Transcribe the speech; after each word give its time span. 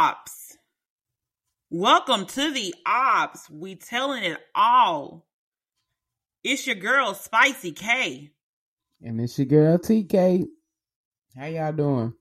Ops. 0.00 0.56
Welcome 1.68 2.24
to 2.24 2.50
the 2.52 2.74
Ops. 2.86 3.50
We 3.50 3.74
telling 3.74 4.24
it 4.24 4.38
all. 4.54 5.26
It's 6.42 6.66
your 6.66 6.76
girl 6.76 7.12
Spicy 7.12 7.72
K. 7.72 8.30
And 9.02 9.20
it's 9.20 9.38
your 9.38 9.44
girl 9.44 9.76
TK. 9.76 10.46
How 11.36 11.44
y'all 11.44 11.72
doing? 11.74 12.14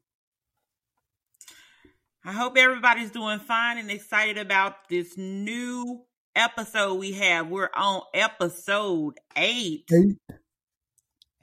I 2.26 2.34
hope 2.34 2.58
everybody's 2.58 3.12
doing 3.12 3.40
fine 3.40 3.78
and 3.78 3.90
excited 3.90 4.38
about 4.38 4.90
this 4.90 5.18
new 5.18 6.02
episode 6.36 6.96
we 6.96 7.14
have. 7.14 7.48
We're 7.48 7.72
on 7.74 8.02
episode 8.14 9.14
eight. 9.38 9.90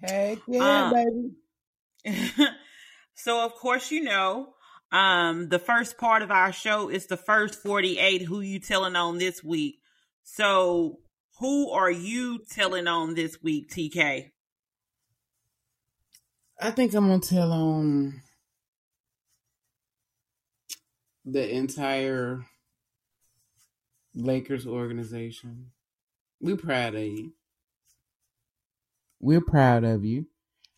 Hey, 0.03 0.39
yeah, 0.47 0.91
um, 0.93 1.33
baby. 2.05 2.29
so 3.15 3.43
of 3.43 3.55
course 3.55 3.91
you 3.91 4.03
know 4.03 4.53
um, 4.93 5.49
the 5.49 5.59
first 5.59 5.99
part 5.99 6.23
of 6.23 6.31
our 6.31 6.53
show 6.53 6.89
is 6.89 7.07
the 7.07 7.17
first 7.17 7.63
48. 7.63 8.23
Who 8.23 8.41
you 8.41 8.61
telling 8.61 8.97
on 8.97 9.19
this 9.19 9.43
week? 9.43 9.81
So, 10.23 11.01
who 11.41 11.71
are 11.71 11.91
you 11.91 12.41
telling 12.51 12.87
on 12.87 13.15
this 13.15 13.43
week, 13.43 13.71
TK? 13.71 14.31
I 16.61 16.71
think 16.71 16.95
I'm 16.95 17.09
gonna 17.09 17.21
tell 17.21 17.53
on 17.53 18.23
the 21.25 21.55
entire 21.55 22.47
Lakers 24.15 24.67
organization. 24.67 25.73
We're 26.41 26.57
proud 26.57 26.95
of 26.95 27.03
you. 27.03 27.33
We're 29.21 29.43
proud 29.43 29.85
of 29.85 30.05
you. 30.05 30.27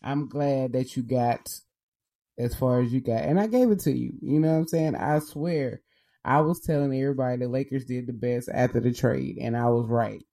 I'm 0.01 0.27
glad 0.27 0.73
that 0.73 0.95
you 0.95 1.03
got 1.03 1.47
as 2.39 2.55
far 2.55 2.81
as 2.81 2.91
you 2.91 3.01
got. 3.01 3.23
And 3.23 3.39
I 3.39 3.47
gave 3.47 3.69
it 3.69 3.81
to 3.81 3.91
you. 3.91 4.13
You 4.21 4.39
know 4.39 4.53
what 4.53 4.59
I'm 4.59 4.67
saying? 4.67 4.95
I 4.95 5.19
swear. 5.19 5.81
I 6.25 6.41
was 6.41 6.61
telling 6.61 6.93
everybody 6.93 7.37
the 7.37 7.47
Lakers 7.47 7.85
did 7.85 8.07
the 8.07 8.13
best 8.13 8.49
after 8.53 8.79
the 8.79 8.93
trade, 8.93 9.37
and 9.39 9.55
I 9.55 9.69
was 9.69 9.87
right. 9.87 10.23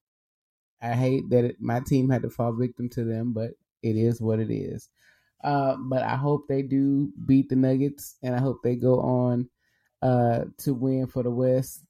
I 0.82 0.92
hate 0.92 1.30
that 1.30 1.44
it, 1.44 1.56
my 1.60 1.80
team 1.80 2.10
had 2.10 2.22
to 2.22 2.30
fall 2.30 2.52
victim 2.52 2.88
to 2.90 3.04
them, 3.04 3.32
but 3.32 3.52
it 3.82 3.96
is 3.96 4.20
what 4.20 4.40
it 4.40 4.52
is. 4.52 4.88
Uh, 5.42 5.76
but 5.78 6.02
I 6.02 6.16
hope 6.16 6.48
they 6.48 6.62
do 6.62 7.12
beat 7.26 7.48
the 7.48 7.56
Nuggets, 7.56 8.16
and 8.22 8.34
I 8.34 8.40
hope 8.40 8.62
they 8.62 8.76
go 8.76 9.00
on 9.00 9.48
uh, 10.02 10.44
to 10.58 10.74
win 10.74 11.06
for 11.06 11.22
the 11.22 11.30
West 11.30 11.84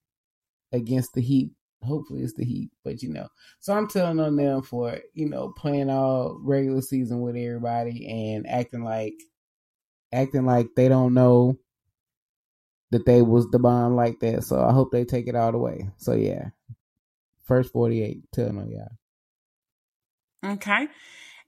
against 0.73 1.15
the 1.15 1.23
Heat. 1.23 1.51
Hopefully, 1.83 2.23
it's 2.23 2.35
the 2.35 2.45
Heat, 2.45 2.71
but 2.85 3.03
you 3.03 3.11
know. 3.11 3.29
So 3.61 3.73
I'm 3.73 3.89
telling 3.89 4.21
on 4.21 4.37
them 4.37 4.63
for 4.63 4.99
you 5.15 5.29
know 5.29 5.53
playing 5.57 5.91
all 5.91 6.39
regular 6.43 6.83
season 6.83 7.21
with 7.21 7.37
everybody 7.37 8.07
and 8.09 8.47
acting 8.47 8.85
like 8.85 9.15
acting 10.17 10.47
like 10.47 10.69
they 10.75 10.89
don't 10.89 11.15
know 11.15 11.59
that 12.91 13.07
they 13.07 13.23
was 13.23 13.49
the 13.51 13.59
bomb 13.59 13.95
like 13.95 14.21
that. 14.21 14.45
So 14.45 14.63
I 14.63 14.73
hope 14.73 14.91
they 14.93 15.05
take 15.05 15.29
it 15.29 15.37
all 15.37 15.53
the 15.53 15.59
way. 15.59 15.91
So 15.97 16.15
yeah, 16.15 16.51
first 17.45 17.73
forty 17.73 18.03
eight. 18.03 18.23
Tell 18.33 18.47
them 18.47 18.69
yeah. 18.71 18.89
Okay, 20.53 20.89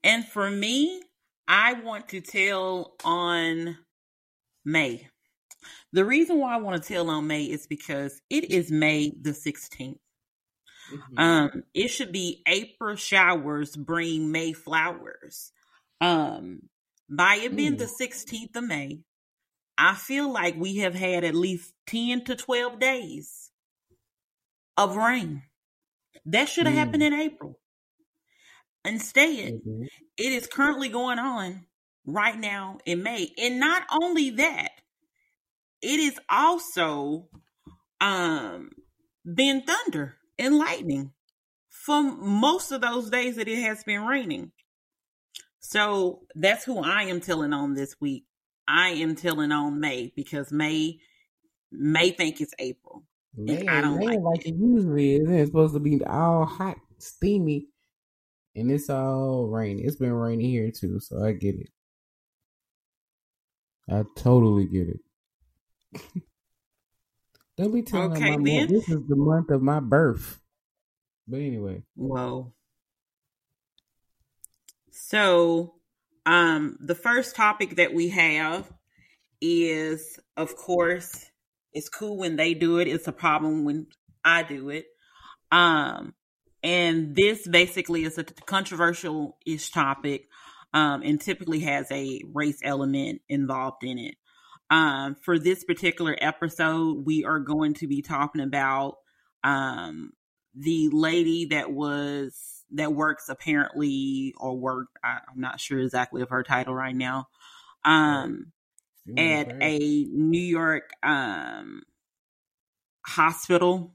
and 0.02 0.25
for 0.25 0.50
me, 0.50 1.02
I 1.47 1.75
want 1.75 2.08
to 2.08 2.20
tell 2.20 2.94
on 3.05 3.78
May. 4.64 5.08
The 5.92 6.05
reason 6.05 6.38
why 6.38 6.55
I 6.55 6.58
want 6.58 6.82
to 6.82 6.88
tell 6.88 7.08
on 7.08 7.27
May 7.27 7.44
is 7.44 7.66
because 7.66 8.20
it 8.28 8.50
is 8.50 8.70
May 8.70 9.10
the 9.20 9.30
16th. 9.30 9.98
Mm-hmm. 10.92 11.19
Um, 11.19 11.62
it 11.75 11.88
should 11.88 12.12
be 12.12 12.42
April 12.47 12.97
showers 12.97 13.77
bring 13.77 14.30
May 14.30 14.53
flowers. 14.53 15.53
Um, 16.00 16.62
by 17.09 17.37
it 17.37 17.56
being 17.56 17.77
mm. 17.77 17.78
the 17.78 17.87
16th 17.87 18.56
of 18.56 18.64
May, 18.64 19.01
I 19.77 19.95
feel 19.95 20.31
like 20.31 20.56
we 20.56 20.78
have 20.78 20.95
had 20.95 21.25
at 21.25 21.34
least 21.34 21.73
10 21.87 22.25
to 22.25 22.37
12 22.37 22.78
days 22.78 23.50
of 24.77 24.97
rain. 24.97 25.42
That 26.27 26.48
should 26.48 26.67
have 26.67 26.75
mm. 26.75 26.78
happened 26.78 27.03
in 27.03 27.15
April. 27.15 27.59
Instead, 28.84 29.55
mm-hmm. 29.55 29.84
it 30.16 30.32
is 30.32 30.47
currently 30.47 30.88
going 30.88 31.19
on 31.19 31.66
right 32.06 32.38
now 32.38 32.78
in 32.87 33.03
May. 33.03 33.32
And 33.38 33.61
not 33.61 33.84
only 33.91 34.31
that, 34.31 34.71
it 35.82 36.00
is 36.00 36.19
also 36.28 37.28
um 38.00 38.71
been 39.25 39.62
thunder 39.62 40.16
and 40.38 40.56
lightning 40.56 41.12
for 41.69 42.03
most 42.03 42.72
of 42.72 42.81
those 42.81 43.11
days 43.11 43.37
that 43.37 43.49
it 43.49 43.61
has 43.62 43.84
been 43.84 44.05
raining. 44.05 44.53
So 45.60 46.22
that's 46.34 46.64
who 46.64 46.82
I 46.82 47.04
am 47.04 47.20
telling 47.20 47.52
on 47.52 47.74
this 47.74 47.96
week. 48.00 48.24
I 48.66 48.91
am 48.91 49.14
telling 49.16 49.52
on 49.52 49.80
May 49.80 50.12
because 50.14 50.52
May 50.52 51.00
May 51.70 52.10
think 52.10 52.41
it's 52.41 52.54
April. 52.58 53.04
May, 53.36 53.66
I 53.66 53.80
don't 53.80 53.98
May 53.98 54.06
like, 54.06 54.20
like 54.20 54.46
it. 54.46 54.50
it 54.50 54.56
usually 54.56 55.16
is. 55.16 55.28
It's 55.28 55.50
supposed 55.50 55.74
to 55.74 55.80
be 55.80 56.02
all 56.04 56.44
hot, 56.44 56.76
steamy, 56.98 57.69
and 58.56 58.70
it's 58.70 58.91
all 58.91 59.46
rainy. 59.48 59.82
It's 59.82 59.96
been 59.96 60.12
raining 60.12 60.50
here 60.50 60.70
too, 60.70 60.98
so 61.00 61.24
I 61.24 61.32
get 61.32 61.54
it. 61.54 61.70
I 63.90 64.04
totally 64.16 64.66
get 64.66 64.88
it. 64.88 65.00
Don't 67.56 67.72
be 67.72 67.82
telling 67.82 68.12
okay, 68.12 68.36
my 68.36 68.66
This 68.66 68.88
is 68.88 69.06
the 69.08 69.16
month 69.16 69.50
of 69.50 69.62
my 69.62 69.80
birth. 69.80 70.40
But 71.26 71.40
anyway. 71.40 71.82
Whoa. 71.96 72.52
So, 75.10 75.72
um, 76.26 76.76
the 76.80 76.94
first 76.94 77.34
topic 77.34 77.76
that 77.76 77.94
we 77.94 78.10
have 78.10 78.70
is, 79.41 80.19
of 80.36 80.54
course, 80.54 81.30
it's 81.72 81.88
cool 81.88 82.19
when 82.19 82.36
they 82.36 82.52
do 82.52 82.78
it. 82.78 82.88
It's 82.88 83.08
a 83.08 83.12
problem 83.12 83.64
when 83.64 83.86
I 84.22 84.42
do 84.42 84.69
it. 84.69 84.84
Um, 85.50 86.12
and 86.62 87.16
this 87.16 87.48
basically 87.48 88.04
is 88.04 88.19
a 88.19 88.24
controversial 88.24 89.38
ish 89.46 89.70
topic, 89.70 90.28
um, 90.74 91.00
and 91.02 91.19
typically 91.19 91.60
has 91.60 91.90
a 91.90 92.20
race 92.34 92.60
element 92.62 93.22
involved 93.30 93.84
in 93.84 93.96
it. 93.96 94.16
Um, 94.69 95.14
for 95.14 95.38
this 95.38 95.64
particular 95.64 96.19
episode, 96.20 97.06
we 97.06 97.25
are 97.25 97.40
going 97.40 97.72
to 97.75 97.86
be 97.86 98.02
talking 98.02 98.42
about 98.42 98.96
um, 99.42 100.10
the 100.54 100.90
lady 100.92 101.46
that 101.46 101.72
was 101.72 102.57
that 102.73 102.93
works 102.93 103.29
apparently 103.29 104.34
or 104.39 104.56
worked 104.56 104.97
I, 105.03 105.19
am 105.33 105.41
not 105.41 105.61
sure 105.61 105.79
exactly 105.79 106.23
of 106.23 106.31
her 106.31 106.43
title 106.43 106.75
right 106.75 106.95
now 106.95 107.29
um 107.84 108.53
at 109.17 109.51
a 109.62 109.79
new 109.79 110.41
york 110.41 110.91
um 111.03 111.83
hospital 113.06 113.95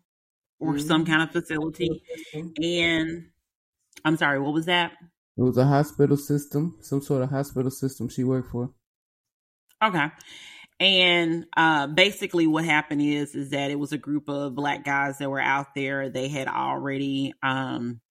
or 0.59 0.73
mm-hmm. 0.73 0.87
some 0.87 1.05
kind 1.05 1.21
of 1.21 1.31
facility 1.31 2.01
and 2.33 3.27
i'm 4.05 4.17
sorry 4.17 4.39
what 4.39 4.53
was 4.53 4.65
that? 4.65 4.93
It 5.35 5.41
was 5.41 5.57
a 5.57 5.65
hospital 5.65 6.17
system 6.17 6.77
some 6.81 7.01
sort 7.01 7.23
of 7.23 7.29
hospital 7.29 7.71
system 7.71 8.09
she 8.09 8.23
worked 8.23 8.51
for. 8.51 8.71
Okay 9.83 10.07
and 10.79 11.45
uh, 11.55 11.87
basically 11.87 12.47
what 12.47 12.65
happened 12.65 13.01
is 13.01 13.35
is 13.35 13.51
that 13.51 13.71
it 13.71 13.79
was 13.79 13.91
a 13.91 13.97
group 13.97 14.27
of 14.29 14.55
black 14.55 14.83
guys 14.83 15.17
that 15.19 15.29
were 15.29 15.39
out 15.39 15.75
there. 15.75 16.09
They 16.09 16.27
had 16.27 16.47
already 16.47 17.33
um, 17.41 18.01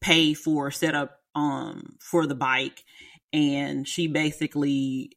pay 0.00 0.34
for 0.34 0.70
setup 0.70 1.20
um 1.34 1.96
for 2.00 2.26
the 2.26 2.34
bike. 2.34 2.84
And 3.32 3.86
she 3.86 4.08
basically 4.08 5.12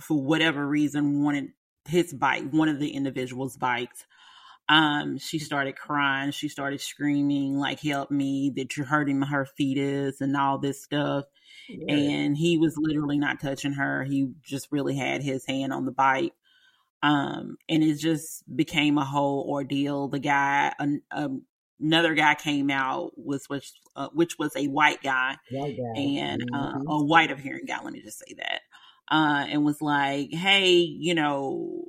for 0.00 0.22
whatever 0.22 0.66
reason 0.66 1.22
wanted 1.22 1.48
his 1.86 2.12
bike 2.12 2.44
one 2.50 2.68
of 2.68 2.78
the 2.78 2.90
individual's 2.90 3.56
bikes. 3.56 4.06
Um 4.68 5.18
she 5.18 5.38
started 5.38 5.76
crying. 5.76 6.30
She 6.30 6.48
started 6.48 6.80
screaming 6.80 7.56
like 7.58 7.80
help 7.80 8.10
me 8.10 8.52
that 8.56 8.76
you're 8.76 8.86
hurting 8.86 9.20
her 9.22 9.46
fetus 9.56 10.20
and 10.20 10.36
all 10.36 10.58
this 10.58 10.82
stuff. 10.82 11.24
Yeah. 11.68 11.94
and 11.96 12.36
he 12.36 12.56
was 12.56 12.76
literally 12.78 13.18
not 13.18 13.40
touching 13.40 13.72
her. 13.72 14.04
He 14.04 14.30
just 14.42 14.68
really 14.70 14.96
had 14.96 15.22
his 15.22 15.44
hand 15.46 15.72
on 15.72 15.84
the 15.84 15.92
bike. 15.92 16.32
Um 17.02 17.56
and 17.68 17.82
it 17.82 17.98
just 17.98 18.44
became 18.54 18.98
a 18.98 19.04
whole 19.04 19.46
ordeal. 19.48 20.08
The 20.08 20.18
guy 20.18 20.72
um, 20.78 21.42
another 21.80 22.14
guy 22.14 22.34
came 22.34 22.70
out 22.70 23.12
was 23.16 23.48
which 23.48 23.72
uh, 23.96 24.08
which 24.12 24.38
was 24.38 24.54
a 24.56 24.66
white 24.68 25.02
guy, 25.02 25.36
white 25.50 25.76
guy. 25.76 26.00
and 26.00 26.42
uh, 26.52 26.74
mm-hmm. 26.74 26.88
uh, 26.88 26.98
a 26.98 27.04
white 27.04 27.30
of 27.30 27.38
hearing 27.38 27.66
guy. 27.66 27.82
Let 27.82 27.92
me 27.92 28.02
just 28.02 28.18
say 28.18 28.34
that, 28.38 28.60
uh, 29.10 29.46
and 29.48 29.64
was 29.64 29.80
like, 29.80 30.32
"Hey, 30.32 30.70
you 30.70 31.14
know, 31.14 31.84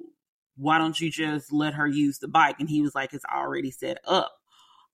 why 0.58 0.78
don't 0.78 1.00
you 1.00 1.12
just 1.12 1.52
let 1.52 1.74
her 1.76 1.88
use 1.88 2.20
the 2.20 2.28
bike?" 2.28 2.58
And 2.60 2.70
he 2.70 2.82
was 2.82 2.96
like, 2.96 3.14
"It's 3.14 3.26
already 3.26 3.72
set 3.72 3.98
up." 4.06 4.34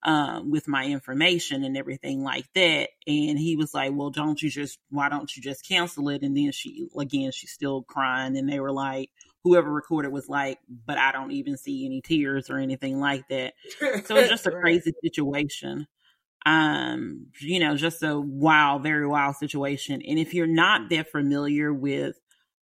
Um, 0.03 0.51
with 0.51 0.67
my 0.67 0.85
information 0.85 1.63
and 1.63 1.75
everything 1.75 2.23
like 2.23 2.45
that. 2.53 2.89
And 3.07 3.39
he 3.39 3.55
was 3.55 3.73
like, 3.73 3.91
Well, 3.91 4.11
don't 4.11 4.39
you 4.39 4.51
just, 4.51 4.77
why 4.91 5.09
don't 5.09 5.35
you 5.35 5.41
just 5.41 5.67
cancel 5.67 6.09
it? 6.09 6.21
And 6.21 6.37
then 6.37 6.51
she, 6.51 6.87
again, 6.95 7.31
she's 7.31 7.49
still 7.49 7.81
crying. 7.81 8.37
And 8.37 8.47
they 8.47 8.59
were 8.59 8.71
like, 8.71 9.09
whoever 9.45 9.71
recorded 9.71 10.11
was 10.11 10.27
like, 10.27 10.59
but 10.67 10.97
I 10.97 11.11
don't 11.11 11.31
even 11.31 11.55
see 11.55 11.85
any 11.85 12.01
tears 12.01 12.49
or 12.49 12.57
anything 12.57 12.99
like 12.99 13.27
that. 13.29 13.53
So 14.05 14.17
it's 14.17 14.29
just 14.29 14.45
a 14.47 14.51
crazy 14.51 14.91
situation. 15.03 15.87
Um, 16.47 17.27
you 17.39 17.59
know, 17.59 17.75
just 17.75 18.03
a 18.03 18.19
wild, 18.19 18.83
very 18.83 19.07
wild 19.07 19.35
situation. 19.35 20.01
And 20.05 20.19
if 20.19 20.33
you're 20.33 20.47
not 20.47 20.89
that 20.89 21.11
familiar 21.11 21.73
with 21.73 22.17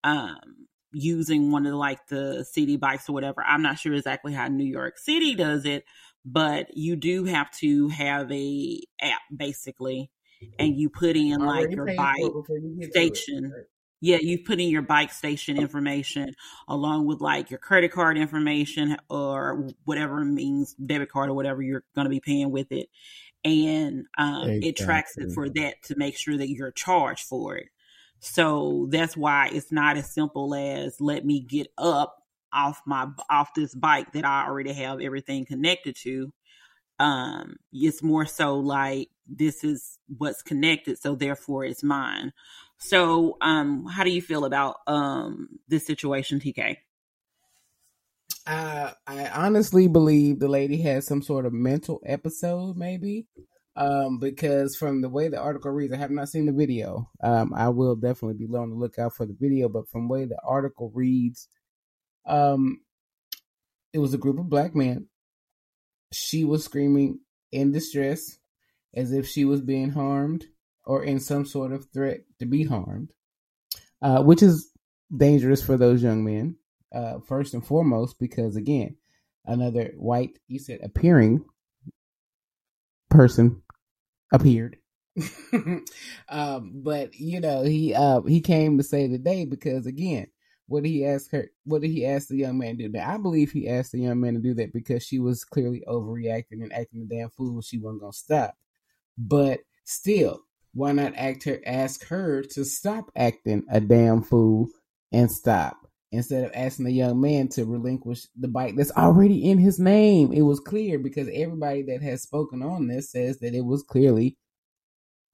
um 0.02 0.66
using 0.92 1.50
one 1.50 1.66
of 1.66 1.72
the, 1.72 1.76
like 1.76 2.06
the 2.08 2.44
city 2.44 2.76
bikes 2.76 3.08
or 3.08 3.12
whatever. 3.12 3.44
I'm 3.46 3.62
not 3.62 3.78
sure 3.78 3.94
exactly 3.94 4.32
how 4.32 4.48
New 4.48 4.64
York 4.64 4.98
City 4.98 5.34
does 5.34 5.64
it, 5.64 5.84
but 6.24 6.66
you 6.76 6.96
do 6.96 7.24
have 7.24 7.50
to 7.58 7.88
have 7.90 8.32
a 8.32 8.80
app 9.00 9.20
basically, 9.34 10.10
and 10.58 10.76
you 10.76 10.88
put 10.88 11.16
in 11.16 11.38
like 11.38 11.70
your 11.70 11.86
bike 11.94 12.18
you 12.18 12.88
station. 12.90 13.52
Yeah, 14.00 14.18
you 14.20 14.38
put 14.42 14.60
in 14.60 14.68
your 14.70 14.82
bike 14.82 15.12
station 15.12 15.58
information 15.58 16.34
along 16.68 17.06
with 17.06 17.20
like 17.20 17.50
your 17.50 17.58
credit 17.58 17.92
card 17.92 18.16
information 18.16 18.96
or 19.10 19.68
whatever 19.84 20.24
means 20.24 20.74
debit 20.74 21.10
card 21.10 21.28
or 21.28 21.34
whatever 21.34 21.60
you're 21.60 21.84
going 21.94 22.06
to 22.06 22.10
be 22.10 22.20
paying 22.20 22.50
with 22.50 22.72
it, 22.72 22.88
and 23.44 24.06
um, 24.16 24.48
exactly. 24.48 24.68
it 24.68 24.76
tracks 24.76 25.18
it 25.18 25.32
for 25.32 25.48
that 25.50 25.82
to 25.84 25.96
make 25.96 26.16
sure 26.16 26.36
that 26.36 26.48
you're 26.48 26.70
charged 26.70 27.24
for 27.24 27.56
it. 27.56 27.68
So 28.20 28.86
that's 28.90 29.16
why 29.16 29.50
it's 29.52 29.72
not 29.72 29.96
as 29.96 30.10
simple 30.12 30.54
as 30.54 31.00
let 31.00 31.24
me 31.24 31.40
get 31.40 31.68
up 31.78 32.16
off 32.52 32.82
my 32.86 33.06
off 33.28 33.54
this 33.54 33.74
bike 33.74 34.12
that 34.12 34.24
I 34.24 34.46
already 34.46 34.72
have 34.72 35.00
everything 35.00 35.46
connected 35.46 35.96
to. 36.02 36.32
Um, 36.98 37.56
it's 37.72 38.02
more 38.02 38.26
so 38.26 38.58
like 38.58 39.08
this 39.26 39.64
is 39.64 39.98
what's 40.18 40.42
connected, 40.42 40.98
so 40.98 41.14
therefore 41.14 41.64
it's 41.64 41.82
mine. 41.82 42.32
So, 42.80 43.36
um, 43.40 43.86
how 43.86 44.04
do 44.04 44.10
you 44.10 44.22
feel 44.22 44.44
about 44.44 44.76
um 44.86 45.60
this 45.68 45.86
situation, 45.86 46.40
TK? 46.40 46.78
Uh, 48.46 48.92
I 49.06 49.28
honestly 49.28 49.86
believe 49.86 50.40
the 50.40 50.48
lady 50.48 50.80
had 50.80 51.04
some 51.04 51.22
sort 51.22 51.46
of 51.46 51.52
mental 51.52 52.00
episode, 52.04 52.76
maybe 52.76 53.26
um, 53.76 54.18
because 54.18 54.76
from 54.76 55.02
the 55.02 55.08
way 55.08 55.28
the 55.28 55.38
article 55.38 55.70
reads, 55.70 55.92
I 55.92 55.96
have 55.96 56.10
not 56.10 56.28
seen 56.28 56.46
the 56.46 56.52
video. 56.52 57.08
Um, 57.22 57.52
I 57.54 57.68
will 57.68 57.96
definitely 57.96 58.46
be 58.46 58.52
on 58.54 58.70
the 58.70 58.76
lookout 58.76 59.14
for 59.14 59.26
the 59.26 59.36
video, 59.38 59.68
but 59.68 59.88
from 59.88 60.08
the 60.08 60.12
way 60.12 60.24
the 60.24 60.38
article 60.44 60.90
reads, 60.94 61.48
um, 62.26 62.80
it 63.92 63.98
was 63.98 64.14
a 64.14 64.18
group 64.18 64.38
of 64.38 64.48
black 64.48 64.74
men. 64.74 65.06
She 66.12 66.44
was 66.44 66.64
screaming 66.64 67.20
in 67.52 67.72
distress 67.72 68.38
as 68.94 69.12
if 69.12 69.28
she 69.28 69.44
was 69.44 69.60
being 69.60 69.90
harmed 69.90 70.46
or 70.84 71.04
in 71.04 71.20
some 71.20 71.44
sort 71.44 71.72
of 71.72 71.86
threat 71.92 72.20
to 72.38 72.46
be 72.46 72.64
harmed, 72.64 73.12
uh, 74.02 74.22
which 74.22 74.42
is 74.42 74.70
dangerous 75.14 75.62
for 75.62 75.76
those 75.76 76.02
young 76.02 76.24
men, 76.24 76.56
uh, 76.94 77.18
first 77.20 77.54
and 77.54 77.64
foremost, 77.66 78.18
because 78.18 78.56
again, 78.56 78.96
another 79.44 79.92
white, 79.96 80.38
you 80.48 80.58
said 80.58 80.80
appearing 80.82 81.44
person 83.08 83.62
appeared. 84.32 84.76
um, 86.28 86.72
but 86.82 87.14
you 87.14 87.40
know, 87.40 87.62
he 87.62 87.94
uh 87.94 88.22
he 88.22 88.40
came 88.40 88.78
to 88.78 88.84
save 88.84 89.10
the 89.10 89.18
day 89.18 89.44
because 89.44 89.86
again, 89.86 90.28
what 90.66 90.84
did 90.84 90.90
he 90.90 91.04
ask 91.04 91.30
her 91.32 91.50
what 91.64 91.82
did 91.82 91.90
he 91.90 92.06
ask 92.06 92.28
the 92.28 92.36
young 92.36 92.56
man 92.56 92.78
to 92.78 92.84
do? 92.84 92.88
Now 92.90 93.14
I 93.14 93.18
believe 93.18 93.50
he 93.50 93.68
asked 93.68 93.92
the 93.92 94.00
young 94.00 94.20
man 94.20 94.34
to 94.34 94.40
do 94.40 94.54
that 94.54 94.72
because 94.72 95.02
she 95.02 95.18
was 95.18 95.44
clearly 95.44 95.82
overreacting 95.86 96.62
and 96.62 96.72
acting 96.72 97.02
a 97.02 97.14
damn 97.14 97.30
fool. 97.30 97.60
She 97.60 97.78
wasn't 97.78 98.02
gonna 98.02 98.12
stop. 98.12 98.56
But 99.18 99.60
still, 99.84 100.42
why 100.72 100.92
not 100.92 101.14
act 101.16 101.44
her 101.44 101.60
ask 101.66 102.06
her 102.06 102.42
to 102.42 102.64
stop 102.64 103.10
acting 103.16 103.64
a 103.70 103.80
damn 103.80 104.22
fool 104.22 104.68
and 105.12 105.30
stop? 105.30 105.76
instead 106.12 106.44
of 106.44 106.50
asking 106.54 106.84
the 106.84 106.92
young 106.92 107.20
man 107.20 107.48
to 107.48 107.64
relinquish 107.64 108.26
the 108.36 108.48
bike 108.48 108.74
that's 108.76 108.90
already 108.92 109.48
in 109.48 109.58
his 109.58 109.78
name. 109.78 110.32
It 110.32 110.42
was 110.42 110.60
clear 110.60 110.98
because 110.98 111.28
everybody 111.32 111.82
that 111.82 112.02
has 112.02 112.22
spoken 112.22 112.62
on 112.62 112.88
this 112.88 113.10
says 113.12 113.38
that 113.40 113.54
it 113.54 113.64
was 113.64 113.82
clearly 113.82 114.36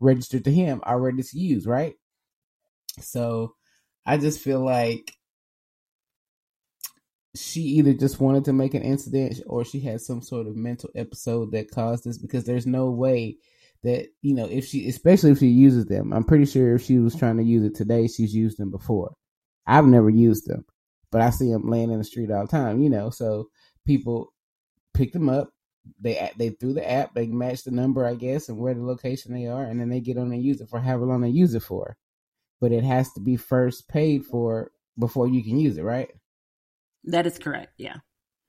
registered 0.00 0.44
to 0.44 0.52
him, 0.52 0.82
already 0.84 1.22
to 1.22 1.38
use, 1.38 1.66
right? 1.66 1.94
So 3.00 3.54
I 4.04 4.18
just 4.18 4.40
feel 4.40 4.60
like 4.60 5.12
she 7.34 7.60
either 7.60 7.94
just 7.94 8.20
wanted 8.20 8.44
to 8.46 8.52
make 8.52 8.74
an 8.74 8.82
incident 8.82 9.40
or 9.46 9.64
she 9.64 9.80
had 9.80 10.00
some 10.00 10.22
sort 10.22 10.46
of 10.46 10.56
mental 10.56 10.90
episode 10.94 11.52
that 11.52 11.70
caused 11.70 12.04
this 12.04 12.18
because 12.18 12.44
there's 12.44 12.66
no 12.66 12.90
way 12.90 13.36
that 13.82 14.08
you 14.23 14.34
know 14.34 14.46
if 14.46 14.67
she 14.67 14.88
especially 14.88 15.31
if 15.31 15.38
she 15.38 15.46
uses 15.46 15.87
them 15.87 16.12
i'm 16.12 16.25
pretty 16.25 16.46
sure 16.46 16.75
if 16.75 16.82
she 16.82 16.99
was 16.99 17.14
trying 17.14 17.37
to 17.37 17.43
use 17.43 17.64
it 17.64 17.75
today 17.75 18.06
she's 18.06 18.34
used 18.34 18.58
them 18.58 18.70
before 18.70 19.12
I've 19.67 19.87
never 19.87 20.11
used 20.11 20.46
them, 20.46 20.64
but 21.11 21.20
I 21.20 21.31
see 21.31 21.50
them 21.50 21.69
laying 21.69 21.90
in 21.90 21.99
the 21.99 22.05
street 22.05 22.31
all 22.31 22.43
the 22.43 22.50
time, 22.50 22.81
you 22.81 22.88
know. 22.88 23.11
So 23.11 23.49
people 23.84 24.32
pick 24.94 25.12
them 25.12 25.28
up. 25.28 25.50
They 26.00 26.31
they 26.37 26.50
through 26.50 26.75
the 26.75 26.88
app, 26.88 27.14
they 27.14 27.26
match 27.26 27.64
the 27.64 27.70
number, 27.70 28.06
I 28.06 28.14
guess, 28.14 28.49
and 28.49 28.58
where 28.58 28.75
the 28.75 28.84
location 28.84 29.32
they 29.32 29.46
are, 29.46 29.64
and 29.64 29.81
then 29.81 29.88
they 29.88 30.00
get 30.00 30.19
on 30.19 30.32
and 30.32 30.43
use 30.43 30.61
it 30.61 30.69
for 30.69 30.81
however 30.81 31.06
long 31.06 31.20
they 31.20 31.28
use 31.28 31.55
it 31.55 31.62
for. 31.62 31.96
But 32.61 32.73
it 32.73 32.84
has 32.84 33.12
to 33.12 33.20
be 33.20 33.37
first 33.37 33.88
paid 33.88 34.25
for 34.25 34.73
before 34.99 35.28
you 35.28 35.44
can 35.44 35.58
use 35.58 35.78
it, 35.78 35.82
right? 35.82 36.11
That 37.05 37.26
is 37.26 37.38
correct. 37.38 37.75
Yeah. 37.76 37.96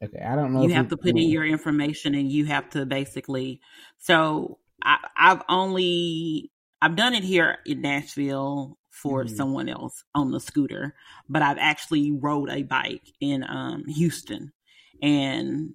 Okay, 0.03 0.23
I 0.23 0.35
don't 0.35 0.53
know. 0.53 0.63
You 0.63 0.73
have 0.73 0.89
to 0.89 0.97
put 0.97 1.09
in 1.09 1.29
your 1.29 1.45
information, 1.45 2.15
and 2.15 2.31
you 2.31 2.45
have 2.45 2.69
to 2.71 2.85
basically. 2.85 3.61
So 3.99 4.59
I, 4.83 4.97
I've 5.15 5.43
only 5.49 6.51
I've 6.81 6.95
done 6.95 7.13
it 7.15 7.23
here 7.23 7.57
in 7.65 7.81
Nashville 7.81 8.77
for 8.91 9.23
mm-hmm. 9.23 9.35
someone 9.35 9.69
else 9.69 10.03
on 10.13 10.31
the 10.31 10.39
scooter, 10.39 10.95
but 11.27 11.41
I've 11.41 11.57
actually 11.59 12.11
rode 12.11 12.49
a 12.49 12.63
bike 12.63 13.13
in 13.19 13.43
um, 13.43 13.85
Houston. 13.87 14.53
And 15.01 15.73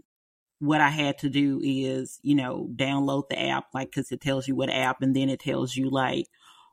what 0.59 0.81
I 0.81 0.91
had 0.91 1.19
to 1.19 1.29
do 1.29 1.61
is, 1.63 2.19
you 2.23 2.35
know, 2.35 2.69
download 2.75 3.29
the 3.29 3.41
app, 3.41 3.67
like, 3.75 3.91
because 3.91 4.13
it 4.13 4.21
tells 4.21 4.47
you 4.47 4.55
what 4.55 4.71
app, 4.71 5.03
and 5.03 5.15
then 5.15 5.29
it 5.29 5.41
tells 5.41 5.77
you, 5.77 5.91
like, 5.91 6.27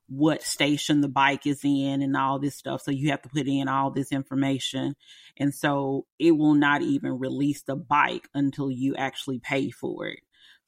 what 0.08 0.42
station 0.42 1.02
the 1.02 1.08
bike 1.08 1.46
is 1.46 1.62
in 1.64 2.02
and 2.02 2.18
all 2.18 2.40
this 2.40 2.56
stuff. 2.56 2.82
So 2.82 2.92
you 2.92 3.12
have 3.12 3.22
to 3.22 3.30
put 3.30 3.48
in 3.48 3.68
all 3.68 3.92
this 3.92 4.12
information. 4.12 4.96
And 5.38 5.54
so 5.54 6.08
it 6.18 6.32
will 6.32 6.56
not 6.56 6.82
even 6.82 7.20
release 7.20 7.62
the 7.62 7.76
bike 7.76 8.28
until 8.34 8.72
you 8.72 8.96
actually 8.96 9.40
pay 9.40 9.70
for 9.70 10.08
it. 10.08 10.20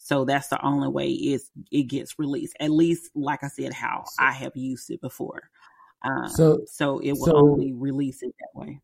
So 0.03 0.25
that's 0.25 0.47
the 0.47 0.63
only 0.65 0.87
way 0.87 1.09
it's, 1.09 1.49
it 1.71 1.83
gets 1.83 2.17
released. 2.17 2.57
At 2.59 2.71
least, 2.71 3.11
like 3.13 3.43
I 3.43 3.47
said, 3.49 3.71
how 3.71 4.05
I 4.17 4.31
have 4.31 4.55
used 4.55 4.89
it 4.89 4.99
before. 4.99 5.49
Um, 6.03 6.27
so, 6.27 6.61
so 6.65 6.99
it 6.99 7.11
will 7.11 7.25
so 7.25 7.37
only 7.37 7.73
release 7.73 8.23
it 8.23 8.33
that 8.39 8.59
way. 8.59 8.81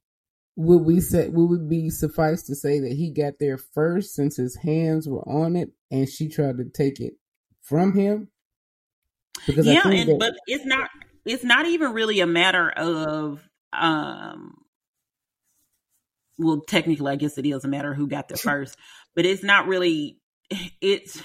Would 0.58 0.84
we 0.86 1.02
say 1.02 1.28
would 1.30 1.62
it 1.62 1.70
be 1.70 1.90
suffice 1.90 2.44
to 2.44 2.56
say 2.56 2.80
that 2.80 2.94
he 2.94 3.12
got 3.12 3.34
there 3.40 3.58
first 3.58 4.14
since 4.14 4.38
his 4.38 4.58
hands 4.58 5.10
were 5.10 5.28
on 5.28 5.56
it 5.56 5.72
and 5.90 6.08
she 6.08 6.30
tried 6.30 6.58
to 6.58 6.66
take 6.66 7.00
it 7.00 7.14
from 7.62 7.98
him? 7.98 8.30
Because 9.48 9.66
yeah, 9.66 9.88
and 9.88 10.10
that- 10.10 10.20
but 10.20 10.34
it's 10.46 10.66
not 10.66 10.90
it's 11.26 11.44
not 11.44 11.66
even 11.66 11.94
really 11.94 12.20
a 12.20 12.28
matter 12.28 12.70
of 12.70 13.48
um 13.74 14.56
well 16.38 16.62
technically 16.68 17.12
I 17.12 17.16
guess 17.16 17.38
it 17.38 17.46
is 17.46 17.66
a 17.66 17.68
matter 17.68 17.92
of 17.92 17.98
who 17.98 18.08
got 18.08 18.28
there 18.28 18.38
first, 18.38 18.78
but 19.16 19.26
it's 19.26 19.44
not 19.44 19.68
really 19.68 20.20
it's 20.82 21.22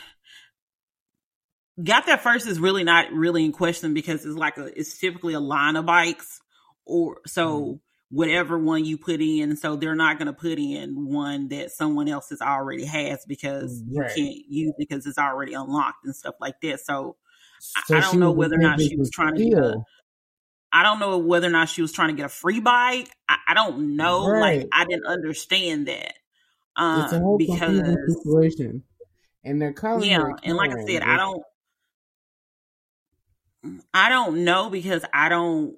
got 1.82 2.06
there 2.06 2.18
first 2.18 2.46
is 2.46 2.58
really 2.58 2.84
not 2.84 3.12
really 3.12 3.44
in 3.44 3.52
question 3.52 3.94
because 3.94 4.24
it's 4.24 4.36
like 4.36 4.58
a 4.58 4.78
it's 4.78 4.98
typically 4.98 5.34
a 5.34 5.40
line 5.40 5.76
of 5.76 5.86
bikes 5.86 6.40
or 6.84 7.20
so 7.26 7.60
mm-hmm. 7.60 8.16
whatever 8.16 8.58
one 8.58 8.84
you 8.84 8.98
put 8.98 9.20
in 9.20 9.56
so 9.56 9.76
they're 9.76 9.94
not 9.94 10.18
going 10.18 10.26
to 10.26 10.32
put 10.32 10.58
in 10.58 11.06
one 11.06 11.48
that 11.48 11.70
someone 11.70 12.08
else 12.08 12.28
has 12.30 12.40
already 12.40 12.84
has 12.84 13.24
because 13.26 13.82
right. 13.88 14.16
you 14.16 14.24
can't 14.24 14.44
use 14.48 14.74
because 14.78 15.06
it's 15.06 15.18
already 15.18 15.54
unlocked 15.54 16.04
and 16.04 16.14
stuff 16.14 16.34
like 16.40 16.60
that 16.60 16.80
so, 16.80 17.16
so 17.60 17.94
I, 17.94 17.98
I, 17.98 18.00
don't 18.00 18.18
know 18.18 18.32
whether 18.32 18.56
or 18.56 18.58
not 18.58 18.80
she 18.80 18.96
was 18.96 19.10
trying 19.10 19.36
to 19.36 19.48
get 19.48 19.58
a, 19.58 19.76
I 20.72 20.82
don't 20.82 20.98
know 20.98 21.18
whether 21.18 21.46
or 21.46 21.50
not 21.50 21.68
she 21.68 21.82
was 21.82 21.92
trying 21.92 22.08
to 22.08 22.14
get 22.14 22.26
a 22.26 22.30
free 22.30 22.60
bike. 22.60 23.10
I, 23.28 23.36
I 23.48 23.54
don't 23.54 23.96
know. 23.96 24.26
Right. 24.26 24.60
Like 24.60 24.68
I 24.72 24.86
didn't 24.86 25.06
understand 25.06 25.86
that. 25.86 26.14
Um, 26.76 27.04
it's 27.04 27.12
a 27.12 27.18
whole 27.18 27.36
because 27.36 27.82
situation. 28.08 28.82
And 29.44 29.60
they're 29.60 29.72
calling 29.72 30.08
yeah, 30.08 30.24
and 30.44 30.56
like 30.56 30.70
I 30.70 30.84
said, 30.84 31.02
I 31.02 31.16
don't 31.16 31.42
I 33.92 34.08
don't 34.08 34.44
know 34.44 34.70
because 34.70 35.04
I 35.12 35.28
don't 35.28 35.76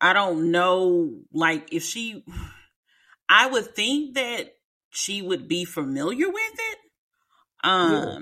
I 0.00 0.12
don't 0.12 0.50
know 0.50 1.20
like 1.32 1.72
if 1.72 1.82
she 1.82 2.24
I 3.28 3.46
would 3.48 3.74
think 3.74 4.14
that 4.14 4.54
she 4.90 5.22
would 5.22 5.48
be 5.48 5.64
familiar 5.64 6.28
with 6.28 6.52
it. 6.54 6.78
Um 7.62 7.92
yeah. 7.92 8.18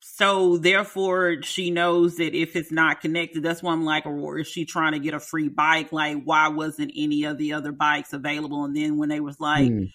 so 0.00 0.56
therefore 0.56 1.42
she 1.42 1.70
knows 1.70 2.16
that 2.16 2.34
if 2.34 2.56
it's 2.56 2.72
not 2.72 3.00
connected, 3.00 3.42
that's 3.42 3.62
why 3.62 3.72
I'm 3.72 3.84
like, 3.84 4.06
or 4.06 4.38
is 4.38 4.48
she 4.48 4.64
trying 4.64 4.92
to 4.92 4.98
get 4.98 5.14
a 5.14 5.20
free 5.20 5.48
bike? 5.48 5.92
Like, 5.92 6.22
why 6.24 6.48
wasn't 6.48 6.92
any 6.96 7.24
of 7.24 7.38
the 7.38 7.52
other 7.52 7.72
bikes 7.72 8.12
available? 8.12 8.64
And 8.64 8.76
then 8.76 8.96
when 8.96 9.08
they 9.08 9.20
was 9.20 9.38
like, 9.40 9.70
mm. 9.70 9.90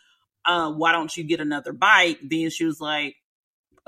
Uh, 0.49 0.71
why 0.71 0.91
don't 0.91 1.15
you 1.15 1.23
get 1.23 1.39
another 1.39 1.73
bike? 1.73 2.19
Then 2.23 2.49
she 2.49 2.65
was 2.65 2.81
like, 2.81 3.15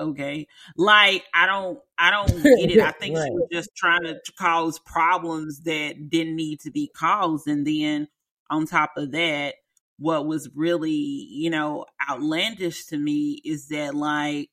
okay 0.00 0.46
like 0.74 1.22
i 1.34 1.46
don't 1.46 1.78
i 1.98 2.10
don't 2.10 2.42
get 2.42 2.70
it 2.70 2.80
i 2.80 2.90
think 3.00 3.16
right. 3.16 3.26
she 3.26 3.30
was 3.30 3.46
just 3.52 3.70
trying 3.76 4.02
to 4.02 4.18
cause 4.38 4.78
problems 4.80 5.60
that 5.60 6.08
didn't 6.08 6.34
need 6.34 6.58
to 6.58 6.70
be 6.70 6.90
caused 6.96 7.46
and 7.46 7.66
then 7.66 8.08
on 8.50 8.66
top 8.66 8.92
of 8.96 9.12
that 9.12 9.54
what 9.98 10.26
was 10.26 10.48
really 10.54 10.90
you 10.90 11.50
know 11.50 11.84
outlandish 12.10 12.86
to 12.86 12.96
me 12.96 13.40
is 13.44 13.68
that 13.68 13.94
like 13.94 14.48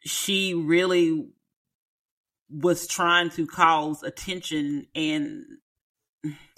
she 0.00 0.54
really 0.54 1.28
was 2.48 2.86
trying 2.86 3.30
to 3.30 3.46
cause 3.46 4.02
attention 4.02 4.86
and 4.94 5.44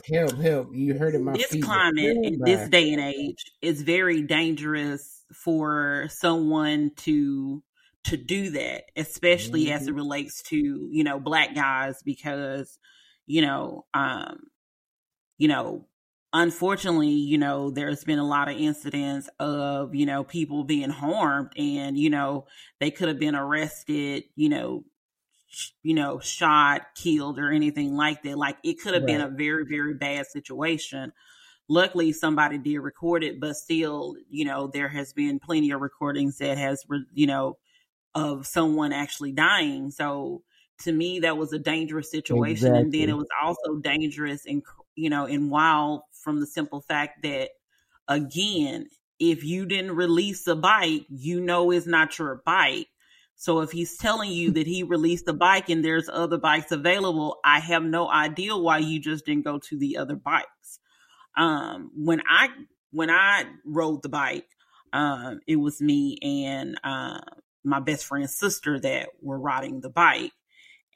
help, 0.06 0.40
help! 0.40 0.68
You 0.72 0.98
heard 0.98 1.14
it, 1.14 1.20
my 1.20 1.32
this 1.32 1.46
feet. 1.46 1.62
climate 1.62 2.18
in 2.22 2.38
this 2.44 2.68
day 2.68 2.92
and 2.92 3.00
age 3.00 3.44
is 3.62 3.82
very 3.82 4.22
dangerous 4.22 5.24
for 5.32 6.06
someone 6.10 6.92
to 6.98 7.62
to 8.04 8.16
do 8.16 8.50
that, 8.50 8.84
especially 8.96 9.66
mm-hmm. 9.66 9.74
as 9.74 9.82
it 9.82 9.90
mm-hmm. 9.90 9.96
relates 9.96 10.42
to 10.44 10.56
you 10.56 11.04
know 11.04 11.18
black 11.18 11.54
guys, 11.54 12.02
because 12.04 12.78
you 13.26 13.42
know, 13.42 13.84
um, 13.94 14.38
you 15.36 15.48
know, 15.48 15.86
unfortunately, 16.32 17.10
you 17.10 17.38
know, 17.38 17.70
there's 17.70 18.04
been 18.04 18.18
a 18.18 18.26
lot 18.26 18.48
of 18.48 18.56
incidents 18.56 19.28
of, 19.38 19.94
you 19.94 20.06
know, 20.06 20.24
people 20.24 20.64
being 20.64 20.90
harmed 20.90 21.52
and, 21.56 21.96
you 21.96 22.10
know, 22.10 22.46
they 22.80 22.90
could 22.90 23.08
have 23.08 23.18
been 23.18 23.36
arrested, 23.36 24.24
you 24.34 24.48
know, 24.48 24.84
you 25.82 25.94
know, 25.94 26.20
shot, 26.20 26.82
killed 26.94 27.38
or 27.38 27.50
anything 27.50 27.96
like 27.96 28.22
that. 28.22 28.38
Like 28.38 28.58
it 28.62 28.80
could 28.80 28.94
have 28.94 29.02
right. 29.02 29.18
been 29.18 29.20
a 29.20 29.28
very, 29.28 29.64
very 29.64 29.94
bad 29.94 30.26
situation. 30.26 31.12
Luckily, 31.68 32.12
somebody 32.12 32.58
did 32.58 32.78
record 32.78 33.22
it, 33.22 33.40
but 33.40 33.54
still, 33.56 34.14
you 34.30 34.44
know, 34.44 34.68
there 34.68 34.88
has 34.88 35.12
been 35.12 35.38
plenty 35.38 35.70
of 35.70 35.80
recordings 35.80 36.38
that 36.38 36.56
has, 36.56 36.84
you 37.12 37.26
know, 37.26 37.58
of 38.14 38.46
someone 38.46 38.92
actually 38.92 39.32
dying. 39.32 39.90
So 39.90 40.42
to 40.80 40.92
me, 40.92 41.20
that 41.20 41.36
was 41.36 41.52
a 41.52 41.58
dangerous 41.58 42.10
situation. 42.10 42.68
Exactly. 42.68 42.80
And 42.80 42.92
then 42.92 43.08
it 43.10 43.16
was 43.16 43.28
also 43.42 43.76
dangerous 43.76 44.46
and, 44.46 44.62
you 44.94 45.10
know, 45.10 45.26
and 45.26 45.50
wild 45.50 46.02
from 46.12 46.40
the 46.40 46.46
simple 46.46 46.80
fact 46.80 47.22
that, 47.22 47.50
again, 48.06 48.86
if 49.18 49.44
you 49.44 49.66
didn't 49.66 49.96
release 49.96 50.46
a 50.46 50.56
bike, 50.56 51.04
you 51.10 51.40
know 51.40 51.70
it's 51.70 51.86
not 51.86 52.18
your 52.18 52.40
bike. 52.46 52.88
So 53.38 53.60
if 53.60 53.70
he's 53.70 53.96
telling 53.96 54.32
you 54.32 54.50
that 54.50 54.66
he 54.66 54.82
released 54.82 55.24
the 55.24 55.32
bike 55.32 55.68
and 55.68 55.84
there's 55.84 56.08
other 56.08 56.38
bikes 56.38 56.72
available, 56.72 57.38
I 57.44 57.60
have 57.60 57.84
no 57.84 58.10
idea 58.10 58.56
why 58.56 58.78
you 58.78 58.98
just 59.00 59.24
didn't 59.24 59.44
go 59.44 59.60
to 59.60 59.78
the 59.78 59.96
other 59.96 60.16
bikes. 60.16 60.80
Um, 61.36 61.92
when 61.94 62.20
I 62.28 62.48
when 62.90 63.10
I 63.10 63.44
rode 63.64 64.02
the 64.02 64.08
bike, 64.08 64.48
um, 64.92 65.38
it 65.46 65.54
was 65.54 65.80
me 65.80 66.18
and 66.20 66.80
uh, 66.82 67.20
my 67.62 67.78
best 67.78 68.06
friend's 68.06 68.36
sister 68.36 68.80
that 68.80 69.10
were 69.22 69.38
riding 69.38 69.80
the 69.80 69.90
bike, 69.90 70.32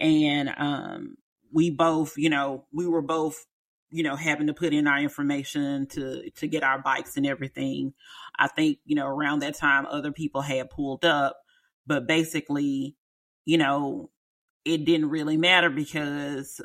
and 0.01 0.51
um, 0.57 1.15
we 1.53 1.71
both, 1.71 2.19
you 2.19 2.29
know, 2.29 2.67
we 2.73 2.89
were 2.89 3.03
both 3.03 3.47
you 3.93 4.03
know, 4.03 4.17
having 4.17 4.47
to 4.47 4.55
put 4.55 4.73
in 4.73 4.87
our 4.87 4.99
information 4.99 5.87
to 5.87 6.31
to 6.31 6.49
get 6.49 6.65
our 6.65 6.81
bikes 6.81 7.17
and 7.17 7.27
everything. 7.27 7.93
I 8.37 8.49
think, 8.49 8.79
you 8.85 8.97
know, 8.97 9.07
around 9.07 9.41
that 9.41 9.55
time 9.55 9.87
other 9.87 10.11
people 10.11 10.41
had 10.41 10.71
pulled 10.71 11.05
up, 11.05 11.37
but 11.87 12.07
basically, 12.07 12.97
you 13.45 13.59
know, 13.59 14.11
it 14.65 14.85
didn't 14.85 15.11
really 15.11 15.37
matter 15.37 15.71
because 15.71 16.61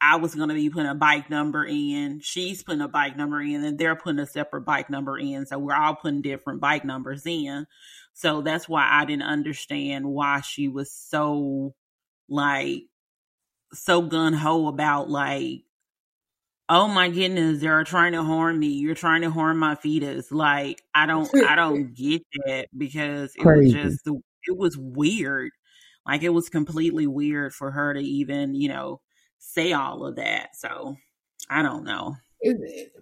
I 0.00 0.16
was 0.16 0.34
going 0.34 0.48
to 0.48 0.54
be 0.54 0.70
putting 0.70 0.90
a 0.90 0.94
bike 0.94 1.30
number 1.30 1.64
in, 1.64 2.20
she's 2.20 2.62
putting 2.62 2.80
a 2.80 2.88
bike 2.88 3.16
number 3.16 3.40
in, 3.40 3.64
and 3.64 3.78
they're 3.78 3.96
putting 3.96 4.20
a 4.20 4.26
separate 4.26 4.62
bike 4.62 4.90
number 4.90 5.18
in. 5.18 5.46
So 5.46 5.58
we're 5.58 5.74
all 5.74 5.96
putting 5.96 6.22
different 6.22 6.60
bike 6.60 6.84
numbers 6.84 7.26
in. 7.26 7.66
So 8.14 8.42
that's 8.42 8.68
why 8.68 8.88
I 8.90 9.04
didn't 9.04 9.22
understand 9.22 10.06
why 10.06 10.40
she 10.40 10.68
was 10.68 10.92
so 10.92 11.74
like 12.28 12.82
so 13.72 14.02
gun 14.02 14.32
ho 14.32 14.66
about 14.66 15.08
like 15.08 15.62
oh 16.68 16.86
my 16.86 17.08
goodness, 17.08 17.60
they're 17.60 17.84
trying 17.84 18.12
to 18.12 18.22
harm 18.22 18.58
me. 18.58 18.68
You're 18.68 18.94
trying 18.94 19.22
to 19.22 19.30
harm 19.30 19.58
my 19.58 19.74
fetus. 19.74 20.30
Like 20.30 20.82
I 20.94 21.06
don't, 21.06 21.30
I 21.48 21.54
don't 21.54 21.94
get 21.96 22.22
that 22.44 22.68
because 22.76 23.34
it 23.34 23.40
Crazy. 23.40 23.74
was 23.74 23.92
just 23.92 24.04
the, 24.04 24.20
it 24.48 24.56
was 24.56 24.76
weird. 24.76 25.52
Like 26.06 26.22
it 26.22 26.30
was 26.30 26.48
completely 26.48 27.06
weird 27.06 27.52
for 27.52 27.70
her 27.70 27.94
to 27.94 28.00
even, 28.00 28.54
you 28.54 28.68
know, 28.68 29.00
say 29.38 29.72
all 29.72 30.06
of 30.06 30.16
that. 30.16 30.56
So 30.56 30.96
I 31.50 31.62
don't 31.62 31.84
know. 31.84 32.16
It, 32.40 32.92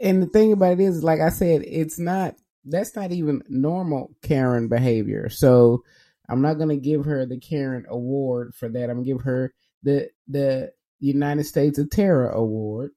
and 0.00 0.22
the 0.22 0.26
thing 0.26 0.52
about 0.52 0.74
it 0.74 0.80
is, 0.80 1.02
like 1.02 1.20
I 1.20 1.30
said, 1.30 1.62
it's 1.66 1.98
not. 1.98 2.36
That's 2.64 2.94
not 2.94 3.12
even 3.12 3.42
normal 3.48 4.14
Karen 4.22 4.68
behavior. 4.68 5.30
So 5.30 5.82
I'm 6.28 6.42
not 6.42 6.54
gonna 6.54 6.76
give 6.76 7.04
her 7.06 7.24
the 7.26 7.38
Karen 7.38 7.86
award 7.88 8.54
for 8.54 8.68
that. 8.68 8.90
I'm 8.90 8.98
gonna 8.98 9.06
give 9.06 9.22
her 9.22 9.52
the 9.82 10.10
the 10.28 10.70
United 11.00 11.44
States 11.44 11.78
of 11.78 11.90
Terror 11.90 12.30
Award 12.30 12.90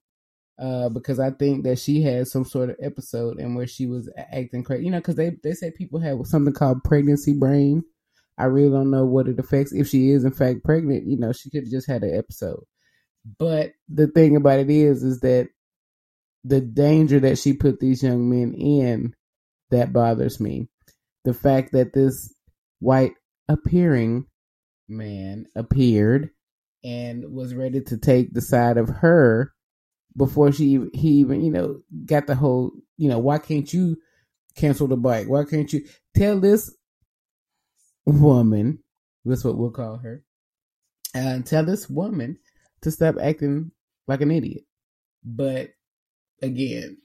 uh, 0.61 0.89
because 0.89 1.19
I 1.19 1.31
think 1.31 1.63
that 1.63 1.79
she 1.79 2.03
had 2.03 2.27
some 2.27 2.45
sort 2.45 2.69
of 2.69 2.75
episode 2.79 3.39
and 3.39 3.55
where 3.55 3.65
she 3.65 3.87
was 3.87 4.09
acting 4.15 4.63
crazy. 4.63 4.85
You 4.85 4.91
know, 4.91 4.99
because 4.99 5.15
they 5.15 5.31
they 5.43 5.53
say 5.53 5.71
people 5.71 5.99
have 5.99 6.19
something 6.25 6.53
called 6.53 6.83
pregnancy 6.83 7.33
brain. 7.33 7.83
I 8.37 8.45
really 8.45 8.69
don't 8.69 8.91
know 8.91 9.05
what 9.05 9.27
it 9.27 9.39
affects. 9.39 9.73
If 9.73 9.87
she 9.87 10.11
is 10.11 10.23
in 10.23 10.31
fact 10.31 10.63
pregnant, 10.63 11.07
you 11.07 11.17
know, 11.17 11.31
she 11.31 11.49
could 11.49 11.63
have 11.63 11.71
just 11.71 11.87
had 11.87 12.03
an 12.03 12.15
episode. 12.15 12.63
But 13.39 13.73
the 13.89 14.07
thing 14.07 14.35
about 14.35 14.59
it 14.59 14.69
is, 14.69 15.03
is 15.03 15.19
that 15.21 15.49
the 16.43 16.61
danger 16.61 17.19
that 17.19 17.37
she 17.37 17.53
put 17.53 17.79
these 17.79 18.03
young 18.03 18.29
men 18.29 18.53
in 18.53 19.15
that 19.71 19.93
bothers 19.93 20.39
me. 20.39 20.69
The 21.23 21.33
fact 21.33 21.71
that 21.73 21.93
this 21.93 22.33
white 22.79 23.13
appearing 23.47 24.25
man 24.87 25.45
appeared 25.55 26.29
and 26.83 27.31
was 27.31 27.53
ready 27.53 27.81
to 27.81 27.97
take 27.97 28.33
the 28.33 28.41
side 28.41 28.77
of 28.77 28.89
her 28.89 29.53
before 30.15 30.51
she 30.51 30.79
he 30.93 31.09
even 31.09 31.41
you 31.41 31.51
know 31.51 31.81
got 32.05 32.27
the 32.27 32.35
whole 32.35 32.71
you 32.97 33.09
know 33.09 33.19
why 33.19 33.37
can't 33.37 33.71
you 33.73 33.97
cancel 34.55 34.87
the 34.87 34.97
bike? 34.97 35.27
Why 35.27 35.43
can't 35.45 35.71
you 35.71 35.85
tell 36.15 36.39
this 36.39 36.73
woman 38.05 38.79
that's 39.23 39.43
what 39.43 39.57
we'll 39.57 39.71
call 39.71 39.97
her 39.97 40.23
and 41.13 41.45
tell 41.45 41.63
this 41.63 41.89
woman 41.89 42.37
to 42.81 42.91
stop 42.91 43.15
acting 43.21 43.71
like 44.07 44.21
an 44.21 44.31
idiot. 44.31 44.63
But 45.23 45.69
again 46.41 46.97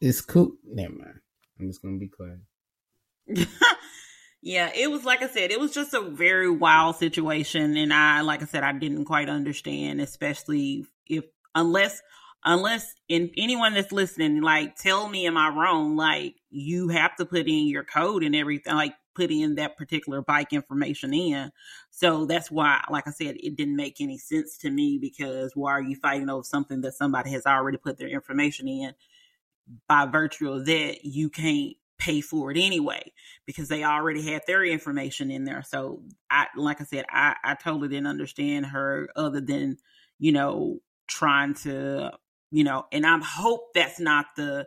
it's 0.00 0.20
cool. 0.20 0.52
Never 0.64 0.94
mind. 0.94 1.20
I'm 1.58 1.68
just 1.68 1.82
gonna 1.82 1.98
be 1.98 2.08
quiet. 2.08 3.48
Yeah, 4.44 4.72
it 4.74 4.90
was 4.90 5.04
like 5.04 5.22
I 5.22 5.28
said, 5.28 5.52
it 5.52 5.60
was 5.60 5.72
just 5.72 5.94
a 5.94 6.00
very 6.00 6.50
wild 6.50 6.96
situation, 6.96 7.76
and 7.76 7.94
I, 7.94 8.22
like 8.22 8.42
I 8.42 8.46
said, 8.46 8.64
I 8.64 8.72
didn't 8.72 9.04
quite 9.04 9.28
understand, 9.28 10.00
especially 10.00 10.84
if 11.12 11.24
unless 11.54 12.00
unless 12.44 12.94
in 13.08 13.30
anyone 13.36 13.74
that's 13.74 13.92
listening, 13.92 14.40
like 14.40 14.76
tell 14.76 15.08
me, 15.08 15.26
am 15.26 15.36
I 15.36 15.48
wrong? 15.48 15.96
Like 15.96 16.36
you 16.50 16.88
have 16.88 17.14
to 17.16 17.26
put 17.26 17.46
in 17.46 17.66
your 17.68 17.84
code 17.84 18.24
and 18.24 18.34
everything, 18.34 18.74
like 18.74 18.94
put 19.14 19.30
in 19.30 19.56
that 19.56 19.76
particular 19.76 20.22
bike 20.22 20.52
information 20.52 21.12
in. 21.12 21.52
So 21.90 22.24
that's 22.24 22.50
why, 22.50 22.82
like 22.90 23.06
I 23.06 23.10
said, 23.10 23.36
it 23.38 23.56
didn't 23.56 23.76
make 23.76 24.00
any 24.00 24.18
sense 24.18 24.56
to 24.58 24.70
me 24.70 24.98
because 25.00 25.52
why 25.54 25.72
are 25.72 25.82
you 25.82 25.96
fighting 25.96 26.30
over 26.30 26.42
something 26.42 26.80
that 26.80 26.94
somebody 26.94 27.30
has 27.30 27.46
already 27.46 27.78
put 27.78 27.98
their 27.98 28.08
information 28.08 28.66
in? 28.66 28.94
By 29.88 30.06
virtue 30.06 30.50
of 30.50 30.66
that, 30.66 31.04
you 31.04 31.30
can't 31.30 31.74
pay 31.98 32.20
for 32.20 32.50
it 32.50 32.56
anyway 32.58 33.12
because 33.46 33.68
they 33.68 33.84
already 33.84 34.22
had 34.22 34.42
their 34.46 34.64
information 34.64 35.30
in 35.30 35.44
there. 35.44 35.62
So 35.62 36.02
I, 36.30 36.46
like 36.56 36.80
I 36.80 36.84
said, 36.84 37.04
I, 37.08 37.36
I 37.44 37.54
totally 37.54 37.88
didn't 37.88 38.08
understand 38.08 38.66
her 38.66 39.08
other 39.14 39.40
than, 39.40 39.76
you 40.18 40.32
know, 40.32 40.80
trying 41.08 41.54
to, 41.54 42.12
you 42.50 42.64
know, 42.64 42.84
and 42.92 43.06
I 43.06 43.18
hope 43.18 43.72
that's 43.74 44.00
not 44.00 44.26
the 44.36 44.66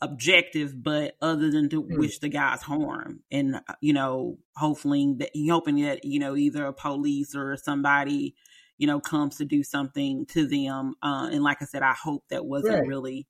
objective, 0.00 0.82
but 0.82 1.14
other 1.22 1.50
than 1.50 1.68
to 1.70 1.82
mm. 1.82 1.98
wish 1.98 2.18
the 2.18 2.28
guys 2.28 2.62
harm 2.62 3.20
and, 3.30 3.56
uh, 3.56 3.74
you 3.80 3.92
know, 3.92 4.38
hopefully 4.56 5.14
that, 5.18 5.30
hoping 5.48 5.82
that, 5.82 6.04
you 6.04 6.18
know, 6.18 6.36
either 6.36 6.66
a 6.66 6.72
police 6.72 7.34
or 7.36 7.56
somebody, 7.56 8.34
you 8.78 8.86
know, 8.86 8.98
comes 8.98 9.36
to 9.36 9.44
do 9.44 9.62
something 9.62 10.26
to 10.26 10.46
them. 10.46 10.94
Uh, 11.02 11.28
and 11.30 11.44
like 11.44 11.58
I 11.60 11.66
said, 11.66 11.82
I 11.82 11.94
hope 11.94 12.24
that 12.30 12.44
wasn't 12.44 12.80
right. 12.80 12.86
really 12.86 13.26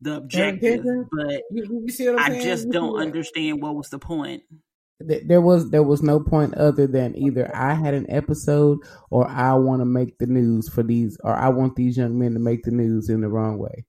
the 0.00 0.16
objective, 0.16 0.84
but 1.12 1.42
you, 1.50 1.86
you 1.86 2.18
I 2.18 2.40
just 2.42 2.68
don't 2.70 3.00
understand 3.00 3.62
what 3.62 3.76
was 3.76 3.88
the 3.88 3.98
point. 3.98 4.42
There 4.98 5.42
was 5.42 5.70
there 5.70 5.82
was 5.82 6.02
no 6.02 6.20
point 6.20 6.54
other 6.54 6.86
than 6.86 7.16
either 7.16 7.54
I 7.54 7.74
had 7.74 7.92
an 7.92 8.06
episode 8.08 8.78
or 9.10 9.28
I 9.28 9.52
want 9.54 9.82
to 9.82 9.84
make 9.84 10.16
the 10.18 10.26
news 10.26 10.70
for 10.70 10.82
these 10.82 11.18
or 11.22 11.34
I 11.34 11.50
want 11.50 11.76
these 11.76 11.98
young 11.98 12.18
men 12.18 12.32
to 12.32 12.38
make 12.38 12.62
the 12.62 12.70
news 12.70 13.10
in 13.10 13.20
the 13.20 13.28
wrong 13.28 13.58
way. 13.58 13.84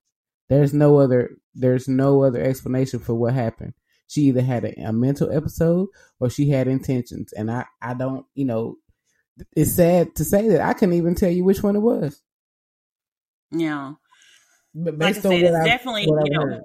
There's 0.50 0.74
no 0.74 0.98
other 0.98 1.38
there's 1.56 1.88
no 1.88 2.24
other 2.24 2.42
explanation 2.42 3.00
for 3.00 3.16
what 3.16 3.34
happened. 3.34 3.74
She 4.08 4.22
either 4.24 4.42
had 4.42 4.66
a, 4.66 4.74
a 4.82 4.92
mental 4.92 5.32
episode 5.32 5.88
or 6.20 6.30
she 6.30 6.50
had 6.50 6.68
intentions, 6.68 7.32
and 7.32 7.50
I 7.50 7.66
I 7.82 7.94
don't 7.94 8.26
you 8.36 8.46
know. 8.46 8.76
It's 9.56 9.74
sad 9.74 10.16
to 10.16 10.26
say 10.26 10.50
that 10.50 10.62
I 10.62 10.74
couldn't 10.74 10.96
even 10.96 11.16
tell 11.16 11.30
you 11.30 11.44
which 11.44 11.64
one 11.64 11.76
it 11.76 11.82
was. 11.82 12.22
Yeah, 13.52 13.94
but 14.76 14.98
based 14.98 15.24
like 15.24 15.34
I 15.34 15.40
said, 15.40 15.46
it's 15.46 15.56
I, 15.56 15.66
definitely 15.66 16.04
you 16.04 16.16
know, 16.16 16.62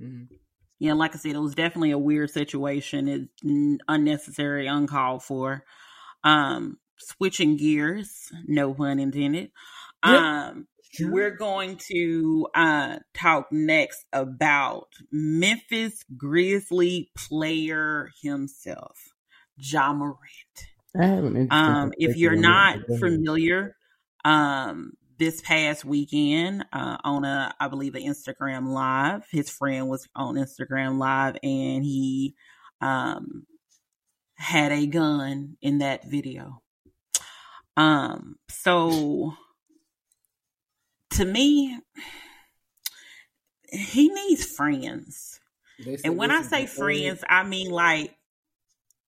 mm-hmm. 0.00 0.34
Yeah, 0.82 0.94
like 0.94 1.14
I 1.14 1.18
said, 1.18 1.36
it 1.36 1.38
was 1.38 1.54
definitely 1.54 1.92
a 1.92 1.98
weird 1.98 2.30
situation. 2.30 3.06
It's 3.06 3.78
unnecessary, 3.86 4.66
uncalled 4.66 5.22
for. 5.22 5.62
Um, 6.24 6.78
switching 6.98 7.56
gears, 7.56 8.32
no 8.48 8.74
pun 8.74 8.98
intended. 8.98 9.52
Um, 10.02 10.66
sure. 10.90 11.12
we're 11.12 11.36
going 11.36 11.76
to 11.92 12.48
uh 12.52 12.96
talk 13.14 13.52
next 13.52 14.04
about 14.12 14.88
Memphis 15.12 16.04
Grizzly 16.16 17.12
player 17.16 18.10
himself, 18.20 18.98
Ja 19.56 19.92
Morant. 19.92 20.18
Um, 21.52 21.92
if 21.96 22.16
you're 22.16 22.34
not 22.34 22.78
familiar, 22.98 23.76
um, 24.24 24.94
this 25.22 25.40
past 25.40 25.84
weekend 25.84 26.64
uh, 26.72 26.96
on 27.04 27.24
a, 27.24 27.54
I 27.60 27.68
believe, 27.68 27.94
an 27.94 28.02
Instagram 28.02 28.68
live. 28.68 29.24
His 29.30 29.48
friend 29.48 29.88
was 29.88 30.08
on 30.16 30.34
Instagram 30.34 30.98
live, 30.98 31.36
and 31.42 31.84
he 31.84 32.34
um, 32.80 33.46
had 34.34 34.72
a 34.72 34.86
gun 34.86 35.56
in 35.62 35.78
that 35.78 36.04
video. 36.04 36.60
Um, 37.76 38.36
so 38.48 39.34
to 41.10 41.24
me, 41.24 41.78
he 43.70 44.08
needs 44.08 44.44
friends. 44.44 45.40
And 46.04 46.16
when 46.16 46.32
I 46.32 46.42
say 46.42 46.66
friends, 46.66 47.22
I 47.28 47.44
mean 47.44 47.70
like 47.70 48.16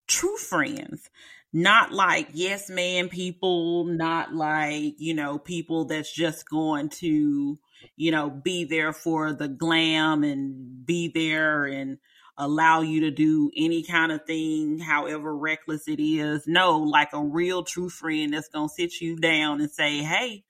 true 0.06 0.36
friends 0.36 1.10
not 1.54 1.92
like 1.92 2.28
yes 2.32 2.68
man 2.68 3.08
people, 3.08 3.84
not 3.84 4.34
like, 4.34 4.96
you 4.98 5.14
know, 5.14 5.38
people 5.38 5.84
that's 5.84 6.12
just 6.12 6.50
going 6.50 6.88
to, 6.88 7.56
you 7.96 8.10
know, 8.10 8.28
be 8.28 8.64
there 8.64 8.92
for 8.92 9.32
the 9.32 9.46
glam 9.46 10.24
and 10.24 10.84
be 10.84 11.12
there 11.14 11.64
and 11.64 11.98
allow 12.36 12.80
you 12.80 13.02
to 13.02 13.12
do 13.12 13.52
any 13.56 13.84
kind 13.84 14.10
of 14.10 14.24
thing, 14.26 14.80
however 14.80 15.34
reckless 15.36 15.86
it 15.86 16.02
is. 16.02 16.42
No, 16.48 16.78
like 16.78 17.12
a 17.12 17.22
real 17.22 17.62
true 17.62 17.88
friend 17.88 18.34
that's 18.34 18.48
going 18.48 18.68
to 18.68 18.74
sit 18.74 19.00
you 19.00 19.14
down 19.14 19.60
and 19.60 19.70
say, 19.70 19.98
Hey, 19.98 20.42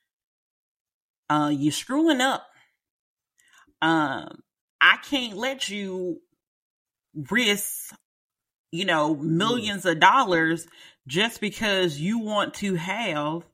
uh, 1.28 1.52
you're 1.54 1.70
screwing 1.70 2.22
up. 2.22 2.46
Um, 3.82 4.38
I 4.80 4.96
can't 4.96 5.36
let 5.36 5.68
you 5.68 6.22
risk, 7.30 7.94
you 8.72 8.86
know, 8.86 9.14
millions 9.14 9.84
of 9.84 10.00
dollars 10.00 10.66
just 11.06 11.40
because 11.40 12.00
you 12.00 12.18
want 12.18 12.54
to 12.54 12.74
have 12.76 13.44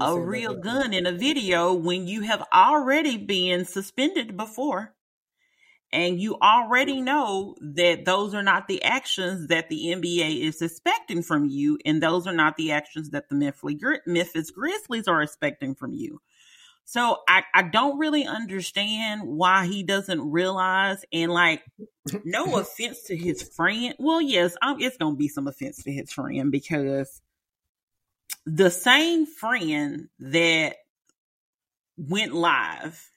a 0.00 0.20
real 0.20 0.54
gun 0.54 0.92
in 0.92 1.06
a 1.06 1.12
video 1.12 1.72
when 1.72 2.06
you 2.06 2.22
have 2.22 2.44
already 2.52 3.16
been 3.16 3.64
suspended 3.64 4.36
before 4.36 4.94
and 5.92 6.20
you 6.20 6.36
already 6.36 7.02
know 7.02 7.54
that 7.60 8.04
those 8.06 8.34
are 8.34 8.42
not 8.42 8.66
the 8.66 8.82
actions 8.82 9.48
that 9.48 9.68
the 9.68 9.88
NBA 9.88 10.40
is 10.40 10.62
expecting 10.62 11.22
from 11.22 11.44
you, 11.44 11.78
and 11.84 12.02
those 12.02 12.26
are 12.26 12.32
not 12.32 12.56
the 12.56 12.72
actions 12.72 13.10
that 13.10 13.28
the 13.28 13.34
Memphis 14.06 14.50
Grizzlies 14.50 15.06
are 15.06 15.22
expecting 15.22 15.74
from 15.74 15.92
you. 15.92 16.22
So 16.84 17.18
I, 17.28 17.44
I 17.54 17.62
don't 17.62 17.98
really 17.98 18.26
understand 18.26 19.22
why 19.22 19.66
he 19.66 19.82
doesn't 19.82 20.30
realize 20.30 21.04
and 21.12 21.32
like 21.32 21.62
no 22.24 22.58
offense 22.58 23.04
to 23.04 23.16
his 23.16 23.42
friend. 23.42 23.94
Well, 23.98 24.20
yes, 24.20 24.56
I'm, 24.60 24.80
it's 24.80 24.96
gonna 24.96 25.16
be 25.16 25.28
some 25.28 25.46
offense 25.46 25.82
to 25.84 25.92
his 25.92 26.12
friend 26.12 26.50
because 26.50 27.22
the 28.44 28.70
same 28.70 29.26
friend 29.26 30.08
that 30.18 30.76
went 31.96 32.34
live 32.34 33.10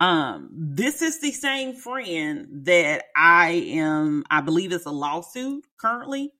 um 0.00 0.50
this 0.52 1.00
is 1.00 1.20
the 1.20 1.30
same 1.30 1.74
friend 1.74 2.48
that 2.66 3.04
i 3.16 3.50
am 3.50 4.24
i 4.30 4.40
believe 4.40 4.72
it's 4.72 4.86
a 4.86 4.90
lawsuit 4.90 5.64
currently 5.78 6.32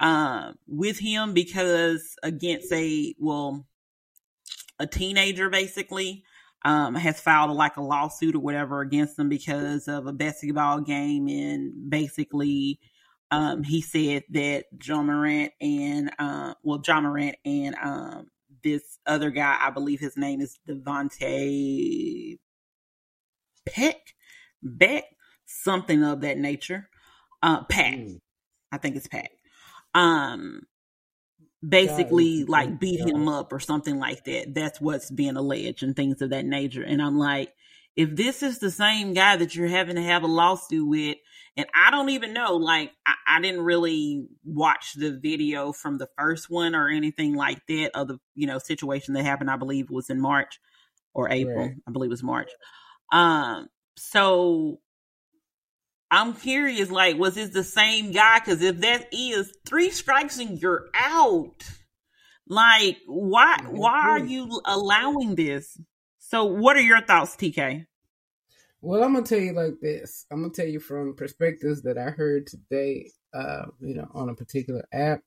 um 0.00 0.54
with 0.66 0.98
him 0.98 1.32
because 1.32 2.14
against 2.22 2.70
a 2.72 3.14
well 3.18 3.66
a 4.80 4.86
teenager 4.86 5.48
basically 5.50 6.24
um, 6.64 6.94
has 6.94 7.20
filed 7.20 7.50
like 7.52 7.76
a 7.76 7.82
lawsuit 7.82 8.34
or 8.34 8.40
whatever 8.40 8.80
against 8.80 9.16
them 9.16 9.28
because 9.28 9.86
of 9.86 10.06
a 10.06 10.12
basketball 10.12 10.80
game. 10.80 11.28
And 11.28 11.88
basically 11.88 12.80
um, 13.30 13.62
he 13.62 13.80
said 13.80 14.24
that 14.30 14.64
Ja 14.82 15.02
Morant 15.02 15.52
and 15.60 16.10
uh, 16.18 16.54
well 16.62 16.82
Ja 16.84 17.00
Morant 17.00 17.36
and 17.44 17.74
um, 17.76 18.26
this 18.64 18.98
other 19.06 19.30
guy 19.30 19.56
I 19.60 19.70
believe 19.70 20.00
his 20.00 20.16
name 20.16 20.40
is 20.40 20.58
Devonte 20.68 22.38
Peck 23.66 23.96
Beck 24.62 25.04
something 25.46 26.02
of 26.02 26.20
that 26.22 26.38
nature. 26.38 26.88
Uh 27.42 27.64
Pat 27.64 27.94
mm. 27.94 28.20
I 28.72 28.78
think 28.78 28.96
it's 28.96 29.08
Pat 29.08 29.30
um 29.94 30.62
basically 31.66 32.44
like 32.44 32.80
beat 32.80 33.00
him 33.00 33.28
up 33.28 33.52
or 33.52 33.60
something 33.60 33.98
like 33.98 34.24
that. 34.24 34.54
That's 34.54 34.80
what's 34.80 35.10
being 35.10 35.36
alleged 35.36 35.82
and 35.82 35.94
things 35.94 36.22
of 36.22 36.30
that 36.30 36.46
nature. 36.46 36.82
And 36.82 37.02
I'm 37.02 37.18
like, 37.18 37.52
if 37.96 38.14
this 38.14 38.42
is 38.42 38.58
the 38.58 38.70
same 38.70 39.12
guy 39.12 39.36
that 39.36 39.54
you're 39.54 39.68
having 39.68 39.96
to 39.96 40.02
have 40.02 40.22
a 40.22 40.28
lawsuit 40.28 40.88
with, 40.88 41.16
and 41.56 41.66
I 41.74 41.90
don't 41.90 42.10
even 42.10 42.32
know, 42.32 42.56
like, 42.56 42.92
I, 43.04 43.14
I 43.26 43.40
didn't 43.40 43.62
really 43.62 44.26
watch 44.44 44.94
the 44.94 45.10
video 45.10 45.72
from 45.72 45.98
the 45.98 46.08
first 46.16 46.48
one 46.48 46.74
or 46.74 46.88
anything 46.88 47.34
like 47.34 47.66
that 47.66 47.90
of 47.94 48.08
the, 48.08 48.18
you 48.34 48.46
know, 48.46 48.58
situation 48.58 49.14
that 49.14 49.24
happened, 49.24 49.50
I 49.50 49.56
believe 49.56 49.90
was 49.90 50.08
in 50.08 50.20
March 50.20 50.60
or 51.12 51.30
April. 51.30 51.66
Right. 51.66 51.74
I 51.86 51.90
believe 51.90 52.08
it 52.08 52.12
was 52.12 52.22
March. 52.22 52.50
Um, 53.12 53.68
so 53.96 54.80
I'm 56.10 56.34
curious, 56.34 56.90
like, 56.90 57.18
was 57.18 57.34
this 57.36 57.50
the 57.50 57.62
same 57.62 58.10
guy? 58.10 58.40
Because 58.40 58.62
if 58.62 58.80
that 58.80 59.08
is 59.12 59.52
three 59.64 59.90
strikes 59.90 60.38
and 60.38 60.60
you're 60.60 60.88
out, 60.94 61.64
like, 62.48 62.98
why 63.06 63.58
why 63.68 64.00
are 64.00 64.24
you 64.24 64.60
allowing 64.64 65.36
this? 65.36 65.80
So, 66.18 66.44
what 66.44 66.76
are 66.76 66.82
your 66.82 67.00
thoughts, 67.00 67.36
TK? 67.36 67.86
Well, 68.82 69.04
I'm 69.04 69.12
gonna 69.12 69.24
tell 69.24 69.38
you 69.38 69.52
like 69.52 69.78
this. 69.80 70.26
I'm 70.30 70.42
gonna 70.42 70.52
tell 70.52 70.66
you 70.66 70.80
from 70.80 71.14
perspectives 71.14 71.82
that 71.82 71.98
I 71.98 72.10
heard 72.10 72.46
today, 72.46 73.10
uh, 73.32 73.66
you 73.78 73.94
know, 73.94 74.08
on 74.14 74.30
a 74.30 74.34
particular 74.34 74.84
app, 74.92 75.20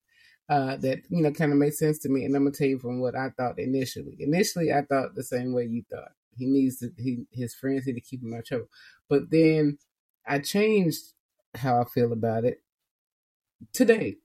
uh, 0.50 0.76
that 0.78 1.00
you 1.10 1.22
know 1.22 1.32
kind 1.32 1.52
of 1.52 1.58
made 1.58 1.76
sense 1.76 2.00
to 2.00 2.10
me, 2.10 2.26
and 2.26 2.36
I'm 2.36 2.44
gonna 2.44 2.56
tell 2.56 2.68
you 2.68 2.80
from 2.80 3.00
what 3.00 3.16
I 3.16 3.30
thought 3.30 3.60
initially. 3.60 4.18
Initially, 4.20 4.74
I 4.74 4.82
thought 4.82 5.16
the 5.16 5.24
same 5.24 5.54
way 5.54 5.66
you 5.66 5.84
thought. 5.90 6.12
He 6.36 6.46
needs 6.48 6.80
to, 6.80 6.92
he 6.98 7.26
his 7.32 7.54
friends 7.54 7.86
need 7.86 7.94
to 7.94 8.02
keep 8.02 8.24
him 8.24 8.34
out 8.34 8.40
of 8.40 8.46
trouble, 8.46 8.70
but 9.08 9.30
then 9.30 9.78
I 10.26 10.40
changed 10.40 11.02
how 11.56 11.82
I 11.82 11.86
feel 11.86 12.14
about 12.14 12.46
it 12.46 12.62
today. 13.74 14.18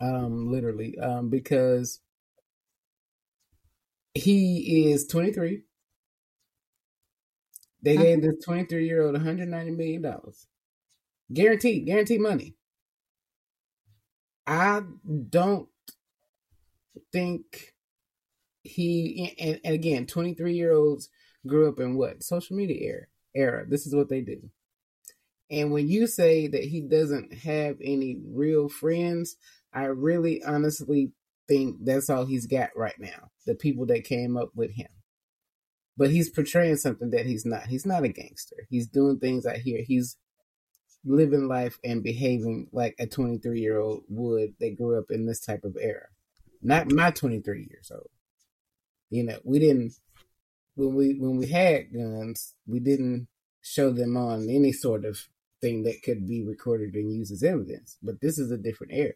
Um, 0.00 0.50
literally, 0.50 0.98
um, 0.98 1.30
because 1.30 2.00
he 4.14 4.90
is 4.92 5.06
23. 5.06 5.62
They 7.82 7.96
gave 7.96 8.18
uh-huh. 8.18 8.32
this 8.32 8.44
23 8.44 8.86
year 8.86 9.02
old 9.02 9.14
190 9.14 9.70
million 9.72 10.02
dollars, 10.02 10.46
guaranteed, 11.32 11.86
guaranteed 11.86 12.20
money. 12.20 12.54
I 14.46 14.82
don't 15.28 15.68
think 17.12 17.74
he 18.62 19.34
and, 19.38 19.60
and 19.62 19.74
again 19.74 20.06
23 20.06 20.54
year 20.54 20.72
olds 20.72 21.10
grew 21.46 21.68
up 21.68 21.78
in 21.78 21.96
what 21.96 22.22
social 22.22 22.56
media 22.56 22.80
era 22.80 23.06
era 23.34 23.66
this 23.68 23.86
is 23.86 23.94
what 23.94 24.08
they 24.08 24.20
do 24.22 24.50
and 25.50 25.70
when 25.70 25.88
you 25.88 26.06
say 26.06 26.46
that 26.48 26.64
he 26.64 26.80
doesn't 26.80 27.32
have 27.34 27.76
any 27.82 28.18
real 28.26 28.68
friends, 28.68 29.36
I 29.72 29.84
really 29.84 30.42
honestly 30.42 31.12
think 31.48 31.76
that's 31.84 32.08
all 32.08 32.24
he's 32.24 32.46
got 32.46 32.70
right 32.76 32.98
now. 32.98 33.30
The 33.46 33.54
people 33.54 33.86
that 33.86 34.04
came 34.04 34.36
up 34.36 34.50
with 34.54 34.72
him. 34.72 34.88
But 35.96 36.10
he's 36.10 36.30
portraying 36.30 36.76
something 36.76 37.10
that 37.10 37.26
he's 37.26 37.44
not. 37.44 37.66
He's 37.66 37.86
not 37.86 38.04
a 38.04 38.08
gangster. 38.08 38.66
He's 38.68 38.88
doing 38.88 39.18
things 39.18 39.46
out 39.46 39.58
here. 39.58 39.82
He's 39.86 40.16
living 41.04 41.46
life 41.46 41.78
and 41.84 42.02
behaving 42.02 42.68
like 42.72 42.94
a 42.98 43.06
23 43.06 43.60
year 43.60 43.78
old 43.78 44.02
would 44.08 44.54
that 44.58 44.76
grew 44.76 44.98
up 44.98 45.10
in 45.10 45.26
this 45.26 45.40
type 45.40 45.64
of 45.64 45.76
era. 45.80 46.06
Not 46.62 46.90
my 46.90 47.10
23 47.10 47.68
years 47.70 47.92
old. 47.94 48.08
You 49.10 49.24
know, 49.24 49.38
we 49.44 49.58
didn't 49.58 49.92
when 50.74 50.94
we 50.94 51.14
when 51.14 51.36
we 51.36 51.46
had 51.46 51.92
guns, 51.92 52.54
we 52.66 52.80
didn't 52.80 53.28
show 53.60 53.90
them 53.90 54.16
on 54.16 54.48
any 54.48 54.72
sort 54.72 55.04
of 55.04 55.28
that 55.84 56.02
could 56.02 56.26
be 56.26 56.44
recorded 56.44 56.94
and 56.94 57.12
used 57.12 57.32
as 57.32 57.42
evidence. 57.42 57.96
But 58.02 58.20
this 58.20 58.38
is 58.38 58.50
a 58.50 58.58
different 58.58 58.92
era. 58.92 59.14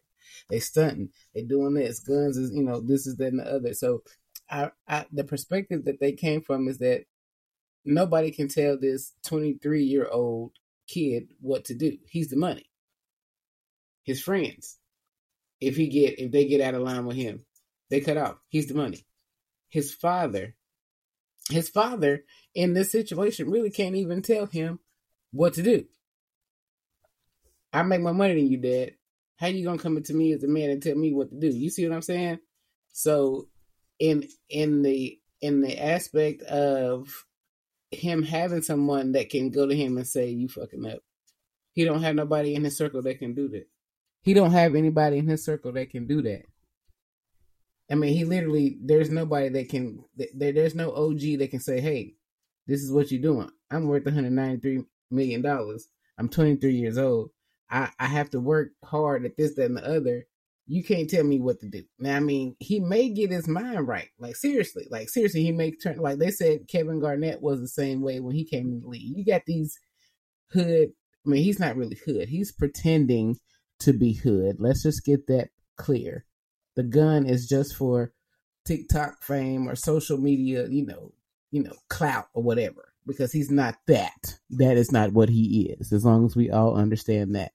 They 0.51 0.61
stunting. 0.61 1.11
They 1.35 1.43
doing 1.43 1.75
this. 1.75 2.01
Guns 2.01 2.37
is 2.37 2.53
you 2.53 2.63
know 2.63 2.81
this 2.81 3.07
is 3.07 3.17
that 3.17 3.29
and 3.29 3.41
the 3.41 3.45
other. 3.45 3.75
So, 3.75 4.03
I, 4.51 4.71
I 4.89 5.07
the 5.13 5.25
perspective 5.25 5.85
that 5.85 6.01
they 6.01 6.13
came 6.13 6.43
from 6.43 6.69
is 6.69 6.79
that 6.79 7.05
nobody 7.85 8.31
can 8.31 8.49
tell 8.49 8.79
this 8.79 9.13
23 9.27 9.85
year 9.85 10.09
old 10.11 10.53
kid 10.87 11.29
what 11.41 11.65
to 11.67 11.75
do. 11.75 11.99
He's 12.09 12.29
the 12.29 12.37
money. 12.37 12.71
His 14.03 14.23
friends, 14.23 14.79
if 15.61 15.77
he 15.77 15.89
get 15.89 16.19
if 16.19 16.31
they 16.33 16.47
get 16.47 16.61
out 16.61 16.75
of 16.75 16.83
line 16.83 17.05
with 17.05 17.17
him, 17.17 17.45
they 17.91 18.01
cut 18.01 18.17
off. 18.17 18.37
He's 18.49 18.67
the 18.67 18.75
money. 18.75 19.05
His 19.69 19.93
father, 19.93 20.55
his 21.51 21.69
father 21.69 22.25
in 22.55 22.75
this 22.75 22.91
situation 22.91 23.51
really 23.51 23.71
can't 23.71 23.97
even 23.97 24.23
tell 24.23 24.47
him 24.47 24.81
what 25.31 25.55
to 25.55 25.63
do. 25.63 25.85
I 27.79 27.83
make 27.83 28.01
more 28.01 28.13
money 28.13 28.35
than 28.35 28.51
you, 28.51 28.59
Dad. 28.59 28.95
How 29.37 29.47
you 29.47 29.65
gonna 29.65 29.79
come 29.79 29.97
into 29.97 30.13
me 30.13 30.33
as 30.33 30.43
a 30.43 30.49
man 30.49 30.71
and 30.71 30.83
tell 30.83 30.97
me 30.97 31.13
what 31.15 31.31
to 31.31 31.39
do? 31.39 31.47
You 31.47 31.71
see 31.71 31.87
what 31.87 31.95
I'm 31.95 32.03
saying? 32.03 32.41
So, 32.93 33.47
in 34.01 34.25
in 34.49 34.83
the 34.83 35.17
in 35.41 35.61
the 35.61 35.81
aspect 35.81 36.43
of 36.43 37.25
him 37.93 38.25
having 38.25 38.63
someone 38.63 39.13
that 39.13 39.31
can 39.31 39.51
go 39.51 39.65
to 39.65 39.77
him 39.77 39.97
and 39.97 40.07
say 40.07 40.29
you 40.29 40.49
fucking 40.49 40.87
up, 40.87 40.99
he 41.73 41.85
don't 41.85 42.03
have 42.03 42.17
nobody 42.17 42.57
in 42.57 42.65
his 42.65 42.77
circle 42.77 43.01
that 43.03 43.21
can 43.21 43.35
do 43.35 43.49
that. 43.51 43.69
He 44.23 44.35
don't 44.35 44.51
have 44.51 44.75
anybody 44.75 45.19
in 45.19 45.29
his 45.29 45.45
circle 45.45 45.71
that 45.73 45.91
can 45.91 46.09
do 46.09 46.21
that. 46.23 46.43
I 47.89 47.95
mean, 47.95 48.13
he 48.13 48.25
literally. 48.25 48.77
There's 48.83 49.11
nobody 49.11 49.51
that 49.51 49.69
can. 49.69 50.05
There, 50.17 50.53
there's 50.53 50.75
no 50.75 50.91
OG 50.91 51.39
that 51.39 51.51
can 51.53 51.61
say, 51.61 51.81
"Hey, 51.81 52.17
this 52.67 52.83
is 52.83 52.91
what 52.91 53.13
you're 53.13 53.23
doing." 53.23 53.51
I'm 53.71 53.87
worth 53.87 54.05
193 54.05 54.83
million 55.13 55.43
dollars. 55.43 55.87
I'm 56.19 56.29
23 56.29 56.75
years 56.75 56.99
old. 56.99 57.31
I, 57.71 57.91
I 57.99 58.07
have 58.07 58.31
to 58.31 58.41
work 58.41 58.71
hard 58.85 59.25
at 59.25 59.37
this, 59.37 59.55
that, 59.55 59.67
and 59.67 59.77
the 59.77 59.87
other. 59.87 60.27
You 60.67 60.85
can't 60.85 61.09
tell 61.09 61.25
me 61.25 61.41
what 61.41 61.61
to 61.61 61.69
do. 61.69 61.85
Now, 61.99 62.17
I 62.17 62.21
mean, 62.21 62.55
he 62.59 62.79
may 62.79 63.09
get 63.09 63.31
his 63.31 63.49
mind 63.49 63.89
right. 63.89 64.09
Like 64.19 64.37
seriously, 64.37 64.87
like 64.91 65.09
seriously, 65.09 65.43
he 65.43 65.53
may 65.53 65.73
turn. 65.73 65.97
Like 65.97 66.19
they 66.19 66.31
said, 66.31 66.69
Kevin 66.69 67.01
Garnett 67.01 67.41
was 67.41 67.61
the 67.61 67.69
same 67.69 68.03
way 68.03 68.21
when 68.21 68.35
he 68.35 68.45
came 68.45 68.69
in 68.69 68.81
the 68.81 68.89
league. 68.89 69.17
You 69.17 69.25
got 69.25 69.43
these 69.47 69.79
hood. 70.53 70.91
I 71.27 71.29
mean, 71.29 71.43
he's 71.43 71.59
not 71.59 71.77
really 71.77 71.99
hood. 72.05 72.29
He's 72.29 72.53
pretending 72.53 73.37
to 73.81 73.95
be 73.95 74.13
hood. 74.13 74.57
Let's 74.59 74.83
just 74.83 75.05
get 75.05 75.27
that 75.29 75.49
clear. 75.77 76.27
The 76.77 76.83
gun 76.83 77.25
is 77.25 77.49
just 77.49 77.75
for 77.75 78.13
TikTok 78.67 79.23
fame 79.23 79.69
or 79.69 79.75
social 79.75 80.19
media, 80.19 80.67
you 80.69 80.85
know, 80.85 81.13
you 81.51 81.63
know, 81.63 81.75
clout 81.89 82.29
or 82.35 82.43
whatever 82.43 82.93
because 83.09 83.33
he's 83.33 83.51
not 83.51 83.77
that. 83.89 84.39
That 84.51 84.77
is 84.77 84.93
not 84.93 85.13
what 85.13 85.29
he 85.29 85.75
is, 85.79 85.93
as 85.93 86.05
long 86.05 86.27
as 86.27 86.37
we 86.37 86.51
all 86.51 86.77
understand 86.77 87.35
that. 87.35 87.53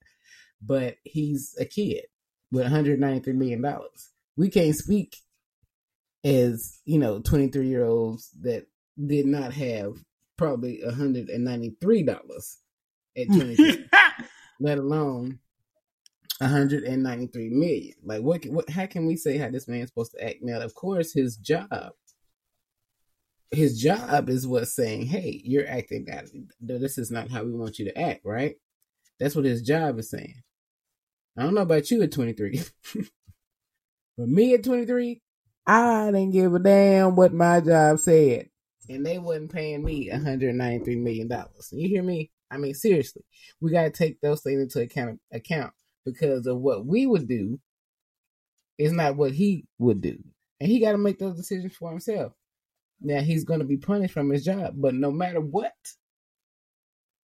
But 0.61 0.95
he's 1.03 1.55
a 1.59 1.65
kid 1.65 2.05
with 2.51 2.65
$193 2.67 3.27
million. 3.35 3.65
We 4.35 4.49
can't 4.49 4.75
speak 4.75 5.17
as, 6.23 6.79
you 6.85 6.99
know, 6.99 7.19
23 7.19 7.67
year 7.67 7.85
olds 7.85 8.31
that 8.41 8.65
did 9.05 9.25
not 9.25 9.53
have 9.53 9.97
probably 10.37 10.81
$193 10.85 12.57
at 13.15 13.27
23, 13.27 13.85
let 14.59 14.77
alone 14.79 15.39
193 16.39 17.49
million. 17.49 17.93
Like 18.03 18.21
what 18.21 18.43
what 18.45 18.69
how 18.69 18.85
can 18.85 19.05
we 19.05 19.15
say 19.15 19.37
how 19.37 19.49
this 19.49 19.67
man's 19.67 19.89
supposed 19.89 20.13
to 20.13 20.23
act 20.23 20.39
now? 20.41 20.59
Of 20.61 20.73
course 20.73 21.13
his 21.13 21.37
job 21.37 21.91
his 23.51 23.79
job 23.79 24.29
is 24.29 24.47
what's 24.47 24.75
saying, 24.75 25.07
hey, 25.07 25.41
you're 25.43 25.67
acting 25.67 26.07
out. 26.11 26.25
This 26.59 26.97
is 26.97 27.11
not 27.11 27.29
how 27.29 27.43
we 27.43 27.51
want 27.51 27.79
you 27.79 27.85
to 27.85 27.97
act, 27.97 28.21
right? 28.25 28.55
That's 29.19 29.35
what 29.35 29.45
his 29.45 29.61
job 29.61 29.99
is 29.99 30.09
saying. 30.09 30.41
I 31.37 31.43
don't 31.43 31.55
know 31.55 31.61
about 31.61 31.89
you 31.89 32.01
at 32.03 32.11
23, 32.11 32.61
but 34.17 34.27
me 34.27 34.53
at 34.53 34.63
23, 34.63 35.21
I 35.65 36.05
didn't 36.07 36.31
give 36.31 36.53
a 36.53 36.59
damn 36.59 37.15
what 37.15 37.33
my 37.33 37.61
job 37.61 37.99
said, 37.99 38.49
and 38.89 39.05
they 39.05 39.17
wasn't 39.17 39.51
paying 39.53 39.83
me 39.83 40.09
193 40.11 40.95
million 40.97 41.27
dollars. 41.27 41.69
You 41.71 41.87
hear 41.87 42.03
me? 42.03 42.31
I 42.51 42.57
mean, 42.57 42.73
seriously, 42.73 43.23
we 43.61 43.71
got 43.71 43.83
to 43.83 43.89
take 43.89 44.19
those 44.21 44.41
things 44.41 44.61
into 44.61 44.81
account 44.81 45.19
account 45.31 45.73
because 46.05 46.45
of 46.45 46.59
what 46.59 46.85
we 46.85 47.07
would 47.07 47.27
do 47.27 47.59
is 48.77 48.91
not 48.91 49.15
what 49.15 49.31
he 49.31 49.65
would 49.79 50.01
do, 50.01 50.17
and 50.59 50.69
he 50.69 50.79
got 50.79 50.91
to 50.91 50.97
make 50.97 51.17
those 51.17 51.37
decisions 51.37 51.75
for 51.75 51.89
himself. 51.89 52.33
Now 53.03 53.21
he's 53.21 53.43
going 53.43 53.59
to 53.59 53.65
be 53.65 53.77
punished 53.77 54.13
from 54.13 54.29
his 54.29 54.45
job, 54.45 54.75
but 54.77 54.95
no 54.95 55.11
matter 55.11 55.41
what, 55.41 55.73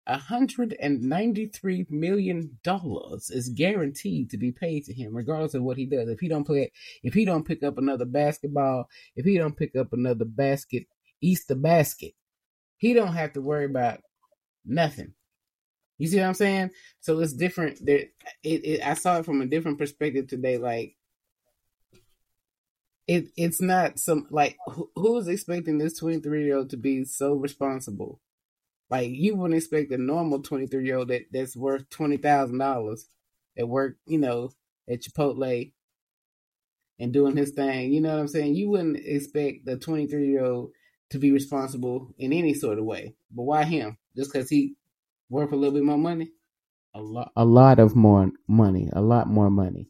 $193 0.09 1.90
million 1.90 2.59
is 3.30 3.48
guaranteed 3.50 4.30
to 4.30 4.37
be 4.37 4.50
paid 4.50 4.85
to 4.85 4.92
him 4.92 5.14
regardless 5.14 5.54
of 5.54 5.62
what 5.62 5.76
he 5.76 5.87
does. 5.87 6.09
If 6.09 6.20
he 6.20 6.28
don't 6.28 6.44
play 6.44 6.72
if 7.02 7.14
he 7.14 7.24
don't 7.24 7.46
pick 7.46 7.62
up 7.62 7.78
another 7.78 8.06
basketball 8.06 8.88
if 9.14 9.24
he 9.24 9.38
don't 9.38 9.56
pick 9.56 9.76
up 9.76 9.92
another 9.92 10.24
basket 10.24 10.87
easter 11.20 11.54
basket 11.54 12.14
he 12.78 12.94
don't 12.94 13.12
have 13.12 13.35
to 13.35 13.42
worry 13.42 13.66
about 13.66 14.00
nothing. 14.64 15.12
You 15.98 16.09
see 16.09 16.16
what 16.18 16.26
i'm 16.26 16.35
saying? 16.35 16.70
So 17.00 17.20
it's 17.20 17.35
different. 17.35 17.85
There 17.85 18.06
it, 18.42 18.64
it 18.64 18.80
i 18.85 18.94
saw 18.94 19.18
it 19.18 19.26
from 19.26 19.42
a 19.42 19.46
different 19.46 19.78
perspective 19.78 20.26
today. 20.28 20.56
Like 20.59 20.96
it 23.11 23.27
it's 23.37 23.61
not 23.61 23.99
some 23.99 24.29
like 24.31 24.57
who, 24.68 24.88
who's 24.94 25.27
expecting 25.27 25.79
this 25.79 25.99
23 25.99 26.44
year 26.44 26.59
old 26.59 26.70
to 26.70 26.77
be 26.77 27.05
so 27.05 27.35
responsible? 27.35 28.20
Like 28.88 29.11
you 29.11 29.35
wouldn't 29.35 29.59
expect 29.59 29.90
a 29.90 29.99
normal 29.99 30.42
23 30.42 30.85
year 30.85 30.99
old 30.99 31.09
that, 31.09 31.23
that's 31.33 31.57
worth 31.57 31.90
$20000 31.90 33.05
at 33.59 33.68
work 33.68 33.96
you 34.07 34.18
know 34.18 34.51
at 34.88 35.03
chipotle 35.03 35.73
and 37.01 37.12
doing 37.12 37.37
his 37.37 37.51
thing. 37.51 37.92
You 37.92 38.01
know 38.01 38.11
what 38.11 38.20
i'm 38.20 38.29
saying? 38.29 38.55
You 38.55 38.70
wouldn't 38.70 38.99
expect 39.05 39.64
the 39.64 39.77
23 39.77 40.29
year 40.29 40.44
old 40.44 40.70
to 41.11 41.18
be 41.18 41.33
responsible 41.33 42.14
in 42.16 42.33
any 42.33 42.55
sort 42.55 42.79
of 42.79 42.85
way. 42.85 43.16
But 43.33 43.42
why 43.42 43.64
him? 43.64 43.99
Just 44.16 44.33
because 44.33 44.49
he 44.49 44.77
worth 45.29 45.51
a 45.51 45.57
little 45.57 45.75
bit 45.75 45.83
more 45.83 45.99
money? 45.99 46.31
A 46.94 47.01
lot. 47.01 47.33
A 47.35 47.44
lot 47.44 47.81
of 47.81 47.96
more 47.96 48.31
money. 48.46 48.88
A 48.92 49.01
lot 49.01 49.27
more 49.27 49.51
money 49.51 49.88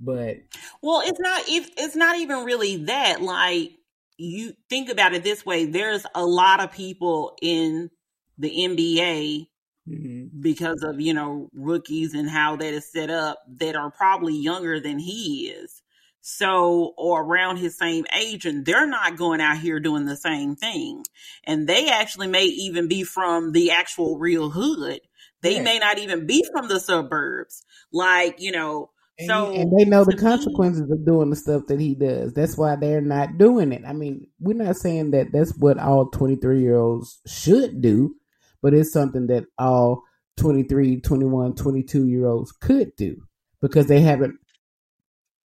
but 0.00 0.38
well, 0.82 1.02
it's 1.04 1.20
not. 1.20 1.42
It's 1.46 1.96
not 1.96 2.18
even 2.18 2.44
really 2.44 2.84
that. 2.84 3.20
Like 3.20 3.72
you 4.16 4.54
think 4.68 4.90
about 4.90 5.14
it 5.14 5.24
this 5.24 5.44
way: 5.44 5.66
there's 5.66 6.06
a 6.14 6.24
lot 6.24 6.60
of 6.60 6.72
people 6.72 7.36
in 7.42 7.90
the 8.38 8.50
NBA 8.50 9.48
mm-hmm. 9.88 10.40
because 10.40 10.82
of 10.82 11.00
you 11.00 11.14
know 11.14 11.48
rookies 11.52 12.14
and 12.14 12.30
how 12.30 12.56
that 12.56 12.72
is 12.72 12.90
set 12.90 13.10
up 13.10 13.38
that 13.58 13.76
are 13.76 13.90
probably 13.90 14.36
younger 14.36 14.80
than 14.80 14.98
he 14.98 15.48
is. 15.48 15.82
So, 16.20 16.92
or 16.98 17.22
around 17.22 17.56
his 17.56 17.78
same 17.78 18.04
age, 18.14 18.44
and 18.44 18.66
they're 18.66 18.88
not 18.88 19.16
going 19.16 19.40
out 19.40 19.58
here 19.58 19.80
doing 19.80 20.04
the 20.04 20.16
same 20.16 20.56
thing. 20.56 21.04
And 21.44 21.66
they 21.66 21.88
actually 21.88 22.26
may 22.26 22.44
even 22.44 22.86
be 22.86 23.02
from 23.04 23.52
the 23.52 23.70
actual 23.70 24.18
real 24.18 24.50
hood. 24.50 25.00
They 25.40 25.56
yeah. 25.56 25.62
may 25.62 25.78
not 25.78 25.98
even 25.98 26.26
be 26.26 26.44
from 26.52 26.68
the 26.68 26.80
suburbs. 26.80 27.64
Like, 27.92 28.40
you 28.40 28.52
know, 28.52 28.90
so, 29.26 29.52
and 29.52 29.76
they 29.76 29.84
know 29.84 30.04
the 30.04 30.16
consequences 30.16 30.88
me, 30.88 30.92
of 30.92 31.04
doing 31.04 31.30
the 31.30 31.36
stuff 31.36 31.62
that 31.68 31.80
he 31.80 31.94
does. 31.94 32.32
That's 32.32 32.56
why 32.56 32.76
they're 32.76 33.00
not 33.00 33.36
doing 33.36 33.72
it. 33.72 33.82
I 33.86 33.92
mean, 33.92 34.28
we're 34.38 34.62
not 34.62 34.76
saying 34.76 35.10
that 35.10 35.32
that's 35.32 35.56
what 35.58 35.78
all 35.78 36.06
23 36.10 36.60
year 36.60 36.76
olds 36.76 37.20
should 37.26 37.80
do, 37.80 38.14
but 38.62 38.74
it's 38.74 38.92
something 38.92 39.26
that 39.26 39.46
all 39.58 40.04
23, 40.36 41.00
21, 41.00 41.54
22 41.56 42.06
year 42.06 42.26
olds 42.26 42.52
could 42.52 42.94
do 42.96 43.22
because 43.60 43.86
they 43.86 44.00
haven't 44.00 44.38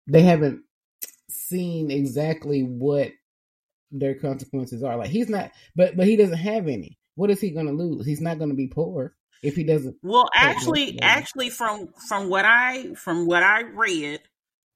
they 0.07 0.23
haven't 0.23 0.63
seen 1.29 1.91
exactly 1.91 2.63
what 2.63 3.11
their 3.91 4.15
consequences 4.15 4.83
are. 4.83 4.97
Like 4.97 5.11
he's 5.11 5.29
not 5.29 5.51
but 5.75 5.95
but 5.95 6.07
he 6.07 6.15
doesn't 6.15 6.37
have 6.37 6.67
any. 6.67 6.97
What 7.13 7.29
is 7.29 7.39
he 7.39 7.51
going 7.51 7.67
to 7.67 7.73
lose? 7.73 8.07
He's 8.07 8.21
not 8.21 8.39
going 8.39 8.49
to 8.49 8.55
be 8.55 8.67
poor 8.67 9.13
if 9.41 9.55
he 9.55 9.63
doesn't 9.63 9.95
well 10.03 10.29
actually 10.33 11.01
actually 11.01 11.49
from 11.49 11.89
from 12.07 12.29
what 12.29 12.45
i 12.45 12.93
from 12.93 13.25
what 13.25 13.43
i 13.43 13.61
read 13.61 14.21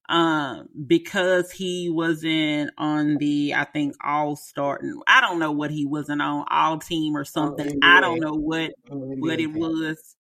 um 0.10 0.70
because 0.86 1.52
he 1.52 1.90
wasn't 1.90 2.72
on 2.78 3.18
the 3.18 3.54
i 3.56 3.64
think 3.64 3.96
all 4.04 4.36
star 4.36 4.80
i 5.08 5.20
don't 5.22 5.40
know 5.40 5.52
what 5.52 5.72
he 5.72 5.86
wasn't 5.86 6.22
on 6.22 6.46
all 6.50 6.78
team 6.78 7.18
or 7.18 7.26
something. 7.26 7.80
I 7.84 8.02
don't 8.02 8.20
know 8.20 8.34
what 8.34 8.72
what 8.88 9.40
it 9.40 9.52
was. 9.52 10.16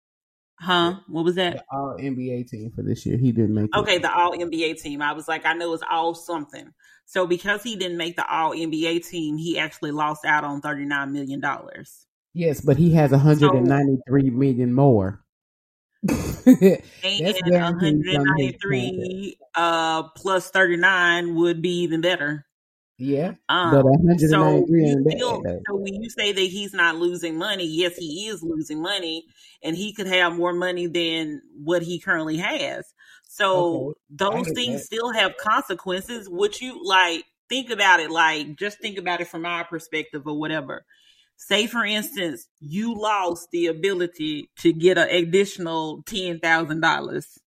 Huh? 0.60 0.98
What 1.08 1.26
was 1.26 1.36
that? 1.36 1.54
the 1.56 1.64
all 1.72 1.98
nba 2.00 2.48
team 2.48 2.72
for 2.76 2.84
this 2.84 3.06
year. 3.08 3.18
He 3.18 3.32
didn't 3.32 3.56
make 3.56 3.76
okay 3.76 3.98
the 3.98 4.14
all 4.14 4.34
nba 4.34 4.80
team. 4.80 5.02
I 5.02 5.14
was 5.14 5.28
like 5.28 5.46
i 5.46 5.54
know 5.54 5.74
it's 5.74 5.84
all 5.90 6.14
something. 6.14 6.70
So 7.06 7.26
because 7.26 7.64
he 7.64 7.76
didn't 7.76 7.98
make 7.98 8.16
the 8.16 8.28
all 8.32 8.52
nba 8.52 9.04
team 9.08 9.38
he 9.38 9.58
actually 9.58 9.92
lost 9.92 10.26
out 10.26 10.44
on 10.44 10.62
39 10.62 11.12
million 11.12 11.40
dollars 11.40 12.06
Yes, 12.34 12.62
but 12.62 12.78
he 12.78 12.94
has 12.94 13.12
193 13.12 14.30
so, 14.30 14.32
million 14.32 14.74
more. 14.74 15.22
and 16.08 16.82
193 17.04 19.38
uh 19.54 20.02
plus 20.16 20.50
39 20.50 21.36
would 21.36 21.62
be 21.62 21.82
even 21.82 22.02
better. 22.02 22.48
Yeah, 22.98 23.34
um, 23.50 23.72
but 23.72 23.84
193 23.84 24.30
so, 24.30 24.66
still, 25.10 25.44
so 25.68 25.76
when 25.76 26.02
you 26.02 26.10
say 26.10 26.32
that 26.32 26.42
he's 26.42 26.74
not 26.74 26.96
losing 26.96 27.38
money, 27.38 27.66
yes, 27.66 27.98
he 27.98 28.28
is 28.28 28.42
losing 28.44 28.82
money, 28.82 29.26
and 29.64 29.76
he 29.76 29.94
could 29.94 30.08
have 30.08 30.36
more 30.36 30.54
money 30.54 30.88
than 30.88 31.42
what 31.56 31.82
he 31.82 32.00
currently 32.00 32.38
has. 32.38 32.94
So 33.28 33.90
okay. 33.90 34.00
those 34.12 34.50
things 34.54 34.82
that. 34.82 34.86
still 34.86 35.12
have 35.12 35.36
consequences. 35.38 36.30
Would 36.30 36.62
you 36.62 36.82
like 36.84 37.26
think 37.50 37.72
about 37.72 38.00
it? 38.00 38.10
Like 38.12 38.56
just 38.56 38.80
think 38.80 38.98
about 38.98 39.20
it 39.22 39.28
from 39.28 39.46
our 39.46 39.66
perspective 39.66 40.24
or 40.26 40.40
whatever 40.40 40.86
say 41.42 41.66
for 41.66 41.84
instance 41.84 42.48
you 42.60 42.94
lost 42.94 43.48
the 43.52 43.66
ability 43.66 44.50
to 44.60 44.72
get 44.72 44.98
an 44.98 45.10
additional 45.10 46.04
ten 46.04 46.40
thousand 46.40 46.82
dollars. 46.82 47.40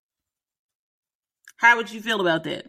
How 1.58 1.77
would 1.77 1.91
you 1.91 2.01
feel 2.01 2.19
about 2.19 2.43
that? 2.45 2.65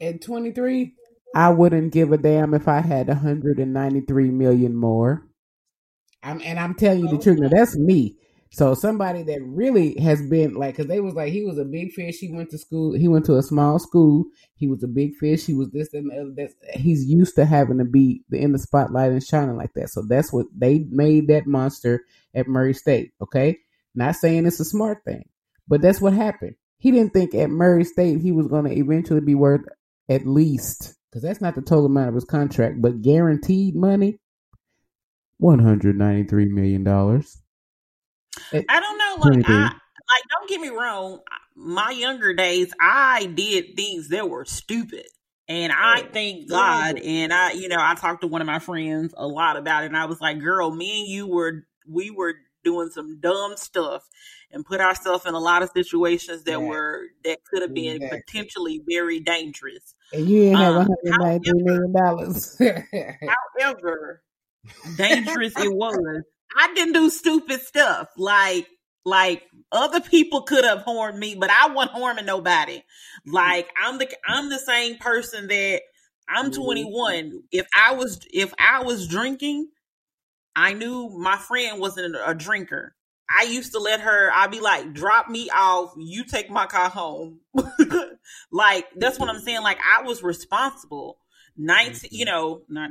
At 0.00 0.22
23 0.22 0.94
i 1.34 1.48
wouldn't 1.50 1.92
give 1.92 2.12
a 2.12 2.18
damn 2.18 2.54
if 2.54 2.68
i 2.68 2.80
had 2.80 3.08
193 3.08 4.30
million 4.30 4.76
more. 4.76 5.26
I'm, 6.22 6.40
and 6.42 6.58
i'm 6.58 6.74
telling 6.74 7.00
you 7.00 7.08
the 7.08 7.18
truth. 7.18 7.38
Now 7.40 7.48
that's 7.48 7.76
me 7.76 8.16
so 8.54 8.74
somebody 8.74 9.22
that 9.22 9.40
really 9.42 9.98
has 9.98 10.20
been 10.28 10.54
like, 10.54 10.76
because 10.76 10.86
they 10.86 11.00
was 11.00 11.14
like, 11.14 11.32
he 11.32 11.42
was 11.42 11.58
a 11.58 11.64
big 11.64 11.92
fish. 11.92 12.18
He 12.18 12.30
went 12.30 12.50
to 12.50 12.58
school. 12.58 12.92
He 12.92 13.08
went 13.08 13.24
to 13.24 13.36
a 13.38 13.42
small 13.42 13.78
school. 13.78 14.26
He 14.54 14.68
was 14.68 14.82
a 14.82 14.88
big 14.88 15.16
fish. 15.16 15.46
He 15.46 15.54
was 15.54 15.70
this 15.70 15.94
and 15.94 16.10
the 16.10 16.20
other. 16.20 16.32
That's, 16.36 16.54
he's 16.74 17.06
used 17.06 17.34
to 17.36 17.46
having 17.46 17.78
to 17.78 17.84
be 17.84 18.22
in 18.30 18.52
the 18.52 18.58
spotlight 18.58 19.12
and 19.12 19.24
shining 19.24 19.56
like 19.56 19.72
that. 19.74 19.88
So 19.88 20.02
that's 20.06 20.32
what 20.32 20.46
they 20.56 20.84
made 20.90 21.28
that 21.28 21.46
monster 21.46 22.04
at 22.34 22.46
Murray 22.46 22.74
State. 22.74 23.12
Okay, 23.22 23.58
not 23.94 24.16
saying 24.16 24.46
it's 24.46 24.60
a 24.60 24.64
smart 24.64 24.98
thing, 25.04 25.24
but 25.66 25.80
that's 25.80 26.00
what 26.00 26.12
happened. 26.12 26.56
He 26.78 26.90
didn't 26.90 27.14
think 27.14 27.34
at 27.34 27.48
Murray 27.50 27.84
State 27.84 28.20
he 28.20 28.32
was 28.32 28.48
going 28.48 28.66
to 28.66 28.76
eventually 28.76 29.20
be 29.20 29.34
worth 29.34 29.62
at 30.08 30.26
least 30.26 30.94
because 31.08 31.22
that's 31.22 31.40
not 31.40 31.54
the 31.54 31.62
total 31.62 31.86
amount 31.86 32.08
of 32.08 32.14
his 32.14 32.24
contract, 32.24 32.82
but 32.82 33.02
guaranteed 33.02 33.76
money, 33.76 34.18
one 35.38 35.58
hundred 35.58 35.96
ninety 35.96 36.28
three 36.28 36.46
million 36.46 36.84
dollars. 36.84 37.41
I 38.52 38.80
don't 38.80 38.98
know, 38.98 39.30
like 39.30 39.48
I 39.48 39.62
like. 39.64 40.22
Don't 40.30 40.48
get 40.48 40.60
me 40.60 40.68
wrong. 40.68 41.20
My 41.54 41.90
younger 41.90 42.34
days, 42.34 42.72
I 42.80 43.26
did 43.26 43.76
things 43.76 44.08
that 44.08 44.28
were 44.28 44.44
stupid. 44.44 45.06
And 45.48 45.72
I 45.72 46.02
thank 46.12 46.48
God, 46.48 46.98
and 46.98 47.32
I, 47.32 47.52
you 47.52 47.68
know, 47.68 47.76
I 47.78 47.94
talked 47.94 48.22
to 48.22 48.28
one 48.28 48.40
of 48.40 48.46
my 48.46 48.60
friends 48.60 49.12
a 49.16 49.26
lot 49.26 49.56
about 49.56 49.82
it, 49.82 49.86
and 49.86 49.96
I 49.96 50.06
was 50.06 50.20
like, 50.20 50.40
"Girl, 50.40 50.70
me 50.70 51.00
and 51.00 51.08
you 51.08 51.26
were, 51.26 51.66
we 51.86 52.10
were 52.10 52.34
doing 52.64 52.90
some 52.90 53.18
dumb 53.20 53.56
stuff, 53.56 54.08
and 54.52 54.64
put 54.64 54.80
ourselves 54.80 55.26
in 55.26 55.34
a 55.34 55.40
lot 55.40 55.62
of 55.62 55.70
situations 55.74 56.44
that 56.44 56.52
yeah. 56.52 56.56
were 56.58 57.02
that 57.24 57.44
could 57.44 57.60
have 57.60 57.74
been 57.74 58.08
potentially 58.08 58.82
very 58.88 59.18
dangerous." 59.18 59.94
And 60.12 60.28
you 60.28 60.44
didn't 60.44 60.58
have 60.58 60.76
um, 60.76 60.86
one 60.86 60.96
hundred 61.04 61.20
ninety 61.20 61.52
million 61.54 61.92
dollars. 61.92 62.56
however, 63.60 64.22
dangerous 64.96 65.54
it 65.58 65.74
was, 65.74 66.22
I 66.58 66.72
didn't 66.74 66.94
do 66.94 67.10
stupid 67.10 67.60
stuff 67.60 68.08
like 68.16 68.68
like 69.04 69.42
other 69.72 70.00
people 70.00 70.42
could 70.42 70.64
have 70.64 70.82
harmed 70.82 71.18
me, 71.18 71.34
but 71.34 71.50
I 71.50 71.68
wasn't 71.68 71.98
harming 71.98 72.26
nobody. 72.26 72.82
Like 73.26 73.68
I'm 73.80 73.98
the 73.98 74.08
I'm 74.26 74.48
the 74.48 74.58
same 74.58 74.98
person 74.98 75.48
that 75.48 75.82
I'm 76.28 76.50
mm-hmm. 76.50 76.62
21. 76.62 77.42
If 77.50 77.66
I 77.76 77.94
was 77.94 78.20
if 78.32 78.52
I 78.58 78.82
was 78.84 79.08
drinking, 79.08 79.68
I 80.54 80.74
knew 80.74 81.08
my 81.10 81.36
friend 81.36 81.80
wasn't 81.80 82.16
a 82.24 82.34
drinker. 82.34 82.94
I 83.34 83.44
used 83.44 83.72
to 83.72 83.78
let 83.78 84.00
her, 84.00 84.30
I'd 84.32 84.50
be 84.50 84.60
like, 84.60 84.92
drop 84.92 85.28
me 85.28 85.48
off, 85.50 85.94
you 85.96 86.24
take 86.24 86.50
my 86.50 86.66
car 86.66 86.90
home. 86.90 87.40
like, 88.52 88.86
that's 88.96 89.18
what 89.18 89.28
I'm 89.28 89.40
saying. 89.40 89.62
Like, 89.62 89.78
I 89.78 90.02
was 90.02 90.22
responsible. 90.22 91.16
19, 91.56 92.10
you 92.10 92.24
mm-hmm. 92.24 92.34
know, 92.34 92.62
not, 92.68 92.90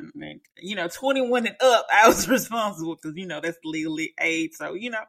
you 0.58 0.76
know, 0.76 0.88
21 0.88 1.47
and 1.47 1.56
up, 1.62 1.88
I 1.91 2.08
was 2.08 2.28
responsible 2.30 2.95
because, 2.95 3.15
you 3.15 3.26
know, 3.26 3.41
that's 3.41 3.58
legally 3.63 4.13
age. 4.19 4.52
So, 4.54 4.74
you 4.74 4.89
know, 4.89 5.04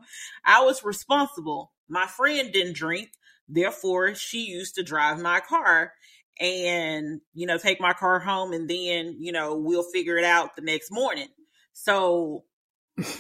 I 0.45 0.62
was 0.62 0.85
responsible. 0.85 1.73
My 1.88 2.07
friend 2.07 2.53
didn't 2.53 2.77
drink. 2.77 3.11
Therefore, 3.49 4.15
she 4.15 4.45
used 4.47 4.77
to 4.77 4.83
drive 4.83 5.21
my 5.21 5.41
car 5.41 5.93
and, 6.41 7.21
you 7.35 7.47
know, 7.47 7.59
take 7.59 7.81
my 7.81 7.93
car 7.93 8.19
home 8.19 8.53
and 8.53 8.69
then, 8.69 9.17
you 9.19 9.33
know, 9.33 9.57
we'll 9.57 9.83
figure 9.83 10.17
it 10.17 10.25
out 10.25 10.57
the 10.57 10.62
next 10.62 10.91
morning. 10.91 11.29
So, 11.75 12.45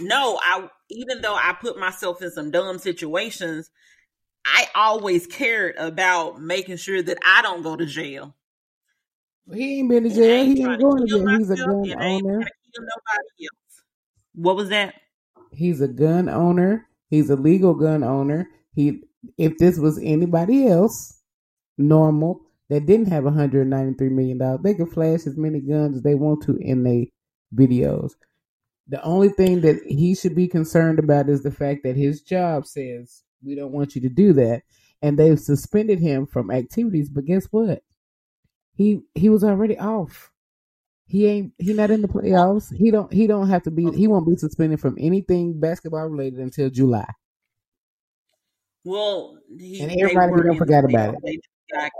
no, 0.00 0.38
I, 0.42 0.68
even 0.90 1.20
though 1.20 1.34
I 1.34 1.54
put 1.60 1.78
myself 1.78 2.22
in 2.22 2.30
some 2.30 2.50
dumb 2.50 2.78
situations, 2.78 3.70
I 4.44 4.68
always 4.74 5.26
cared 5.26 5.76
about 5.76 6.40
making 6.40 6.76
sure 6.76 7.02
that 7.02 7.18
I 7.24 7.42
don't 7.42 7.62
go 7.62 7.76
to 7.76 7.86
jail. 7.86 8.34
He 9.50 9.78
ain't 9.80 9.88
been 9.88 10.04
to 10.04 10.10
jail. 10.10 10.44
He 10.44 10.62
ain't 10.62 10.80
going 10.80 11.06
to 11.06 11.06
jail. 11.06 11.28
He's 11.38 11.50
a 11.50 11.56
gun 11.56 11.94
owner. 12.00 12.42
What 14.34 14.56
was 14.56 14.68
that? 14.70 14.94
He's 15.50 15.80
a 15.80 15.88
gun 15.88 16.28
owner. 16.28 16.88
He's 17.10 17.30
a 17.30 17.36
legal 17.36 17.74
gun 17.74 18.02
owner. 18.02 18.48
He, 18.74 19.02
if 19.36 19.58
this 19.58 19.78
was 19.78 19.98
anybody 20.02 20.66
else, 20.66 21.20
normal 21.76 22.40
that 22.68 22.86
didn't 22.86 23.08
have 23.08 23.24
193 23.24 24.08
million 24.08 24.38
dollars, 24.38 24.60
they 24.62 24.74
could 24.74 24.90
flash 24.90 25.26
as 25.26 25.36
many 25.36 25.60
guns 25.60 25.96
as 25.96 26.02
they 26.02 26.14
want 26.14 26.42
to 26.44 26.56
in 26.56 26.84
their 26.84 27.04
videos. 27.54 28.12
The 28.88 29.02
only 29.02 29.28
thing 29.28 29.60
that 29.62 29.80
he 29.86 30.14
should 30.14 30.34
be 30.34 30.48
concerned 30.48 30.98
about 30.98 31.28
is 31.28 31.42
the 31.42 31.50
fact 31.50 31.80
that 31.84 31.96
his 31.96 32.22
job 32.22 32.66
says 32.66 33.22
we 33.44 33.54
don't 33.54 33.72
want 33.72 33.94
you 33.94 34.00
to 34.02 34.08
do 34.08 34.32
that, 34.34 34.62
and 35.02 35.18
they've 35.18 35.38
suspended 35.38 36.00
him 36.00 36.26
from 36.26 36.50
activities. 36.50 37.10
But 37.10 37.26
guess 37.26 37.46
what? 37.50 37.82
He 38.74 39.02
he 39.14 39.28
was 39.28 39.44
already 39.44 39.78
off. 39.78 40.30
He 41.06 41.26
ain't 41.26 41.52
he 41.58 41.74
not 41.74 41.90
in 41.90 42.00
the 42.00 42.08
playoffs. 42.08 42.74
He 42.74 42.90
don't 42.90 43.12
he 43.12 43.26
don't 43.26 43.48
have 43.48 43.62
to 43.64 43.70
be 43.70 43.90
he 43.92 44.06
won't 44.06 44.26
be 44.26 44.36
suspended 44.36 44.80
from 44.80 44.96
anything 44.98 45.60
basketball 45.60 46.06
related 46.06 46.38
until 46.38 46.70
July. 46.70 47.06
Well, 48.84 49.38
he, 49.58 49.80
and 49.80 49.92
everybody 49.92 50.42
don't 50.42 50.58
forget 50.58 50.84
about 50.84 51.14
it. 51.14 51.20
They 51.22 51.38
got 51.72 51.90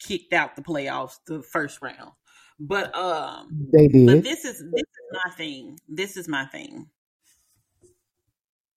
kicked 0.00 0.32
out 0.32 0.56
the 0.56 0.62
playoffs 0.62 1.16
the 1.26 1.42
first 1.42 1.82
round. 1.82 2.12
But 2.58 2.94
um 2.94 3.68
they 3.72 3.88
did. 3.88 4.06
But 4.06 4.22
this 4.22 4.44
is 4.44 4.58
this 4.58 4.82
is 4.82 5.24
my 5.24 5.30
thing. 5.32 5.78
This 5.88 6.16
is 6.16 6.28
my 6.28 6.44
thing. 6.46 6.88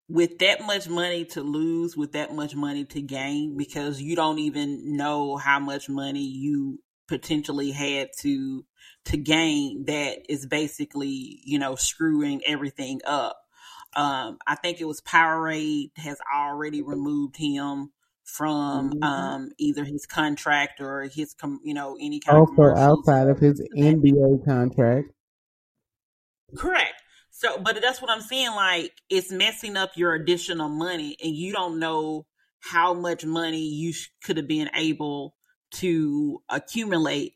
With 0.09 0.39
that 0.39 0.61
much 0.61 0.89
money 0.89 1.25
to 1.25 1.41
lose, 1.41 1.95
with 1.95 2.11
that 2.11 2.33
much 2.33 2.55
money 2.55 2.85
to 2.85 3.01
gain, 3.01 3.57
because 3.57 4.01
you 4.01 4.15
don't 4.15 4.39
even 4.39 4.97
know 4.97 5.37
how 5.37 5.59
much 5.59 5.87
money 5.87 6.23
you 6.23 6.79
potentially 7.07 7.71
had 7.71 8.09
to 8.19 8.65
to 9.05 9.17
gain 9.17 9.85
that 9.85 10.19
is 10.29 10.45
basically 10.45 11.41
you 11.43 11.59
know 11.59 11.75
screwing 11.75 12.41
everything 12.45 13.01
up. 13.05 13.39
Um 13.95 14.37
i 14.47 14.55
think 14.55 14.81
it 14.81 14.85
was 14.85 15.01
powerade 15.01 15.91
has 15.97 16.17
already 16.33 16.81
removed 16.81 17.37
him 17.37 17.91
from 18.23 18.91
mm-hmm. 18.91 19.03
um 19.03 19.49
either 19.57 19.83
his 19.83 20.05
contract 20.05 20.79
or 20.79 21.03
his 21.03 21.33
com- 21.33 21.59
you 21.63 21.73
know 21.73 21.97
any 21.99 22.19
kind 22.19 22.37
also 22.37 22.63
of 22.63 22.77
outside 22.77 23.27
of 23.27 23.39
his 23.39 23.61
nba 23.77 24.45
contract. 24.45 25.09
Correct. 26.55 26.93
So 27.31 27.59
but 27.59 27.81
that's 27.81 28.01
what 28.01 28.09
i'm 28.09 28.21
saying 28.21 28.51
like 28.51 28.93
it's 29.09 29.31
messing 29.31 29.75
up 29.75 29.91
your 29.95 30.13
additional 30.13 30.69
money 30.69 31.17
and 31.21 31.35
you 31.35 31.51
don't 31.51 31.79
know 31.79 32.25
how 32.61 32.93
much 32.93 33.25
money 33.25 33.67
you 33.67 33.91
sh- 33.91 34.09
could 34.23 34.37
have 34.37 34.47
been 34.47 34.69
able 34.75 35.35
to 35.73 36.41
accumulate. 36.49 37.33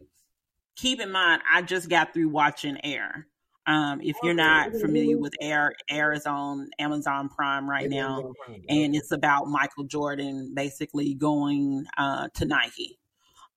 Keep 0.76 1.02
in 1.02 1.12
mind, 1.12 1.41
I 1.52 1.62
just 1.62 1.89
got 1.89 2.13
through 2.13 2.30
watching 2.30 2.78
Air. 2.84 3.28
Um, 3.65 4.00
if 4.02 4.15
you're 4.23 4.34
not 4.34 4.71
familiar 4.71 5.17
with 5.17 5.34
Air, 5.41 5.73
Air 5.89 6.13
is 6.13 6.26
on 6.26 6.69
Amazon 6.80 7.28
Prime 7.28 7.69
right 7.69 7.89
now, 7.89 8.32
and 8.69 8.95
it's 8.95 9.12
about 9.12 9.47
Michael 9.47 9.84
Jordan 9.84 10.54
basically 10.54 11.15
going 11.15 11.86
uh, 11.97 12.30
to 12.36 12.45
Nike. 12.45 12.97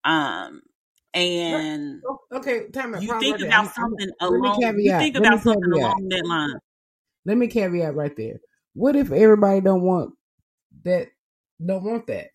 Um, 0.05 0.63
and 1.15 2.03
okay, 2.33 2.69
time 2.71 2.97
you 3.01 3.21
think 3.21 3.41
about 3.41 3.73
something 3.73 4.11
along. 4.21 4.61
You 4.79 4.99
think 4.99 5.17
about 5.17 5.43
something 5.43 5.73
along 5.73 6.09
that 6.09 6.27
line. 6.27 6.59
Let 7.25 7.37
me 7.37 7.47
caveat 7.47 7.95
right 7.95 8.17
there. 8.17 8.41
What 8.75 8.97
if 8.97 9.13
everybody 9.13 9.61
don't 9.61 9.83
want 9.83 10.15
that? 10.85 11.09
Don't 11.65 11.85
want 11.85 12.07
that? 12.09 12.30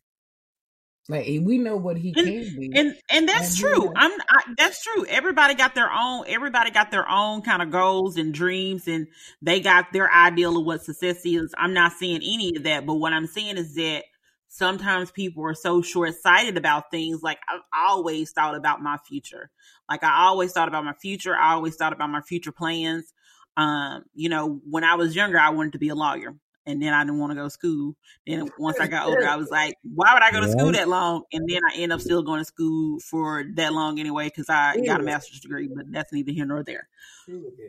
Like 1.08 1.28
we 1.28 1.60
know 1.60 1.76
what 1.76 1.98
he 1.98 2.14
and, 2.18 2.26
can 2.26 2.60
be, 2.60 2.72
and 2.74 2.96
and 3.12 3.30
that's 3.30 3.52
and 3.52 3.60
true. 3.60 3.94
I'm 3.96 4.12
I, 4.28 4.54
that's 4.58 4.84
true. 4.84 5.06
Everybody 5.06 5.54
got 5.54 5.76
their 5.76 5.92
own. 5.92 6.26
Everybody 6.28 6.72
got 6.72 6.90
their 6.90 7.08
own 7.08 7.44
kind 7.44 7.62
of 7.62 7.70
goals 7.70 8.18
and 8.18 8.34
dreams, 8.34 8.88
and 8.88 9.06
they 9.40 9.60
got 9.60 9.94
their 9.94 10.12
ideal 10.12 10.58
of 10.58 10.66
what 10.66 10.84
success 10.84 11.24
is. 11.24 11.54
I'm 11.60 11.74
not 11.74 11.92
saying 11.94 12.22
any 12.24 12.56
of 12.56 12.64
that, 12.64 12.88
but 12.88 12.96
what 12.96 13.14
I'm 13.14 13.28
saying 13.28 13.58
is 13.58 13.76
that 13.76 14.06
sometimes 14.48 15.12
people 15.12 15.44
are 15.46 15.54
so 15.54 15.84
short 15.84 16.16
sighted 16.16 16.58
about 16.58 16.90
things. 16.90 17.22
Like 17.22 17.38
I've 17.48 17.62
always 17.72 18.32
thought 18.32 18.56
about 18.56 18.82
my 18.82 18.98
future. 19.08 19.52
Like 19.88 20.04
I 20.04 20.24
always 20.26 20.54
thought 20.54 20.70
about 20.70 20.86
my 20.86 20.94
future. 20.94 21.36
I 21.36 21.54
always 21.54 21.76
thought 21.76 21.94
about 21.94 22.10
my 22.10 22.22
future 22.22 22.52
plans. 22.52 23.14
Um, 23.58 24.06
you 24.16 24.28
know, 24.30 24.60
when 24.68 24.84
I 24.84 24.96
was 24.96 25.16
younger, 25.16 25.38
I 25.38 25.50
wanted 25.50 25.74
to 25.74 25.80
be 25.80 25.90
a 25.90 25.96
lawyer 25.96 26.34
and 26.66 26.82
then 26.82 26.94
I 26.94 27.04
didn't 27.04 27.20
want 27.20 27.32
to 27.32 27.36
go 27.36 27.44
to 27.44 27.50
school. 27.50 27.96
Then 28.26 28.50
once 28.60 28.80
I 28.80 28.88
got 28.88 29.08
older, 29.08 29.28
I 29.28 29.36
was 29.36 29.50
like, 29.50 29.76
why 29.84 30.14
would 30.14 30.24
I 30.24 30.32
go 30.32 30.42
to 30.42 30.50
school 30.50 30.72
that 30.72 30.88
long? 30.88 31.24
And 31.32 31.48
then 31.48 31.62
I 31.64 31.78
end 31.78 31.94
up 31.94 32.02
still 32.02 32.24
going 32.24 32.42
to 32.42 32.46
school 32.46 33.00
for 33.00 33.46
that 33.56 33.74
long 33.74 34.00
anyway 34.00 34.26
because 34.26 34.50
I 34.50 34.78
got 34.78 35.00
a 35.00 35.04
master's 35.04 35.40
degree, 35.40 35.70
but 35.74 35.92
that's 35.92 36.12
neither 36.12 36.32
here 36.32 36.46
nor 36.46 36.64
there. 36.64 36.88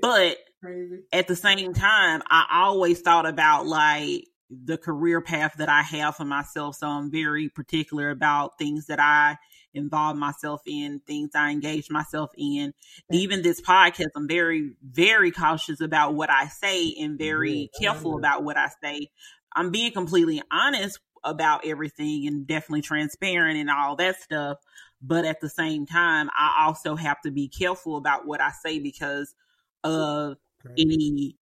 But 0.01 0.39
at 1.13 1.29
the 1.29 1.37
same 1.37 1.73
time, 1.75 2.23
I 2.29 2.63
always 2.65 3.01
thought 3.01 3.27
about 3.27 3.67
like 3.67 4.25
the 4.51 4.79
career 4.79 5.21
path 5.21 5.55
that 5.59 5.69
I 5.69 5.83
have 5.83 6.17
for 6.17 6.25
myself. 6.25 6.77
So 6.77 6.89
I'm 6.89 7.11
very 7.11 7.49
particular 7.49 8.11
about 8.11 8.59
things 8.59 8.87
that 8.87 9.01
I 9.01 9.37
involve 9.77 10.17
myself 10.17 10.63
in, 10.67 11.01
things 11.07 11.31
I 11.35 11.51
engage 11.51 11.91
myself 11.91 12.31
in. 12.37 12.75
Even 13.11 13.43
this 13.43 13.61
podcast, 13.61 14.11
I'm 14.17 14.29
very, 14.29 14.73
very 14.83 15.31
cautious 15.31 15.81
about 15.81 16.15
what 16.15 16.31
I 16.31 16.49
say 16.49 16.95
and 16.99 17.19
very 17.19 17.71
careful 17.81 18.17
about 18.19 18.43
what 18.43 18.57
I 18.57 18.69
say. 18.83 19.11
I'm 19.55 19.71
being 19.71 19.93
completely 19.93 20.43
honest 20.51 20.99
about 21.25 21.67
everything 21.67 22.27
and 22.27 22.47
definitely 22.47 22.83
transparent 22.83 23.59
and 23.59 23.71
all 23.71 23.97
that 23.97 24.21
stuff. 24.21 24.59
But 25.03 25.25
at 25.25 25.41
the 25.41 25.49
same 25.49 25.87
time, 25.87 26.31
I 26.35 26.65
also 26.67 26.97
have 26.97 27.21
to 27.23 27.31
be 27.31 27.49
careful 27.49 27.97
about 27.97 28.27
what 28.27 28.41
I 28.41 28.51
say 28.51 28.79
because 28.79 29.35
of 29.85 30.37
any, 30.79 31.37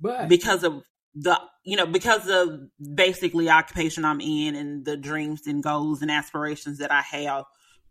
but 0.00 0.28
because 0.28 0.64
of 0.64 0.82
the 1.14 1.40
you 1.64 1.76
know 1.76 1.86
because 1.86 2.28
of 2.28 2.60
basically 2.94 3.50
occupation 3.50 4.04
I'm 4.04 4.20
in 4.20 4.54
and 4.54 4.84
the 4.84 4.96
dreams 4.96 5.46
and 5.46 5.62
goals 5.62 6.02
and 6.02 6.10
aspirations 6.10 6.78
that 6.78 6.92
I 6.92 7.00
have 7.00 7.44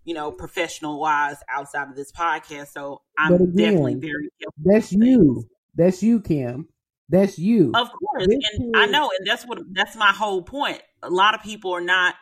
you 0.06 0.14
know, 0.14 0.32
professional 0.32 1.00
wise 1.00 1.38
outside 1.50 1.90
of 1.90 1.96
this 1.96 2.12
podcast. 2.12 2.70
So 2.70 3.02
I'm 3.18 3.34
again, 3.34 3.56
definitely 3.56 3.96
very 3.96 4.30
That's 4.58 4.92
you. 4.92 5.46
That's 5.76 6.02
you, 6.02 6.22
Kim. 6.22 6.68
That's 7.10 7.40
you. 7.40 7.72
Of 7.74 7.90
course. 7.92 8.28
This 8.28 8.40
and 8.54 8.76
is... 8.76 8.82
I 8.82 8.86
know, 8.86 9.10
and 9.18 9.28
that's 9.28 9.46
what 9.46 9.60
that's 9.72 9.96
my 9.96 10.12
whole 10.12 10.44
point. 10.44 10.82
A 11.02 11.10
lot 11.10 11.36
of 11.36 11.42
people 11.42 11.72
are 11.74 11.82
not 11.82 12.16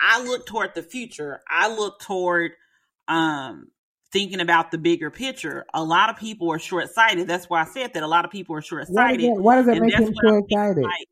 I 0.00 0.22
look 0.24 0.46
toward 0.46 0.74
the 0.74 0.82
future. 0.82 1.40
I 1.48 1.74
look 1.74 2.00
toward 2.00 2.52
um 3.08 3.68
thinking 4.12 4.40
about 4.40 4.70
the 4.70 4.78
bigger 4.78 5.10
picture. 5.10 5.66
A 5.72 5.82
lot 5.84 6.10
of 6.10 6.16
people 6.16 6.50
are 6.52 6.58
short 6.58 6.90
sighted. 6.90 7.28
That's 7.28 7.48
why 7.48 7.62
I 7.62 7.64
said 7.64 7.94
that 7.94 8.02
a 8.02 8.08
lot 8.08 8.24
of 8.24 8.30
people 8.30 8.56
are 8.56 8.62
short 8.62 8.86
Why 8.88 9.12
does 9.12 9.22
sighted. 9.22 9.36
that, 9.36 9.42
why 9.42 9.56
does 9.56 9.66
that 9.66 9.80
make 9.80 9.92
that's 9.92 10.08
him 10.08 10.14
what 10.14 10.26
I'm 10.26 10.40
so 10.40 10.44
excited? 10.44 10.82
like, 10.82 11.06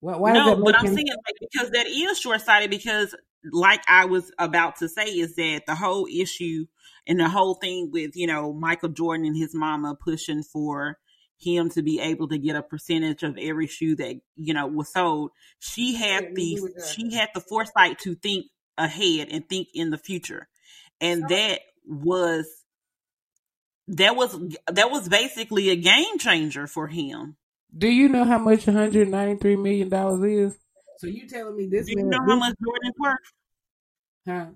Why, 0.00 0.16
why 0.16 0.32
no, 0.32 0.62
but 0.62 0.78
I'm 0.78 0.86
him? 0.86 0.94
saying 0.94 1.08
like 1.08 1.36
because 1.40 1.70
that 1.70 1.86
is 1.86 2.18
short 2.18 2.40
sighted 2.40 2.70
because 2.70 3.14
like 3.44 3.82
I 3.88 4.04
was 4.06 4.30
about 4.38 4.76
to 4.76 4.88
say 4.88 5.06
is 5.06 5.36
that 5.36 5.62
the 5.66 5.74
whole 5.74 6.06
issue 6.06 6.66
and 7.06 7.18
the 7.18 7.28
whole 7.28 7.54
thing 7.54 7.90
with, 7.92 8.16
you 8.16 8.26
know, 8.26 8.52
Michael 8.52 8.90
Jordan 8.90 9.26
and 9.26 9.36
his 9.36 9.54
mama 9.54 9.94
pushing 9.94 10.42
for 10.42 10.98
him 11.38 11.70
to 11.70 11.82
be 11.82 11.98
able 12.00 12.28
to 12.28 12.38
get 12.38 12.56
a 12.56 12.62
percentage 12.62 13.22
of 13.22 13.38
every 13.40 13.66
shoe 13.66 13.96
that, 13.96 14.20
you 14.36 14.52
know, 14.52 14.66
was 14.66 14.92
sold. 14.92 15.30
She 15.58 15.94
had 15.94 16.34
the 16.34 16.58
she 16.94 17.14
had 17.14 17.30
the 17.34 17.40
foresight 17.40 17.98
to 18.00 18.14
think 18.14 18.46
ahead 18.76 19.28
and 19.30 19.48
think 19.48 19.68
in 19.74 19.90
the 19.90 19.98
future. 19.98 20.48
And 21.00 21.28
that 21.28 21.60
was 21.86 22.46
that 23.88 24.16
was 24.16 24.38
that 24.70 24.90
was 24.90 25.08
basically 25.08 25.70
a 25.70 25.76
game 25.76 26.18
changer 26.18 26.66
for 26.66 26.86
him. 26.88 27.36
Do 27.76 27.88
you 27.88 28.08
know 28.08 28.24
how 28.24 28.38
much 28.38 28.66
193 28.66 29.56
million 29.56 29.88
dollars 29.88 30.24
is? 30.24 30.58
So 31.00 31.06
you 31.06 31.26
telling 31.26 31.56
me 31.56 31.66
this 31.66 31.86
Do 31.86 31.92
you 31.92 31.96
man? 31.96 32.10
know 32.10 32.18
how 32.28 32.36
much 32.36 32.54
Jordan 32.62 32.88
is 32.90 32.94
worth? 33.00 33.16
Huh? 34.28 34.46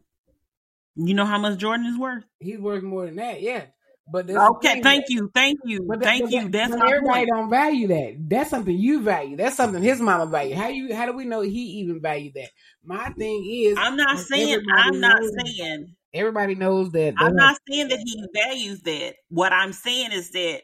You 0.96 1.14
know 1.14 1.24
how 1.24 1.38
much 1.38 1.58
Jordan 1.58 1.86
is 1.86 1.98
worth? 1.98 2.24
He's 2.38 2.58
worth 2.58 2.82
more 2.82 3.06
than 3.06 3.16
that, 3.16 3.40
yeah. 3.40 3.64
But 4.06 4.28
Okay, 4.28 4.82
thank 4.82 5.06
you, 5.08 5.30
thank 5.32 5.58
you, 5.64 5.86
that- 5.88 6.02
thank 6.02 6.30
you. 6.30 6.42
that- 6.42 6.52
That's 6.52 6.76
my 6.76 6.86
everybody 6.86 7.20
point. 7.24 7.28
don't 7.30 7.48
value 7.48 7.88
that. 7.88 8.16
That's 8.28 8.50
something 8.50 8.76
you 8.76 9.00
value. 9.00 9.38
That's 9.38 9.56
something 9.56 9.82
his 9.82 10.02
mama 10.02 10.26
value. 10.26 10.54
How 10.54 10.68
you? 10.68 10.94
How 10.94 11.06
do 11.06 11.14
we 11.14 11.24
know 11.24 11.40
he 11.40 11.62
even 11.80 12.02
value 12.02 12.30
that? 12.34 12.50
My 12.84 13.08
thing 13.08 13.46
is, 13.50 13.78
I'm 13.78 13.96
not 13.96 14.18
saying 14.18 14.60
I'm 14.76 15.00
not 15.00 15.22
saying 15.38 15.96
everybody 16.12 16.56
knows 16.56 16.90
that. 16.90 17.14
I'm 17.16 17.34
not 17.34 17.58
saying 17.70 17.88
that 17.88 18.00
he 18.04 18.22
values 18.34 18.82
that. 18.82 19.14
What 19.30 19.54
I'm 19.54 19.72
saying 19.72 20.12
is 20.12 20.30
that 20.32 20.60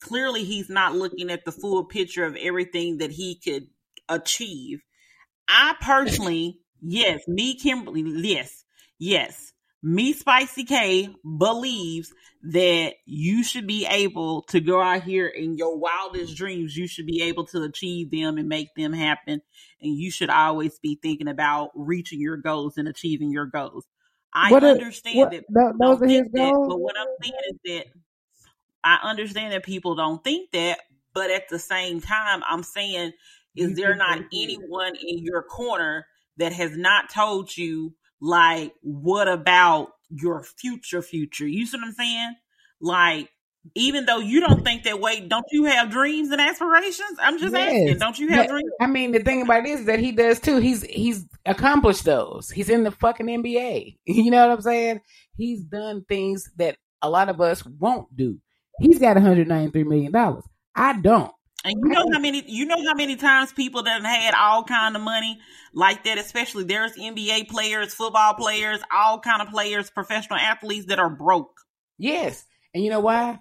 clearly 0.00 0.44
he's 0.44 0.70
not 0.70 0.94
looking 0.94 1.30
at 1.30 1.44
the 1.44 1.50
full 1.52 1.84
picture 1.84 2.24
of 2.24 2.36
everything 2.36 2.98
that 2.98 3.10
he 3.10 3.40
could 3.42 3.66
achieve. 4.08 4.82
I 5.52 5.74
personally, 5.80 6.60
yes, 6.80 7.26
me, 7.26 7.54
Kimberly, 7.56 8.02
yes, 8.06 8.64
yes, 8.98 9.52
me, 9.82 10.12
Spicy 10.12 10.64
K, 10.64 11.08
believes 11.38 12.12
that 12.42 12.94
you 13.04 13.42
should 13.42 13.66
be 13.66 13.84
able 13.86 14.42
to 14.42 14.60
go 14.60 14.80
out 14.80 15.02
here 15.02 15.26
in 15.26 15.56
your 15.56 15.76
wildest 15.76 16.36
dreams. 16.36 16.76
You 16.76 16.86
should 16.86 17.06
be 17.06 17.22
able 17.22 17.46
to 17.46 17.62
achieve 17.64 18.10
them 18.10 18.38
and 18.38 18.48
make 18.48 18.68
them 18.76 18.92
happen. 18.92 19.42
And 19.82 19.96
you 19.96 20.10
should 20.10 20.30
always 20.30 20.78
be 20.78 20.98
thinking 21.02 21.28
about 21.28 21.70
reaching 21.74 22.20
your 22.20 22.36
goals 22.36 22.78
and 22.78 22.86
achieving 22.86 23.30
your 23.32 23.46
goals. 23.46 23.86
I 24.32 24.50
What 24.52 24.62
understand 24.64 25.18
what- 25.18 25.30
that 25.32 25.44
those 25.50 25.74
don't 25.78 26.02
are 26.02 26.06
his 26.06 26.30
that, 26.32 26.52
goals? 26.52 26.68
but 26.68 26.78
what 26.78 26.96
I'm 26.96 27.08
saying 27.20 27.34
is 27.50 27.58
that 27.64 27.86
I 28.84 28.98
understand 29.02 29.52
that 29.52 29.64
people 29.64 29.94
don't 29.96 30.22
think 30.22 30.52
that, 30.52 30.78
but 31.12 31.30
at 31.30 31.48
the 31.48 31.58
same 31.58 32.00
time, 32.00 32.42
I'm 32.48 32.62
saying, 32.62 33.12
is 33.60 33.76
there 33.76 33.94
not 33.94 34.18
anyone 34.32 34.96
in 34.96 35.18
your 35.22 35.42
corner 35.42 36.06
that 36.38 36.52
has 36.52 36.76
not 36.76 37.10
told 37.12 37.56
you, 37.56 37.94
like, 38.20 38.72
what 38.82 39.28
about 39.28 39.88
your 40.08 40.42
future 40.42 41.02
future? 41.02 41.46
You 41.46 41.66
see 41.66 41.76
what 41.78 41.86
I'm 41.86 41.92
saying? 41.92 42.34
Like, 42.80 43.28
even 43.74 44.06
though 44.06 44.20
you 44.20 44.40
don't 44.40 44.64
think 44.64 44.84
that 44.84 45.00
way, 45.00 45.20
don't 45.20 45.44
you 45.52 45.64
have 45.66 45.90
dreams 45.90 46.30
and 46.30 46.40
aspirations? 46.40 47.18
I'm 47.20 47.38
just 47.38 47.52
Yes. 47.54 47.68
asking, 47.82 47.98
don't 47.98 48.18
you 48.18 48.28
have 48.30 48.46
But- 48.46 48.52
dreams? 48.52 48.70
I 48.80 48.86
mean, 48.86 49.12
the 49.12 49.18
thing 49.20 49.42
about 49.42 49.66
it 49.66 49.70
is 49.70 49.84
that 49.84 49.98
he 49.98 50.12
does 50.12 50.40
too. 50.40 50.56
He's 50.58 50.82
he's 50.84 51.26
accomplished 51.44 52.04
those. 52.04 52.50
He's 52.50 52.70
in 52.70 52.84
the 52.84 52.90
fucking 52.90 53.26
NBA. 53.28 53.98
You 54.06 54.30
know 54.30 54.48
what 54.48 54.56
I'm 54.56 54.62
saying? 54.62 55.00
He's 55.36 55.62
done 55.62 56.04
things 56.08 56.50
that 56.56 56.76
a 57.02 57.10
lot 57.10 57.28
of 57.28 57.40
us 57.40 57.64
won't 57.66 58.14
do. 58.16 58.38
He's 58.80 58.98
got 58.98 59.16
193 59.16 59.84
million 59.84 60.12
dollars. 60.12 60.44
I 60.74 60.98
don't. 60.98 61.32
And 61.64 61.74
you 61.82 61.90
know 61.90 62.06
how 62.12 62.18
many 62.18 62.42
you 62.46 62.64
know 62.64 62.82
how 62.86 62.94
many 62.94 63.16
times 63.16 63.52
people 63.52 63.82
that 63.82 64.02
had 64.02 64.34
all 64.34 64.64
kind 64.64 64.96
of 64.96 65.02
money 65.02 65.38
like 65.74 66.04
that, 66.04 66.16
especially 66.18 66.64
there's 66.64 66.96
NBA 66.96 67.48
players, 67.48 67.92
football 67.94 68.34
players, 68.34 68.80
all 68.90 69.20
kind 69.20 69.42
of 69.42 69.48
players, 69.48 69.90
professional 69.90 70.38
athletes 70.38 70.86
that 70.86 70.98
are 70.98 71.10
broke. 71.10 71.60
Yes. 71.98 72.46
And 72.74 72.82
you 72.82 72.90
know 72.90 73.00
why? 73.00 73.40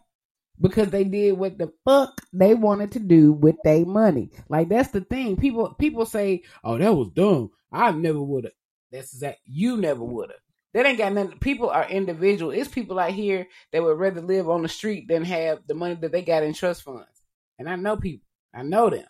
Because 0.60 0.90
they 0.90 1.06
did 1.06 1.38
what 1.38 1.58
the 1.58 1.72
fuck 1.86 2.22
they 2.34 2.56
wanted 2.56 2.92
to 2.94 3.00
do 3.00 3.32
with 3.32 3.56
their 3.64 3.86
money. 3.86 4.32
Like 4.50 4.68
that's 4.68 4.92
the 4.92 5.02
thing. 5.02 5.38
People 5.38 5.74
people 5.76 6.06
say, 6.06 6.44
"Oh, 6.62 6.78
that 6.78 6.94
was 6.94 7.12
dumb. 7.12 7.52
I 7.72 7.92
never 7.92 8.22
would 8.22 8.44
have." 8.46 8.54
That's 8.92 9.12
that 9.20 9.38
You 9.46 9.78
never 9.78 10.04
would 10.04 10.32
have. 10.32 10.40
That 10.74 10.86
ain't 10.86 10.98
got 10.98 11.14
nothing. 11.14 11.40
People 11.40 11.70
are 11.70 11.88
individual. 11.90 12.52
It's 12.52 12.70
people 12.70 13.00
out 13.00 13.12
here 13.12 13.48
that 13.72 13.82
would 13.82 13.98
rather 13.98 14.22
live 14.22 14.50
on 14.50 14.62
the 14.62 14.68
street 14.68 15.08
than 15.08 15.24
have 15.24 15.60
the 15.68 15.74
money 15.74 15.96
that 15.96 16.12
they 16.12 16.22
got 16.22 16.44
in 16.44 16.54
trust 16.54 16.84
funds. 16.84 17.08
And 17.60 17.70
I 17.70 17.76
know 17.76 17.98
people. 17.98 18.26
I 18.54 18.64
know 18.64 18.90
them. 18.90 19.06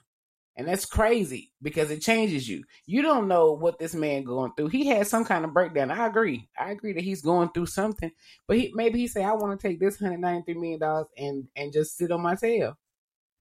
And 0.57 0.67
that's 0.67 0.85
crazy 0.85 1.53
because 1.61 1.89
it 1.89 2.01
changes 2.01 2.49
you. 2.49 2.65
You 2.85 3.01
don't 3.01 3.29
know 3.29 3.53
what 3.53 3.79
this 3.79 3.95
man 3.95 4.25
going 4.25 4.51
through. 4.57 4.67
He 4.67 4.87
had 4.87 5.07
some 5.07 5.23
kind 5.23 5.45
of 5.45 5.53
breakdown. 5.53 5.89
I 5.89 6.05
agree. 6.05 6.49
I 6.59 6.71
agree 6.71 6.91
that 6.91 7.03
he's 7.03 7.21
going 7.21 7.49
through 7.53 7.67
something. 7.67 8.11
But 8.45 8.57
he 8.57 8.73
maybe 8.75 8.99
he 8.99 9.07
say, 9.07 9.23
I 9.23 9.31
want 9.31 9.57
to 9.57 9.67
take 9.67 9.79
this 9.79 9.97
hundred 9.97 10.19
ninety 10.19 10.51
three 10.51 10.59
million 10.59 10.81
dollars 10.81 11.07
and 11.17 11.47
and 11.55 11.71
just 11.71 11.95
sit 11.95 12.11
on 12.11 12.21
my 12.21 12.35
tail 12.35 12.77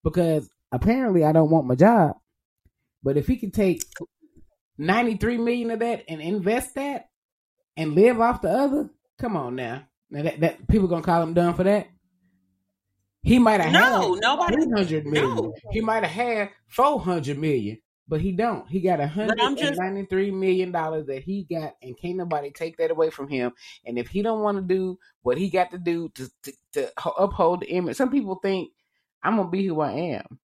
because 0.04 0.48
apparently 0.70 1.24
I 1.24 1.32
don't 1.32 1.50
want 1.50 1.66
my 1.66 1.74
job. 1.74 2.18
But 3.02 3.16
if 3.16 3.26
he 3.26 3.36
could 3.36 3.52
take 3.52 3.82
ninety 4.76 5.16
three 5.16 5.38
million 5.38 5.72
of 5.72 5.80
that 5.80 6.04
and 6.08 6.20
invest 6.20 6.76
that 6.76 7.08
and 7.76 7.96
live 7.96 8.20
off 8.20 8.42
the 8.42 8.50
other, 8.50 8.90
come 9.18 9.36
on 9.36 9.56
now. 9.56 9.82
Now 10.08 10.22
that, 10.22 10.38
that 10.38 10.68
people 10.68 10.86
gonna 10.86 11.02
call 11.02 11.22
him 11.22 11.34
dumb 11.34 11.54
for 11.54 11.64
that. 11.64 11.88
He 13.22 13.38
might 13.38 13.60
have 13.60 13.72
No, 13.72 14.14
had 14.14 14.22
nobody 14.22 14.56
three 14.56 14.70
hundred 14.74 15.06
million. 15.06 15.34
no. 15.36 15.54
He 15.72 15.80
might 15.80 16.04
have 16.04 16.12
had 16.12 16.50
four 16.68 17.00
hundred 17.00 17.38
million, 17.38 17.78
but 18.06 18.20
he 18.20 18.32
don't. 18.32 18.68
He 18.68 18.80
got 18.80 19.00
a 19.00 19.06
hundred 19.08 19.36
But 19.36 19.42
I'm 19.44 19.50
and 19.50 19.58
just- 19.58 19.80
ninety 19.80 20.06
three 20.06 20.30
million 20.30 20.72
dollars 20.72 21.06
that 21.06 21.22
he 21.24 21.44
got, 21.44 21.74
and 21.82 21.98
can't 22.00 22.16
nobody 22.16 22.50
take 22.50 22.76
that 22.78 22.90
away 22.90 23.10
from 23.10 23.28
him. 23.28 23.52
And 23.84 23.98
if 23.98 24.08
he 24.08 24.22
don't 24.22 24.42
want 24.42 24.56
to 24.58 24.62
do 24.62 24.98
what 25.22 25.36
he 25.36 25.50
got 25.50 25.70
to 25.72 25.78
do 25.78 26.08
to, 26.14 26.30
to 26.44 26.52
to 26.74 27.12
uphold 27.14 27.60
the 27.60 27.70
image, 27.70 27.96
some 27.96 28.10
people 28.10 28.36
think 28.42 28.70
I'm 29.22 29.36
gonna 29.36 29.50
be 29.50 29.66
who 29.66 29.80
I 29.80 29.92
am. 29.92 30.38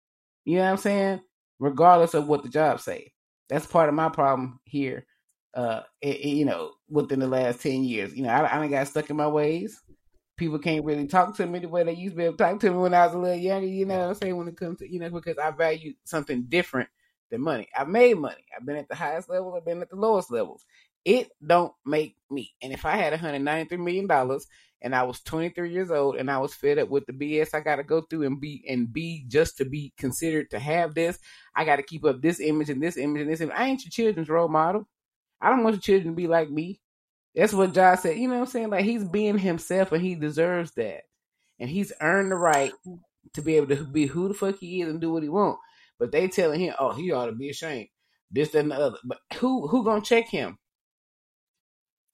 You 0.45 0.57
know 0.57 0.63
what 0.65 0.71
I'm 0.71 0.77
saying? 0.79 1.21
Regardless 1.59 2.15
of 2.15 2.29
what 2.29 2.43
the 2.43 2.49
job 2.49 2.81
say. 2.81 3.13
That's 3.49 3.67
part 3.67 3.89
of 3.89 3.95
my 3.97 4.09
problem 4.09 4.61
here. 4.65 5.07
Uh, 5.53 5.83
i- 6.05 6.07
i- 6.07 6.29
you 6.29 6.45
know, 6.45 6.71
within 6.89 7.19
the 7.19 7.27
last 7.27 7.61
ten 7.61 7.83
years, 7.83 8.15
you 8.17 8.23
know, 8.23 8.31
I, 8.31 8.63
I 8.63 8.69
got 8.69 8.87
stuck 8.87 9.11
in 9.11 9.17
my 9.17 9.27
ways. 9.27 9.83
People 10.41 10.59
can't 10.59 10.87
really 10.87 11.07
talk 11.07 11.37
to 11.37 11.47
me 11.47 11.59
the 11.59 11.69
way 11.69 11.85
they 11.85 11.93
used 11.93 12.15
to 12.15 12.17
be 12.17 12.25
able 12.25 12.39
to 12.39 12.43
talk 12.43 12.59
to 12.61 12.71
me 12.71 12.79
when 12.79 12.95
I 12.95 13.05
was 13.05 13.15
a 13.15 13.19
little 13.19 13.37
younger. 13.37 13.67
You 13.67 13.85
know 13.85 13.99
what 13.99 14.09
I'm 14.09 14.15
saying? 14.15 14.37
When 14.39 14.49
it 14.49 14.57
comes 14.57 14.79
to, 14.79 14.91
you 14.91 14.99
know, 14.99 15.11
because 15.11 15.37
I 15.37 15.51
value 15.51 15.93
something 16.05 16.45
different 16.49 16.89
than 17.31 17.43
money. 17.43 17.69
I've 17.77 17.89
made 17.89 18.17
money. 18.17 18.47
I've 18.57 18.65
been 18.65 18.77
at 18.77 18.89
the 18.89 18.95
highest 18.95 19.29
level. 19.29 19.55
I've 19.55 19.67
been 19.67 19.83
at 19.83 19.91
the 19.91 19.97
lowest 19.97 20.33
levels. 20.33 20.65
It 21.05 21.29
don't 21.47 21.75
make 21.85 22.17
me. 22.31 22.55
And 22.63 22.73
if 22.73 22.87
I 22.87 22.97
had 22.97 23.13
193 23.13 23.77
million 23.77 24.07
dollars 24.07 24.47
and 24.81 24.95
I 24.95 25.03
was 25.03 25.21
23 25.21 25.71
years 25.71 25.91
old 25.91 26.17
and 26.17 26.31
I 26.31 26.39
was 26.39 26.55
fed 26.55 26.79
up 26.79 26.89
with 26.89 27.05
the 27.05 27.13
BS 27.13 27.53
I 27.53 27.61
got 27.61 27.77
to 27.77 27.85
go 27.85 28.01
through 28.01 28.23
and 28.23 28.41
be 28.41 28.65
and 28.67 28.91
be 28.91 29.27
just 29.29 29.59
to 29.59 29.67
be 29.67 29.93
considered 29.99 30.51
to 30.53 30.59
have 30.59 30.95
this, 30.95 31.19
I 31.55 31.67
got 31.67 31.77
to 31.77 31.83
keep 31.83 32.07
up 32.07 32.23
this 32.23 32.41
image 32.41 32.71
and 32.71 32.83
this 32.83 32.97
image 32.97 33.21
and 33.21 33.31
this 33.31 33.43
image. 33.43 33.55
I 33.55 33.67
ain't 33.67 33.85
your 33.85 33.91
children's 33.91 34.31
role 34.31 34.49
model. 34.49 34.89
I 35.39 35.51
don't 35.51 35.65
want 35.65 35.75
your 35.75 35.83
children 35.83 36.15
to 36.15 36.17
be 36.17 36.29
like 36.29 36.49
me. 36.49 36.81
That's 37.35 37.53
what 37.53 37.75
Josh 37.75 38.01
said. 38.01 38.19
You 38.19 38.29
know 38.29 38.35
what 38.35 38.41
I'm 38.41 38.47
saying? 38.47 38.71
Like 38.71 38.85
he's 38.85 39.05
being 39.05 39.39
himself 39.39 39.93
and 39.93 40.03
he 40.03 40.15
deserves 40.15 40.73
that. 40.73 41.03
And 41.59 41.69
he's 41.69 41.93
earned 42.01 42.33
the 42.33 42.37
right 42.37 42.73
to 43.35 43.43
be 43.43 43.57
able 43.57 43.75
to 43.77 43.85
be 43.85 44.07
who 44.07 44.29
the 44.29 44.35
fuck 44.35 44.59
he 44.59 44.81
is 44.83 44.89
and 44.89 45.01
do 45.01 45.13
what 45.13 45.23
he 45.23 45.29
want. 45.29 45.59
But 45.99 46.13
they 46.13 46.29
telling 46.29 46.61
him, 46.61 46.75
oh, 46.79 46.93
he 46.93 47.13
ought 47.13 47.27
to 47.27 47.33
be 47.33 47.51
ashamed. 47.51 47.89
This, 48.31 48.51
that, 48.51 48.61
and 48.61 48.71
the 48.71 48.77
other. 48.77 48.99
But 49.05 49.19
who 49.39 49.67
who 49.69 49.85
gonna 49.85 50.01
check 50.01 50.29
him? 50.29 50.59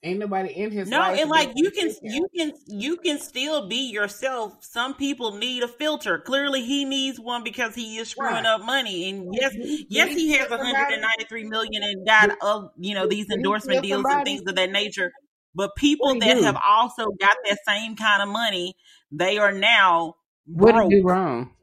Ain't 0.06 0.20
nobody 0.20 0.52
in 0.52 0.70
his 0.70 0.88
No, 0.88 1.02
and 1.02 1.28
like 1.28 1.50
you 1.56 1.70
can 1.72 1.90
you 2.02 2.28
can 2.36 2.52
you 2.68 2.96
can 2.98 3.18
still 3.18 3.66
be 3.66 3.90
yourself. 3.90 4.62
Some 4.64 4.94
people 4.94 5.36
need 5.36 5.64
a 5.64 5.68
filter. 5.68 6.18
Clearly 6.18 6.62
he 6.64 6.84
needs 6.84 7.18
one 7.18 7.42
because 7.42 7.74
he 7.74 7.96
is 7.98 8.08
screwing 8.08 8.44
Right. 8.44 8.46
up 8.46 8.60
money. 8.62 9.08
And 9.10 9.34
yes, 9.34 9.52
Did 9.52 9.86
yes, 9.88 10.14
he 10.14 10.32
has 10.36 10.48
193 10.48 11.44
million 11.44 11.82
and 11.82 12.06
got 12.06 12.30
uh, 12.40 12.68
you 12.76 12.94
know 12.94 13.06
these 13.06 13.28
endorsement 13.30 13.82
deals 13.82 14.10
and 14.12 14.22
things 14.22 14.42
of 14.46 14.54
that 14.54 14.70
nature. 14.70 15.10
But 15.56 15.74
people 15.76 16.14
that 16.20 16.36
do? 16.36 16.44
have 16.44 16.56
also 16.64 17.06
got 17.20 17.36
that 17.48 17.58
same 17.66 17.96
kind 17.96 18.22
of 18.22 18.28
money, 18.28 18.74
they 19.10 19.38
are 19.38 19.52
now 19.52 20.14
What 20.46 20.72
did 20.72 20.82
he 20.84 20.88
do 20.88 21.06
wrong? 21.06 21.54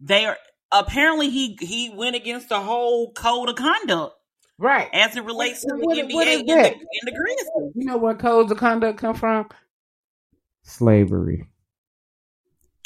They 0.00 0.26
are 0.26 0.38
apparently 0.72 1.30
he 1.30 1.56
he 1.60 1.90
went 1.90 2.16
against 2.16 2.48
the 2.48 2.60
whole 2.60 3.12
code 3.12 3.48
of 3.48 3.56
conduct 3.56 4.14
Right. 4.60 4.88
as 4.92 5.16
it 5.16 5.24
relates 5.24 5.62
to 5.62 5.68
the 5.68 5.78
What- 5.84 5.96
NBA 5.98 6.14
what 6.14 6.28
is 6.28 6.40
and 6.40 6.48
the, 6.48 6.54
that? 6.54 6.74
and 6.74 6.84
the 7.04 7.12
Grizzlies. 7.12 7.72
You 7.74 7.84
know 7.86 7.96
where 7.96 8.14
codes 8.14 8.52
of 8.52 8.58
conduct 8.58 8.98
come 8.98 9.14
from? 9.16 9.48
Slavery. 10.62 11.46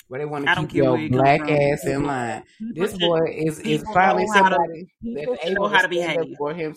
Where 0.08 0.20
they 0.20 0.26
want 0.26 0.46
to 0.46 0.54
keep 0.54 0.74
your 0.74 0.92
where 0.92 1.00
you 1.00 1.08
black 1.10 1.40
from. 1.40 1.50
ass 1.50 1.84
in 1.86 2.04
line. 2.04 2.44
People 2.58 2.82
This 2.86 2.98
boy 2.98 3.24
is 3.34 3.58
is 3.60 3.82
finally 3.92 4.24
know 4.26 4.32
to- 4.32 4.38
somebody 4.38 4.88
that's 5.02 5.44
able 5.46 5.68
how 5.68 5.86
to 5.86 5.92
stand 5.92 6.18
up 6.18 6.24
behave. 6.24 6.36
for 6.38 6.54
him. 6.54 6.74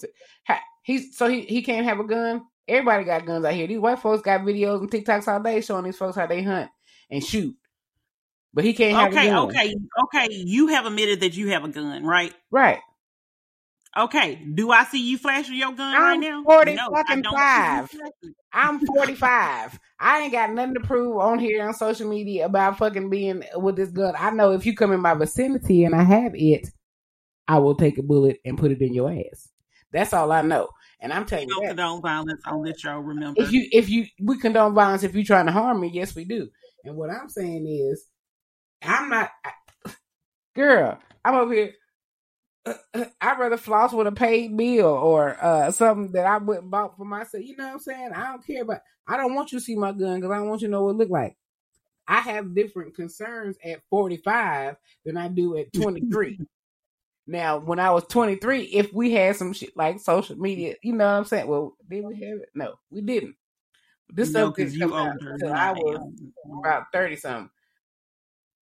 Ha- 0.47 0.61
He's 0.81 1.17
so 1.17 1.27
he 1.27 1.41
he 1.41 1.61
can't 1.61 1.85
have 1.85 1.99
a 1.99 2.03
gun. 2.05 2.43
Everybody 2.67 3.03
got 3.03 3.25
guns 3.25 3.43
out 3.45 3.53
here. 3.53 3.67
These 3.67 3.79
white 3.79 3.99
folks 3.99 4.21
got 4.23 4.41
videos 4.41 4.79
and 4.79 4.89
TikToks 4.89 5.27
all 5.27 5.41
day 5.43 5.59
showing 5.61 5.83
these 5.83 5.97
folks 5.97 6.15
how 6.15 6.25
they 6.27 6.41
hunt 6.41 6.69
and 7.11 7.23
shoot. 7.23 7.55
But 8.53 8.63
he 8.63 8.73
can't 8.73 8.95
have 8.97 9.11
Okay, 9.11 9.27
a 9.27 9.31
gun. 9.31 9.49
okay, 9.49 9.75
okay. 10.03 10.27
You 10.33 10.67
have 10.67 10.85
admitted 10.85 11.19
that 11.19 11.35
you 11.35 11.49
have 11.49 11.65
a 11.65 11.67
gun, 11.69 12.03
right? 12.05 12.33
Right. 12.49 12.79
Okay. 13.97 14.35
Do 14.53 14.71
I 14.71 14.83
see 14.85 15.09
you 15.09 15.17
flashing 15.17 15.55
your 15.55 15.73
gun 15.73 15.95
I'm 15.95 16.21
right 16.21 16.29
now? 16.29 16.43
40 16.43 16.73
no, 16.75 16.89
fucking 16.91 17.23
five. 17.23 17.89
see 17.89 17.97
you 17.97 18.03
flashing. 18.03 18.35
I'm 18.53 18.79
45. 18.85 19.79
I 19.99 20.21
ain't 20.21 20.31
got 20.31 20.51
nothing 20.53 20.75
to 20.75 20.79
prove 20.81 21.17
on 21.17 21.39
here 21.39 21.67
on 21.67 21.73
social 21.73 22.07
media 22.07 22.45
about 22.45 22.77
fucking 22.77 23.09
being 23.09 23.43
with 23.55 23.75
this 23.75 23.89
gun. 23.89 24.13
I 24.17 24.29
know 24.31 24.51
if 24.51 24.65
you 24.65 24.75
come 24.75 24.91
in 24.91 25.01
my 25.01 25.13
vicinity 25.15 25.83
and 25.83 25.95
I 25.95 26.03
have 26.03 26.33
it, 26.35 26.67
I 27.47 27.59
will 27.59 27.75
take 27.75 27.97
a 27.97 28.03
bullet 28.03 28.37
and 28.45 28.57
put 28.57 28.71
it 28.71 28.81
in 28.81 28.93
your 28.93 29.11
ass. 29.11 29.49
That's 29.91 30.13
all 30.13 30.31
I 30.31 30.41
know. 30.41 30.69
And 30.99 31.13
I'm 31.13 31.23
We 31.23 31.27
telling 31.29 31.47
you 31.49 31.55
don't 31.55 31.63
that. 31.63 31.69
condone 31.69 32.01
violence 32.01 32.41
on 32.45 32.63
this 32.63 32.79
show. 32.79 32.97
Remember, 32.97 33.41
If 33.41 33.51
you 33.51 33.67
if 33.71 33.89
you 33.89 34.05
we 34.21 34.37
condone 34.37 34.73
violence 34.73 35.03
if 35.03 35.15
you're 35.15 35.23
trying 35.23 35.45
to 35.45 35.51
harm 35.51 35.79
me, 35.79 35.89
yes 35.93 36.15
we 36.15 36.25
do. 36.25 36.49
And 36.83 36.95
what 36.95 37.09
I'm 37.09 37.29
saying 37.29 37.65
is, 37.67 38.05
I'm 38.81 39.09
not, 39.09 39.29
I, 39.45 39.51
girl. 40.55 40.97
I'm 41.25 41.35
over 41.35 41.53
here. 41.53 41.73
I'd 43.21 43.39
rather 43.39 43.57
floss 43.57 43.93
with 43.93 44.07
a 44.07 44.11
paid 44.11 44.55
bill 44.55 44.85
or 44.85 45.37
uh, 45.43 45.71
something 45.71 46.11
that 46.13 46.25
I 46.25 46.37
went 46.37 46.63
and 46.63 46.71
bought 46.71 46.97
for 46.97 47.05
myself. 47.05 47.43
You 47.43 47.55
know 47.57 47.65
what 47.65 47.73
I'm 47.73 47.79
saying? 47.79 48.11
I 48.13 48.27
don't 48.27 48.45
care, 48.45 48.65
but 48.65 48.81
I 49.07 49.17
don't 49.17 49.33
want 49.33 49.51
you 49.51 49.59
to 49.59 49.65
see 49.65 49.75
my 49.75 49.91
gun 49.91 50.19
because 50.19 50.31
I 50.31 50.37
don't 50.37 50.49
want 50.49 50.61
you 50.61 50.67
to 50.67 50.71
know 50.71 50.83
what 50.83 50.91
it 50.91 50.97
look 50.97 51.09
like. 51.09 51.37
I 52.07 52.21
have 52.21 52.55
different 52.55 52.95
concerns 52.95 53.57
at 53.63 53.81
45 53.89 54.77
than 55.05 55.17
I 55.17 55.27
do 55.27 55.57
at 55.57 55.73
23. 55.73 56.39
now, 57.27 57.57
when 57.57 57.79
I 57.79 57.91
was 57.91 58.05
23, 58.05 58.63
if 58.63 58.93
we 58.93 59.11
had 59.11 59.35
some 59.35 59.53
shit 59.53 59.75
like 59.75 59.99
social 59.99 60.37
media, 60.37 60.75
you 60.81 60.93
know 60.93 61.05
what 61.05 61.17
I'm 61.17 61.25
saying? 61.25 61.47
Well, 61.47 61.75
did 61.89 62.05
we 62.05 62.15
have 62.15 62.39
it? 62.39 62.49
No, 62.55 62.75
we 62.89 63.01
didn't. 63.01 63.35
This 64.09 64.31
no, 64.31 64.45
stuff 64.45 64.55
didn't 64.55 64.73
you 64.73 64.79
come 64.79 64.93
out 64.93 65.11
older 65.11 65.31
until 65.33 65.53
I 65.53 65.71
was 65.73 65.99
about 66.59 66.83
30 66.93 67.15
something. 67.17 67.49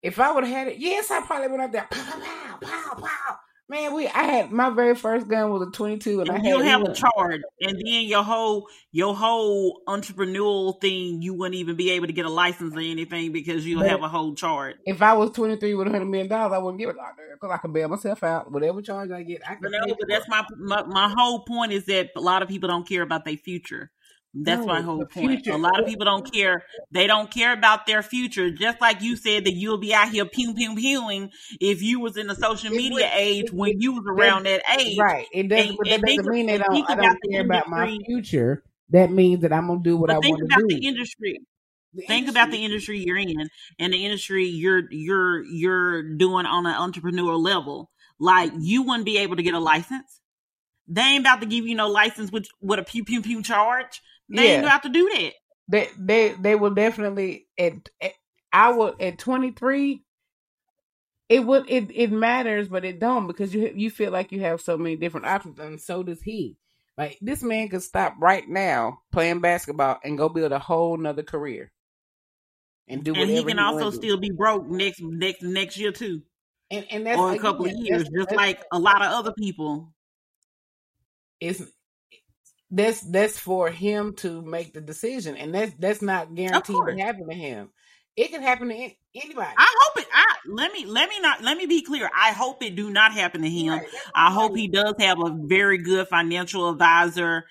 If 0.02 0.18
I 0.18 0.32
would 0.32 0.44
have 0.44 0.52
had 0.52 0.68
it, 0.68 0.78
yes, 0.78 1.10
I 1.10 1.20
probably 1.22 1.48
would 1.48 1.60
have 1.60 1.72
there. 1.72 1.86
Pow, 1.90 2.20
pow, 2.20 2.58
pow, 2.60 2.94
pow. 2.94 3.36
Man, 3.72 3.94
we 3.94 4.06
I 4.06 4.24
had 4.24 4.52
my 4.52 4.68
very 4.68 4.94
first 4.94 5.28
gun 5.28 5.50
was 5.50 5.66
a 5.66 5.70
22 5.70 6.20
and, 6.20 6.30
I 6.30 6.34
And 6.34 6.44
had 6.44 6.50
you'll 6.50 6.62
have 6.62 6.82
a 6.82 6.92
charge, 6.92 7.40
and 7.62 7.78
then 7.78 8.02
your 8.04 8.22
whole 8.22 8.68
your 8.90 9.14
whole 9.16 9.80
entrepreneurial 9.88 10.78
thing, 10.78 11.22
you 11.22 11.32
wouldn't 11.32 11.54
even 11.54 11.74
be 11.74 11.90
able 11.92 12.06
to 12.06 12.12
get 12.12 12.26
a 12.26 12.28
license 12.28 12.76
or 12.76 12.80
anything 12.80 13.32
because 13.32 13.66
you'll 13.66 13.80
But- 13.80 13.88
have 13.88 14.02
a 14.02 14.08
whole 14.08 14.34
charge. 14.34 14.76
If 14.84 15.00
I 15.00 15.14
was 15.14 15.30
23 15.30 15.74
with 15.74 15.86
a 15.86 15.90
100 15.90 16.04
million 16.04 16.28
dollars, 16.28 16.52
I 16.52 16.58
wouldn't 16.58 16.80
give 16.80 16.90
it 16.90 16.96
out 16.98 17.16
there 17.16 17.34
because 17.34 17.50
I 17.50 17.56
can 17.56 17.72
bail 17.72 17.88
myself 17.88 18.22
out. 18.22 18.52
Whatever 18.52 18.82
charge 18.82 19.10
I 19.10 19.22
get, 19.22 19.40
I 19.48 19.54
can. 19.54 19.62
But 19.62 19.70
no, 19.72 19.94
but 19.98 20.06
that's 20.06 20.28
my, 20.28 20.44
my 20.58 20.82
my 20.82 21.08
whole 21.16 21.40
point 21.40 21.72
is 21.72 21.86
that 21.86 22.10
a 22.14 22.20
lot 22.20 22.42
of 22.42 22.50
people 22.50 22.68
don't 22.68 22.86
care 22.86 23.00
about 23.00 23.24
their 23.24 23.38
future. 23.38 23.90
That's 24.34 24.60
No, 24.60 24.66
my 24.66 24.80
whole 24.80 25.04
point. 25.04 25.30
future- 25.42 25.52
A 25.52 25.58
lot 25.58 25.78
of 25.78 25.86
people 25.86 26.06
don't 26.06 26.30
care. 26.32 26.64
They 26.90 27.06
don't 27.06 27.30
care 27.30 27.52
about 27.52 27.86
their 27.86 28.02
future. 28.02 28.50
Just 28.50 28.80
like 28.80 29.02
you 29.02 29.14
said 29.16 29.44
that 29.44 29.52
you'll 29.52 29.76
be 29.78 29.92
out 29.92 30.08
here 30.08 30.24
pew 30.24 30.54
pew 30.54 30.74
pewing 30.74 31.30
if 31.60 31.82
you 31.82 32.00
was 32.00 32.16
in 32.16 32.28
the 32.28 32.34
social 32.34 32.72
It 32.72 32.76
media 32.76 32.92
would- 32.92 33.10
age 33.20 33.44
it- 33.46 33.52
when 33.54 33.80
you 33.80 33.92
was 33.92 34.04
around 34.08 34.46
that 34.46 34.62
age. 34.80 34.96
Right. 34.98 35.26
It 35.32 35.48
doesn't. 35.48 35.68
And- 35.70 35.78
that 36.02 36.02
doesn't 36.06 36.26
mean 36.32 36.46
they 36.46 36.56
don't. 36.58 36.90
I 36.90 36.94
don't 36.94 37.18
care 37.30 37.42
about 37.42 37.68
my 37.68 37.98
future. 38.06 38.64
That 38.88 39.10
means 39.10 39.42
that 39.42 39.52
I'm 39.52 39.66
gonna 39.68 39.80
do 39.82 39.96
what 39.98 40.10
I 40.10 40.18
think 40.20 40.38
want 40.38 40.50
to 40.50 40.56
about 40.56 40.68
do. 40.68 40.76
the 40.76 40.86
industry. 40.86 41.38
The 41.94 42.02
think 42.06 42.26
about 42.28 42.50
the 42.50 42.64
industry- 42.64 43.02
industry 43.02 43.04
you're 43.06 43.18
in 43.42 43.48
and 43.78 43.92
the 43.92 44.02
industry 44.06 44.46
you're 44.46 44.90
you're 44.90 45.44
you're 45.44 46.16
doing 46.16 46.46
on 46.46 46.64
an 46.64 46.72
entrepreneurial 46.74 47.38
level 47.38 47.90
like 48.18 48.50
you 48.58 48.80
wouldn't 48.82 49.04
be 49.04 49.18
able 49.18 49.36
to 49.36 49.42
get 49.42 49.52
a 49.52 49.58
license 49.58 50.20
they 50.88 51.02
ain't 51.02 51.20
about 51.22 51.40
to 51.40 51.46
give 51.46 51.66
you 51.66 51.74
no 51.74 51.88
license 51.88 52.32
with 52.32 52.48
with 52.62 52.78
a 52.78 52.82
pew 52.82 53.04
pew 53.04 53.20
pew 53.20 53.42
charge 53.42 54.00
they 54.32 54.54
ain't 54.54 54.64
Yeah. 54.64 54.70
have 54.70 54.82
to 54.82 54.88
do 54.88 55.08
that 55.14 55.32
They 55.68 55.88
they 55.98 56.32
they 56.32 56.54
will 56.56 56.74
definitely 56.74 57.46
at, 57.58 57.74
at 58.00 58.12
I 58.52 58.72
will 58.72 58.94
at 59.00 59.18
23 59.18 60.02
it 61.28 61.46
would 61.46 61.70
it 61.70 61.90
it 61.94 62.12
matters 62.12 62.68
but 62.68 62.84
it 62.84 62.98
don't 63.00 63.26
because 63.26 63.54
you 63.54 63.72
you 63.74 63.90
feel 63.90 64.10
like 64.12 64.32
you 64.32 64.40
have 64.40 64.60
so 64.60 64.76
many 64.76 64.96
different 64.96 65.26
options 65.26 65.58
and 65.58 65.80
so 65.80 66.02
does 66.02 66.20
he. 66.22 66.56
Like 66.98 67.18
this 67.22 67.42
man 67.42 67.68
could 67.70 67.82
stop 67.82 68.16
right 68.20 68.46
now 68.46 68.98
playing 69.12 69.40
basketball 69.40 69.98
and 70.04 70.18
go 70.18 70.28
build 70.28 70.52
a 70.52 70.58
whole 70.58 70.96
nother 70.98 71.22
career. 71.22 71.72
And 72.88 73.02
do 73.02 73.14
and 73.14 73.30
he 73.30 73.42
can 73.44 73.58
also 73.58 73.90
still 73.90 74.18
be 74.18 74.30
broke 74.30 74.66
next 74.68 75.00
next 75.00 75.42
next 75.42 75.78
year 75.78 75.92
too 75.92 76.20
and, 76.70 76.84
and 76.90 77.06
that's 77.06 77.18
or 77.18 77.32
a 77.32 77.38
couple 77.38 77.64
of 77.64 77.72
years 77.72 78.02
that's- 78.02 78.10
just 78.14 78.28
that's- 78.30 78.36
like 78.36 78.62
a 78.72 78.78
lot 78.78 79.00
of 79.02 79.12
other 79.12 79.32
people 79.32 79.94
it's 81.40 81.62
that's 82.72 83.00
that's 83.02 83.38
for 83.38 83.70
him 83.70 84.14
to 84.16 84.42
make 84.42 84.72
the 84.72 84.80
decision, 84.80 85.36
and 85.36 85.54
that's 85.54 85.72
that's 85.78 86.02
not 86.02 86.34
guaranteed 86.34 86.76
to 86.88 86.96
happen 86.98 87.28
to 87.28 87.34
him. 87.34 87.70
It 88.16 88.30
can 88.30 88.42
happen 88.42 88.68
to 88.68 88.74
anybody. 88.74 89.54
i 89.56 89.74
hope 89.80 90.02
it 90.02 90.08
i 90.12 90.36
let 90.46 90.72
me 90.72 90.84
let 90.86 91.08
me 91.08 91.20
not 91.20 91.42
let 91.42 91.56
me 91.56 91.66
be 91.66 91.82
clear 91.82 92.10
i 92.14 92.32
hope 92.32 92.62
it 92.62 92.74
do 92.76 92.90
not 92.90 93.12
happen 93.12 93.42
to 93.42 93.48
him 93.48 93.72
Right, 93.74 93.86
I 94.14 94.30
hope 94.32 94.56
he 94.56 94.68
does 94.68 94.94
have 94.98 95.18
a 95.18 95.34
very 95.46 95.78
good 95.78 96.08
financial 96.08 96.68
advisor 96.70 97.44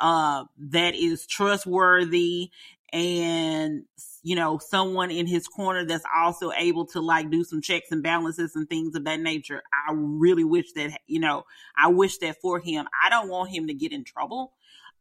uh, 0.00 0.44
that 0.70 0.94
is 0.94 1.26
trustworthy 1.26 2.50
and 2.92 3.84
you 4.22 4.36
know 4.36 4.58
someone 4.58 5.10
in 5.10 5.26
his 5.26 5.46
corner 5.48 5.84
that's 5.84 6.04
also 6.14 6.52
able 6.52 6.86
to 6.86 7.00
like 7.00 7.30
do 7.30 7.44
some 7.44 7.60
checks 7.60 7.90
and 7.90 8.02
balances 8.02 8.54
and 8.56 8.68
things 8.68 8.94
of 8.94 9.04
that 9.04 9.20
nature. 9.20 9.62
I 9.72 9.92
really 9.94 10.44
wish 10.44 10.72
that 10.72 10.98
you 11.06 11.20
know 11.20 11.44
I 11.76 11.88
wish 11.88 12.18
that 12.18 12.40
for 12.40 12.58
him. 12.58 12.86
I 13.04 13.10
don't 13.10 13.28
want 13.28 13.50
him 13.50 13.66
to 13.68 13.74
get 13.74 13.92
in 13.92 14.04
trouble. 14.04 14.52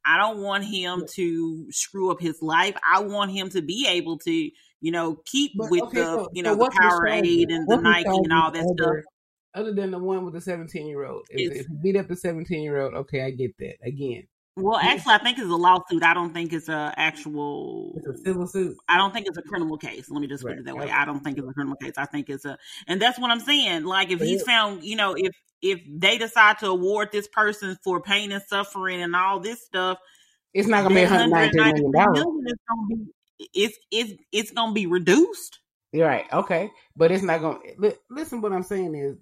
I 0.06 0.18
don't 0.18 0.40
want 0.40 0.64
him 0.66 1.04
to 1.14 1.68
screw 1.72 2.12
up 2.12 2.20
his 2.22 2.42
life. 2.42 2.76
I 2.90 3.00
want 3.02 3.32
him 3.32 3.50
to 3.50 3.62
be 3.62 3.88
able 3.90 4.18
to 4.20 4.32
you 4.82 4.92
know 4.92 5.18
keep 5.26 5.54
But, 5.58 5.72
with 5.72 5.84
okay, 5.84 6.00
the 6.00 6.06
so- 6.06 6.30
you 6.34 6.44
know 6.44 6.52
the 6.54 6.58
what's 6.58 6.76
the 6.76 6.82
Powerade 6.84 7.46
and 7.54 7.68
the 7.68 7.78
Nike 7.78 8.08
and 8.10 8.32
all 8.34 8.52
that 8.52 8.60
charges 8.60 8.74
stuff. 8.78 8.88
other- 8.88 9.04
Other 9.56 9.74
than 9.74 9.92
the 9.92 10.00
one 10.00 10.26
with 10.26 10.34
the 10.34 10.42
seventeen 10.42 10.86
year 10.88 11.06
old, 11.06 11.26
if, 11.30 11.56
if 11.62 11.66
beat 11.82 11.96
up 11.96 12.08
the 12.08 12.16
seventeen 12.16 12.62
year 12.62 12.82
old, 12.82 12.94
okay, 12.94 13.22
I 13.24 13.32
get 13.32 13.58
that. 13.60 13.76
Again, 13.84 14.28
Well, 14.58 14.78
actually, 14.78 15.14
I 15.14 15.18
think 15.20 15.38
it's 15.40 15.48
a 15.48 15.56
lawsuit. 15.56 16.04
I 16.04 16.14
don't 16.14 16.34
think 16.34 16.52
it's 16.54 16.68
a 16.70 16.94
actual. 16.98 17.94
it's 17.96 18.08
a 18.08 18.18
civil 18.24 18.48
suit. 18.48 18.76
I 18.90 18.98
don't 18.98 19.14
think 19.14 19.28
it's 19.28 19.38
a 19.38 19.42
criminal 19.42 19.78
case. 19.78 20.10
Let 20.10 20.20
me 20.22 20.28
just 20.28 20.44
put 20.44 20.52
Right. 20.52 20.60
it 20.60 20.66
that 20.66 20.76
way. 20.78 20.90
I 20.92 21.06
don't 21.06 21.22
think 21.24 21.38
it's 21.38 21.48
a 21.48 21.54
criminal 21.54 21.78
case. 21.78 21.94
I 21.98 22.06
think 22.06 22.30
it's 22.30 22.46
a, 22.46 22.58
and 22.88 23.02
that's 23.02 23.18
what 23.18 23.32
I'm 23.32 23.40
saying. 23.40 23.84
Like 23.86 24.12
if 24.12 24.20
he's 24.20 24.44
found, 24.44 24.84
you 24.84 24.96
know, 24.98 25.14
if 25.18 25.32
if 25.62 25.82
they 25.88 26.18
decide 26.18 26.60
to 26.60 26.68
award 26.68 27.10
this 27.12 27.28
person 27.28 27.78
for 27.84 28.02
pain 28.02 28.32
and 28.32 28.44
suffering 28.44 29.02
and 29.02 29.16
all 29.16 29.40
this 29.40 29.64
stuff, 29.66 29.98
It's 30.54 30.68
not 30.68 30.84
gonna 30.84 30.96
be 30.96 31.02
one 31.02 31.10
that 31.10 31.10
hundred 31.10 31.30
nineteen 31.30 31.74
million 31.74 31.92
193 31.92 31.92
dollars. 31.92 32.28
is 32.48 32.60
gonna 32.70 32.88
be 32.88 33.12
it's 33.54 33.78
it's 33.92 34.14
it's 34.32 34.52
gonna 34.52 34.74
be 34.74 34.88
reduced. 34.88 35.60
You're 35.92 36.08
right. 36.08 36.26
Okay, 36.32 36.70
but 36.96 37.12
it's 37.12 37.24
not 37.24 37.42
going. 37.42 37.60
to 37.82 37.98
Listen, 38.10 38.42
what 38.42 38.52
I'm 38.54 38.64
saying 38.64 38.96
is 38.96 39.18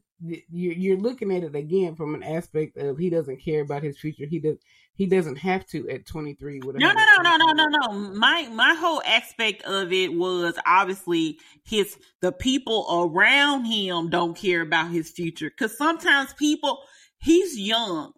you're 0.50 0.74
you're 0.74 0.98
looking 1.00 1.32
at 1.36 1.44
it 1.44 1.56
again 1.56 1.96
from 1.96 2.16
an 2.16 2.24
aspect 2.24 2.78
of 2.78 2.98
he 2.98 3.10
doesn't 3.10 3.44
care 3.44 3.62
about 3.62 3.84
his 3.84 3.98
future. 4.00 4.26
He 4.26 4.40
does. 4.40 4.58
He 4.96 5.08
doesn't 5.08 5.38
have 5.38 5.66
to 5.68 5.90
at 5.90 6.06
23. 6.06 6.60
With 6.60 6.76
No, 6.76 6.88
no, 6.92 6.94
no, 6.94 7.36
no, 7.36 7.38
no, 7.38 7.54
no, 7.54 7.66
no. 7.66 7.92
My 8.14 8.48
my 8.52 8.76
whole 8.76 9.02
aspect 9.06 9.64
of 9.64 9.92
it 9.92 10.14
was 10.14 10.56
obviously 10.68 11.40
his 11.64 11.98
the 12.22 12.32
people 12.32 12.86
around 13.12 13.66
him 13.66 14.10
don't 14.10 14.38
care 14.38 14.62
about 14.62 14.92
his 14.92 15.10
future 15.10 15.50
because 15.50 15.76
sometimes 15.78 16.34
people 16.34 16.80
he's 17.18 17.58
young. 17.58 18.14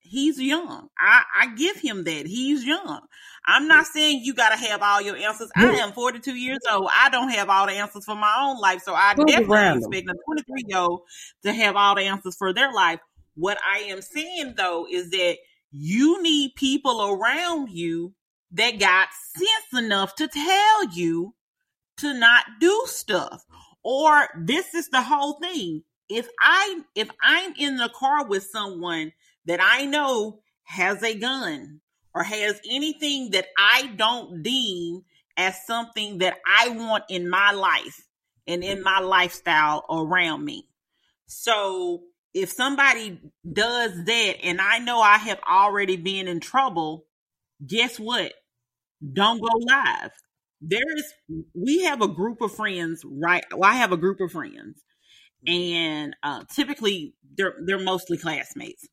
He's 0.00 0.40
young. 0.40 0.88
I, 0.96 1.22
I 1.36 1.54
give 1.56 1.78
him 1.78 2.04
that. 2.04 2.26
He's 2.26 2.64
young. 2.64 3.00
I'm 3.44 3.66
not 3.66 3.86
saying 3.86 4.20
you 4.22 4.34
got 4.34 4.50
to 4.50 4.56
have 4.56 4.80
all 4.80 5.00
your 5.02 5.16
answers. 5.16 5.50
I 5.56 5.64
am 5.76 5.92
42 5.92 6.32
years 6.34 6.60
old. 6.70 6.88
I 6.92 7.08
don't 7.10 7.30
have 7.30 7.48
all 7.48 7.66
the 7.66 7.72
answers 7.72 8.04
for 8.04 8.14
my 8.14 8.32
own 8.40 8.60
life. 8.60 8.82
So 8.82 8.94
I 8.94 9.14
Move 9.16 9.26
definitely 9.26 9.56
around 9.56 9.76
'em. 9.78 9.92
expect 9.92 10.08
a 10.08 10.14
23 10.24 10.64
year 10.68 10.78
old 10.78 11.02
to 11.44 11.52
have 11.52 11.74
all 11.74 11.96
the 11.96 12.02
answers 12.02 12.36
for 12.36 12.52
their 12.52 12.72
life. 12.72 13.00
What 13.34 13.58
I 13.64 13.78
am 13.80 14.00
saying 14.00 14.54
though 14.56 14.86
is 14.90 15.10
that 15.10 15.38
you 15.70 16.22
need 16.22 16.54
people 16.56 17.02
around 17.02 17.70
you 17.70 18.14
that 18.52 18.78
got 18.78 19.08
sense 19.36 19.84
enough 19.84 20.14
to 20.16 20.28
tell 20.28 20.88
you 20.90 21.34
to 21.98 22.14
not 22.14 22.44
do 22.60 22.82
stuff. 22.86 23.44
Or 23.82 24.28
this 24.38 24.74
is 24.74 24.88
the 24.88 25.02
whole 25.02 25.34
thing. 25.34 25.82
If 26.08 26.28
I 26.40 26.80
if 26.94 27.10
I'm 27.22 27.54
in 27.58 27.76
the 27.76 27.88
car 27.88 28.26
with 28.26 28.44
someone 28.44 29.12
that 29.46 29.60
I 29.62 29.84
know 29.86 30.40
has 30.64 31.02
a 31.02 31.14
gun 31.14 31.80
or 32.14 32.22
has 32.22 32.60
anything 32.68 33.30
that 33.30 33.46
I 33.58 33.92
don't 33.96 34.42
deem 34.42 35.02
as 35.36 35.66
something 35.66 36.18
that 36.18 36.38
I 36.46 36.70
want 36.70 37.04
in 37.08 37.28
my 37.28 37.52
life 37.52 38.06
and 38.46 38.64
in 38.64 38.82
my 38.82 39.00
lifestyle 39.00 39.84
around 39.90 40.44
me. 40.44 40.68
So 41.26 42.02
if 42.36 42.52
somebody 42.52 43.18
does 43.50 44.04
that 44.04 44.34
and 44.44 44.60
I 44.60 44.78
know 44.78 45.00
I 45.00 45.16
have 45.16 45.40
already 45.48 45.96
been 45.96 46.28
in 46.28 46.38
trouble, 46.38 47.06
guess 47.66 47.98
what? 47.98 48.34
Don't 49.12 49.40
go 49.40 49.48
live. 49.58 50.10
There 50.60 50.96
is, 50.96 51.14
we 51.54 51.84
have 51.84 52.02
a 52.02 52.08
group 52.08 52.42
of 52.42 52.54
friends, 52.54 53.02
right? 53.06 53.42
Well, 53.50 53.68
I 53.70 53.76
have 53.76 53.92
a 53.92 53.96
group 53.96 54.20
of 54.20 54.32
friends, 54.32 54.82
and 55.46 56.14
uh, 56.22 56.44
typically 56.54 57.14
they're 57.36 57.54
they're 57.64 57.78
mostly 57.78 58.18
classmates. 58.18 58.86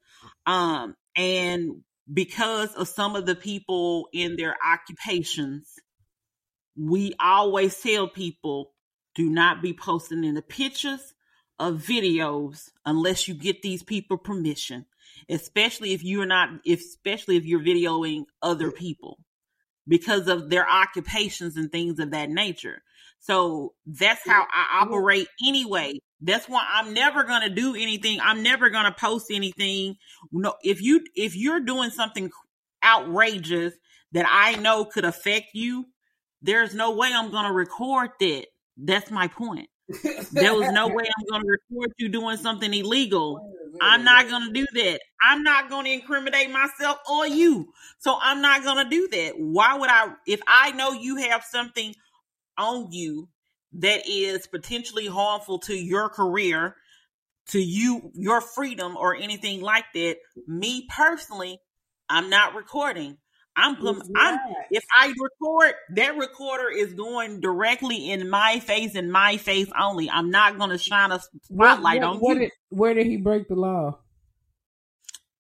Um, 0.46 0.96
and 1.16 1.84
because 2.12 2.74
of 2.76 2.88
some 2.88 3.16
of 3.16 3.26
the 3.26 3.36
people 3.36 4.08
in 4.14 4.36
their 4.36 4.56
occupations, 4.66 5.68
we 6.78 7.14
always 7.20 7.78
tell 7.80 8.08
people 8.08 8.74
do 9.16 9.30
not 9.30 9.62
be 9.62 9.74
posting 9.74 10.24
in 10.24 10.36
the 10.36 10.42
pictures 10.42 11.13
of 11.64 11.82
videos 11.82 12.72
unless 12.86 13.26
you 13.26 13.34
get 13.34 13.62
these 13.62 13.82
people 13.82 14.18
permission, 14.18 14.86
especially 15.30 15.94
if 15.94 16.04
you're 16.04 16.26
not, 16.26 16.50
especially 16.68 17.38
if 17.38 17.46
you're 17.46 17.62
videoing 17.62 18.26
other 18.42 18.70
people 18.70 19.18
because 19.88 20.28
of 20.28 20.50
their 20.50 20.68
occupations 20.70 21.56
and 21.56 21.72
things 21.72 22.00
of 22.00 22.12
that 22.12 22.30
nature. 22.30 22.82
So 23.20 23.76
that's 23.86 24.28
how 24.28 24.46
I 24.54 24.82
operate 24.82 25.30
anyway. 25.46 26.00
That's 26.20 26.50
why 26.50 26.66
I'm 26.70 26.94
never 26.94 27.24
going 27.24 27.44
to 27.44 27.50
do 27.50 27.76
anything. 27.76 28.20
I'm 28.22 28.44
never 28.44 28.70
going 28.70 28.86
to 28.86 28.92
post 28.92 29.28
anything. 29.32 29.96
No, 30.34 30.56
if 30.64 30.82
you, 30.82 31.06
if 31.16 31.34
you're 31.34 31.62
doing 31.62 31.92
something 31.92 32.30
outrageous 32.84 33.74
that 34.12 34.26
I 34.30 34.58
know 34.58 34.84
could 34.84 35.06
affect 35.06 35.52
you, 35.54 35.86
there's 36.42 36.74
no 36.76 36.92
way 36.92 37.10
I'm 37.14 37.32
going 37.32 37.46
to 37.46 37.54
record 37.54 38.10
that. 38.20 38.48
That's 38.76 39.10
my 39.10 39.30
point. 39.30 39.70
There 40.32 40.54
was 40.54 40.72
no 40.74 40.88
way 40.88 41.04
I'm 41.06 41.26
going 41.30 41.42
to 41.42 41.48
record 41.48 41.94
you 41.98 42.10
doing 42.10 42.38
something 42.38 42.74
illegal. 42.74 43.50
I'm 43.82 44.04
not 44.04 44.30
going 44.30 44.48
to 44.48 44.54
do 44.54 44.66
that. 44.74 45.02
I'm 45.22 45.44
not 45.44 45.70
going 45.70 45.86
to 45.86 45.92
incriminate 45.92 46.52
myself 46.52 47.00
or 47.10 47.28
you. 47.28 47.74
So 48.00 48.18
I'm 48.22 48.42
not 48.42 48.64
going 48.64 48.84
to 48.84 48.90
do 48.90 49.08
that. 49.10 49.34
Why 49.38 49.78
would 49.78 49.90
I, 49.90 50.14
if 50.28 50.42
I 50.48 50.72
know 50.72 50.92
you 50.92 51.18
have 51.18 51.44
something 51.44 51.94
on 52.58 52.92
you 52.92 53.30
that 53.74 54.08
is 54.08 54.48
potentially 54.48 55.08
harmful 55.08 55.60
to 55.60 55.76
your 55.76 56.10
career, 56.10 56.76
to 57.48 57.60
you, 57.60 58.12
your 58.14 58.42
freedom, 58.42 58.96
or 58.96 59.16
anything 59.16 59.62
like 59.62 59.86
that, 59.96 60.18
me 60.48 60.88
personally, 60.96 61.60
I'm 62.10 62.30
not 62.30 62.56
recording. 62.56 63.18
I'm, 63.56 63.78
I'm 64.16 64.40
if 64.72 64.84
I 64.98 65.14
record, 65.20 65.74
that 65.96 66.18
recorder 66.18 66.70
is 66.70 66.94
going 66.94 67.40
directly 67.40 68.10
in 68.10 68.30
my 68.30 68.60
face 68.60 68.96
and 68.96 69.12
my 69.12 69.38
face 69.38 69.70
only. 69.80 70.10
I'm 70.10 70.32
not 70.32 70.58
going 70.58 70.72
to 70.72 70.78
shine 70.78 71.12
a 71.12 71.20
spotlight 71.20 72.02
what, 72.02 72.08
what, 72.08 72.16
on 72.16 72.18
what 72.20 72.34
you. 72.34 72.40
Did, 72.40 72.52
where 72.70 72.94
did 72.94 73.06
he 73.06 73.18
break 73.18 73.48
the 73.48 73.56
law? 73.56 74.00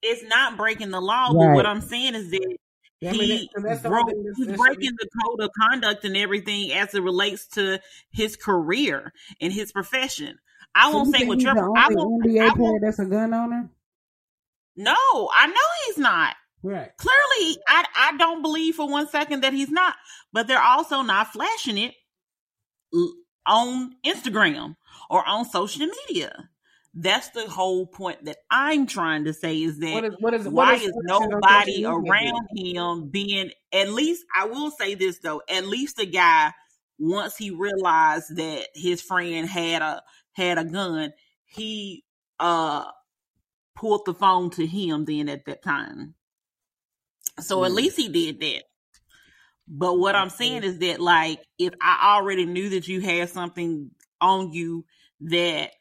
It's 0.03 0.23
not 0.23 0.57
breaking 0.57 0.91
the 0.91 1.01
law, 1.01 1.27
right. 1.27 1.33
but 1.33 1.55
what 1.55 1.65
I'm 1.65 1.81
saying 1.81 2.13
is 2.13 2.29
that 2.29 2.57
he 2.99 3.49
I 3.55 3.61
mean, 3.61 3.81
broke, 3.81 4.09
he's 4.37 4.57
breaking 4.57 4.91
the 4.97 5.09
code 5.23 5.41
of 5.41 5.49
conduct 5.59 6.05
and 6.05 6.15
everything 6.15 6.71
as 6.71 6.93
it 6.93 7.01
relates 7.01 7.47
to 7.49 7.79
his 8.11 8.35
career 8.35 9.11
and 9.41 9.51
his 9.51 9.71
profession. 9.71 10.37
I 10.75 10.89
so 10.91 10.97
won't 10.97 11.15
say 11.15 11.25
what 11.25 11.39
your 11.41 11.51
I 11.77 11.87
won't, 11.89 12.25
NBA 12.25 12.41
I 12.41 12.45
won't, 12.45 12.57
player 12.57 12.79
that's 12.81 12.99
a 12.99 13.05
gun 13.05 13.33
owner. 13.33 13.69
No, 14.75 14.95
I 15.33 15.47
know 15.47 15.53
he's 15.85 15.97
not. 15.97 16.35
Right. 16.63 16.91
Clearly, 16.97 17.57
I 17.67 17.85
I 17.95 18.17
don't 18.17 18.41
believe 18.41 18.75
for 18.75 18.89
one 18.89 19.07
second 19.09 19.41
that 19.41 19.53
he's 19.53 19.69
not, 19.69 19.95
but 20.31 20.47
they're 20.47 20.61
also 20.61 21.01
not 21.01 21.27
flashing 21.27 21.77
it 21.77 21.93
on 23.45 23.95
Instagram 24.05 24.75
or 25.09 25.27
on 25.27 25.45
social 25.45 25.87
media. 26.07 26.49
That's 26.93 27.29
the 27.29 27.49
whole 27.49 27.87
point 27.87 28.25
that 28.25 28.37
I'm 28.51 28.85
trying 28.85 29.25
to 29.25 29.33
say 29.33 29.61
is 29.61 29.79
that 29.79 29.93
what 29.93 30.05
is, 30.05 30.15
what 30.19 30.33
is, 30.35 30.47
why 30.47 30.75
is, 30.75 30.83
is 30.83 30.93
nobody 31.03 31.85
around 31.85 32.47
him 32.55 33.09
being 33.09 33.51
at 33.73 33.89
least 33.89 34.23
I 34.35 34.45
will 34.45 34.69
say 34.71 34.93
this 34.93 35.19
though, 35.19 35.41
at 35.49 35.65
least 35.65 35.97
the 35.97 36.05
guy 36.05 36.53
once 36.99 37.35
he 37.35 37.49
realized 37.49 38.35
that 38.37 38.67
his 38.75 39.01
friend 39.01 39.49
had 39.49 39.81
a 39.81 40.03
had 40.33 40.59
a 40.59 40.63
gun, 40.63 41.11
he 41.45 42.05
uh 42.39 42.85
pulled 43.75 44.05
the 44.05 44.13
phone 44.13 44.51
to 44.51 44.65
him 44.65 45.05
then 45.05 45.29
at 45.29 45.45
that 45.45 45.63
time. 45.63 46.13
So 47.39 47.59
mm. 47.59 47.65
at 47.65 47.71
least 47.71 47.97
he 47.97 48.09
did 48.09 48.39
that. 48.39 48.63
But 49.67 49.97
what 49.97 50.15
I'm 50.15 50.29
saying 50.29 50.63
is 50.63 50.79
that, 50.79 50.99
like, 50.99 51.39
if 51.57 51.73
I 51.81 52.15
already 52.17 52.45
knew 52.45 52.69
that 52.69 52.87
you 52.87 52.99
had 52.99 53.29
something 53.29 53.91
on 54.19 54.51
you 54.51 54.85
that 55.21 55.71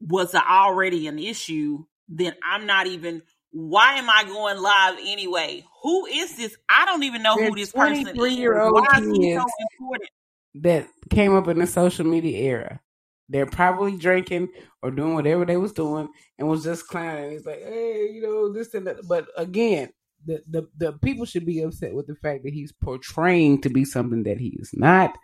was 0.00 0.34
already 0.34 1.06
an 1.06 1.18
issue, 1.18 1.84
then 2.08 2.34
I'm 2.44 2.66
not 2.66 2.86
even. 2.86 3.22
Why 3.52 3.94
am 3.94 4.08
I 4.08 4.22
going 4.24 4.58
live 4.58 4.98
anyway? 5.00 5.64
Who 5.82 6.06
is 6.06 6.36
this? 6.36 6.56
I 6.68 6.86
don't 6.86 7.02
even 7.02 7.22
know 7.22 7.36
who 7.36 7.52
this 7.54 7.72
person 7.72 8.06
is. 8.06 8.36
Year 8.36 8.60
old 8.60 8.74
Why 8.74 9.00
is 9.00 9.06
he 9.06 9.34
so 9.34 9.44
important? 9.72 10.10
That 10.54 10.86
came 11.10 11.34
up 11.34 11.48
in 11.48 11.58
the 11.58 11.66
social 11.66 12.06
media 12.06 12.38
era. 12.38 12.80
They're 13.28 13.46
probably 13.46 13.96
drinking 13.96 14.50
or 14.82 14.92
doing 14.92 15.14
whatever 15.14 15.44
they 15.44 15.56
was 15.56 15.72
doing 15.72 16.08
and 16.38 16.48
was 16.48 16.62
just 16.62 16.86
clowning. 16.86 17.32
It's 17.32 17.46
like, 17.46 17.62
hey, 17.62 18.10
you 18.12 18.22
know, 18.22 18.52
this 18.52 18.74
and 18.74 18.86
that. 18.86 18.98
But 19.08 19.26
again, 19.36 19.90
the, 20.26 20.42
the 20.48 20.68
the 20.76 20.92
people 20.94 21.24
should 21.24 21.46
be 21.46 21.62
upset 21.62 21.94
with 21.94 22.06
the 22.06 22.16
fact 22.16 22.44
that 22.44 22.52
he's 22.52 22.72
portraying 22.72 23.60
to 23.62 23.70
be 23.70 23.84
something 23.84 24.22
that 24.24 24.38
he 24.38 24.56
is 24.60 24.70
not, 24.74 25.16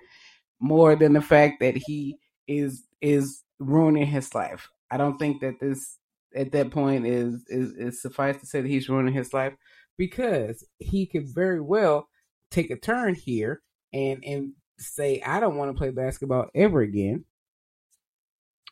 more 0.61 0.97
than 0.97 1.13
the 1.13 1.21
fact 1.21 1.61
that 1.61 1.77
he 1.77 2.17
is 2.49 2.85
is 3.01 3.43
ruining 3.59 4.07
his 4.07 4.35
life. 4.35 4.69
I 4.91 4.97
don't 4.97 5.19
think 5.19 5.41
that 5.41 5.61
this 5.61 5.99
at 6.35 6.53
that 6.53 6.71
point 6.71 7.07
is 7.07 7.45
is 7.49 7.73
is 7.73 8.03
suffice 8.03 8.39
to 8.41 8.47
say 8.47 8.61
that 8.61 8.69
he's 8.69 8.89
ruining 8.89 9.15
his 9.15 9.33
life 9.33 9.55
because 9.97 10.65
he 10.79 11.07
could 11.07 11.27
very 11.35 11.61
well 11.61 12.09
take 12.51 12.71
a 12.71 12.77
turn 12.77 13.15
here 13.15 13.63
and 13.93 14.23
and 14.25 14.53
say 14.79 15.23
I 15.25 15.41
don't 15.41 15.57
want 15.57 15.71
to 15.75 15.79
play 15.79 15.91
basketball 15.91 16.47
ever 16.55 16.81
again. 16.81 17.25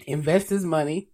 Invest 0.07 0.51
his 0.51 0.65
money, 0.65 1.09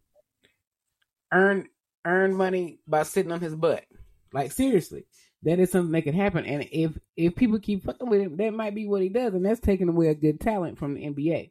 earn 1.32 1.68
earn 2.04 2.34
money 2.34 2.80
by 2.86 3.02
sitting 3.02 3.32
on 3.32 3.40
his 3.40 3.54
butt. 3.54 3.84
Like 4.32 4.52
seriously, 4.52 5.04
that 5.42 5.58
is 5.58 5.70
something 5.70 5.92
that 5.92 6.02
can 6.02 6.14
happen. 6.14 6.44
And 6.44 6.68
if 6.70 6.98
if 7.16 7.34
people 7.34 7.58
keep 7.58 7.84
fucking 7.84 8.08
with 8.08 8.20
him, 8.20 8.36
that 8.36 8.54
might 8.54 8.74
be 8.74 8.86
what 8.86 9.02
he 9.02 9.08
does, 9.08 9.34
and 9.34 9.44
that's 9.44 9.60
taking 9.60 9.88
away 9.88 10.08
a 10.08 10.14
good 10.14 10.40
talent 10.40 10.78
from 10.78 10.94
the 10.94 11.02
NBA. 11.02 11.50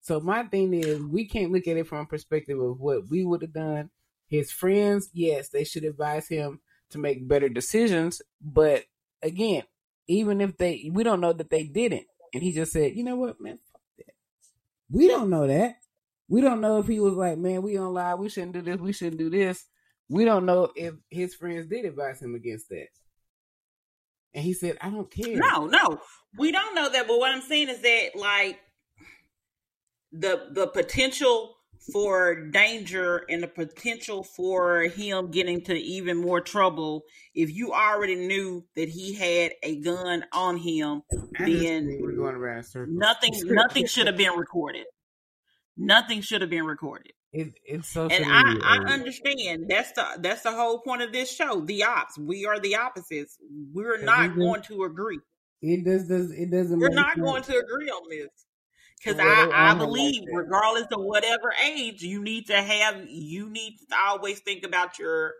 So 0.00 0.20
my 0.20 0.44
thing 0.44 0.72
is, 0.74 1.00
we 1.02 1.26
can't 1.26 1.52
look 1.52 1.66
at 1.66 1.76
it 1.76 1.86
from 1.86 1.98
a 1.98 2.06
perspective 2.06 2.58
of 2.58 2.80
what 2.80 3.08
we 3.08 3.24
would 3.24 3.42
have 3.42 3.52
done. 3.52 3.90
His 4.26 4.50
friends, 4.50 5.10
yes, 5.12 5.48
they 5.48 5.64
should 5.64 5.84
advise 5.84 6.28
him 6.28 6.60
to 6.90 6.98
make 6.98 7.28
better 7.28 7.48
decisions. 7.48 8.22
But 8.40 8.84
again, 9.22 9.64
even 10.06 10.40
if 10.40 10.56
they, 10.56 10.90
we 10.92 11.02
don't 11.02 11.20
know 11.20 11.32
that 11.32 11.50
they 11.50 11.64
didn't, 11.64 12.06
and 12.32 12.42
he 12.42 12.52
just 12.52 12.72
said, 12.72 12.94
you 12.94 13.04
know 13.04 13.16
what, 13.16 13.40
man, 13.40 13.58
fuck 13.72 13.82
that. 13.98 14.14
We 14.90 15.08
don't 15.08 15.30
know 15.30 15.46
that. 15.46 15.76
We 16.28 16.40
don't 16.40 16.60
know 16.60 16.78
if 16.78 16.86
he 16.86 17.00
was 17.00 17.14
like, 17.14 17.38
man, 17.38 17.62
we 17.62 17.74
don't 17.74 17.94
lie, 17.94 18.14
we 18.14 18.28
shouldn't 18.28 18.52
do 18.52 18.62
this, 18.62 18.80
we 18.80 18.92
shouldn't 18.92 19.18
do 19.18 19.30
this. 19.30 19.64
We 20.08 20.24
don't 20.24 20.46
know 20.46 20.70
if 20.74 20.94
his 21.10 21.34
friends 21.34 21.66
did 21.66 21.84
advise 21.84 22.20
him 22.20 22.34
against 22.34 22.68
that. 22.70 22.88
And 24.34 24.44
he 24.44 24.52
said, 24.52 24.76
I 24.80 24.90
don't 24.90 25.10
care. 25.10 25.36
No, 25.36 25.66
no. 25.66 26.00
We 26.36 26.52
don't 26.52 26.74
know 26.74 26.88
that, 26.88 27.08
but 27.08 27.18
what 27.18 27.30
I'm 27.30 27.42
saying 27.42 27.68
is 27.68 27.80
that 27.80 28.10
like 28.14 28.58
the 30.12 30.48
the 30.52 30.66
potential 30.68 31.54
for 31.92 32.48
danger 32.50 33.24
and 33.28 33.42
the 33.42 33.48
potential 33.48 34.22
for 34.22 34.82
him 34.82 35.30
getting 35.30 35.62
to 35.62 35.74
even 35.74 36.16
more 36.16 36.40
trouble 36.40 37.02
if 37.34 37.50
you 37.50 37.72
already 37.72 38.14
knew 38.14 38.64
that 38.76 38.88
he 38.88 39.14
had 39.14 39.52
a 39.62 39.80
gun 39.80 40.24
on 40.32 40.56
him 40.56 41.02
then 41.38 41.98
we're 42.02 42.12
going 42.12 42.34
around 42.34 42.64
nothing 42.88 43.32
nothing 43.44 43.86
should 43.86 44.06
have 44.06 44.16
been 44.16 44.36
recorded 44.36 44.84
nothing 45.76 46.20
should 46.20 46.40
have 46.40 46.50
been 46.50 46.66
recorded 46.66 47.12
it, 47.32 47.52
it's 47.64 47.88
so 47.88 48.06
and 48.06 48.24
I, 48.26 48.56
I 48.62 48.92
understand. 48.92 49.66
That's 49.68 49.92
the 49.92 50.04
that's 50.20 50.42
the 50.42 50.52
whole 50.52 50.80
point 50.80 51.02
of 51.02 51.12
this 51.12 51.30
show 51.30 51.60
the 51.60 51.84
ops. 51.84 52.18
We 52.18 52.46
are 52.46 52.58
the 52.58 52.76
opposites. 52.76 53.36
We're 53.72 54.02
not 54.02 54.34
going 54.34 54.62
to 54.62 54.84
agree. 54.84 55.18
it 55.60 55.84
does 55.84 56.08
does 56.08 56.30
it 56.30 56.50
doesn't 56.50 56.78
we're 56.78 56.88
not 56.88 57.14
sense. 57.14 57.26
going 57.26 57.42
to 57.42 57.58
agree 57.58 57.90
on 57.90 58.08
this. 58.08 58.30
Because 58.98 59.20
I, 59.20 59.50
I 59.52 59.74
believe 59.74 60.22
like 60.22 60.44
regardless 60.44 60.86
of 60.90 61.02
whatever 61.02 61.52
age 61.64 62.02
you 62.02 62.22
need 62.22 62.46
to 62.46 62.60
have 62.60 63.04
you 63.08 63.50
need 63.50 63.76
to 63.90 63.96
always 63.96 64.40
think 64.40 64.64
about 64.64 64.98
your 64.98 65.34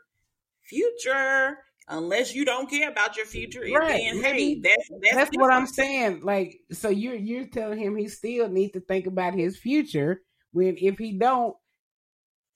future 0.62 1.58
unless 1.88 2.34
you 2.34 2.44
don't 2.44 2.70
care 2.70 2.90
about 2.90 3.16
your 3.16 3.24
future 3.24 3.62
right. 3.74 3.88
then 3.88 4.22
hey 4.22 4.60
that's 4.60 4.90
that's, 5.02 5.14
that's 5.16 5.36
what 5.36 5.52
i'm 5.52 5.66
saying. 5.66 6.20
Like 6.22 6.60
so 6.70 6.90
you're 6.90 7.16
you're 7.16 7.46
telling 7.46 7.78
him 7.78 7.96
he 7.96 8.08
still 8.08 8.48
needs 8.48 8.74
to 8.74 8.80
think 8.80 9.06
about 9.06 9.34
his 9.34 9.56
future 9.56 10.20
when 10.52 10.76
if 10.78 10.98
he 10.98 11.18
don't 11.18 11.56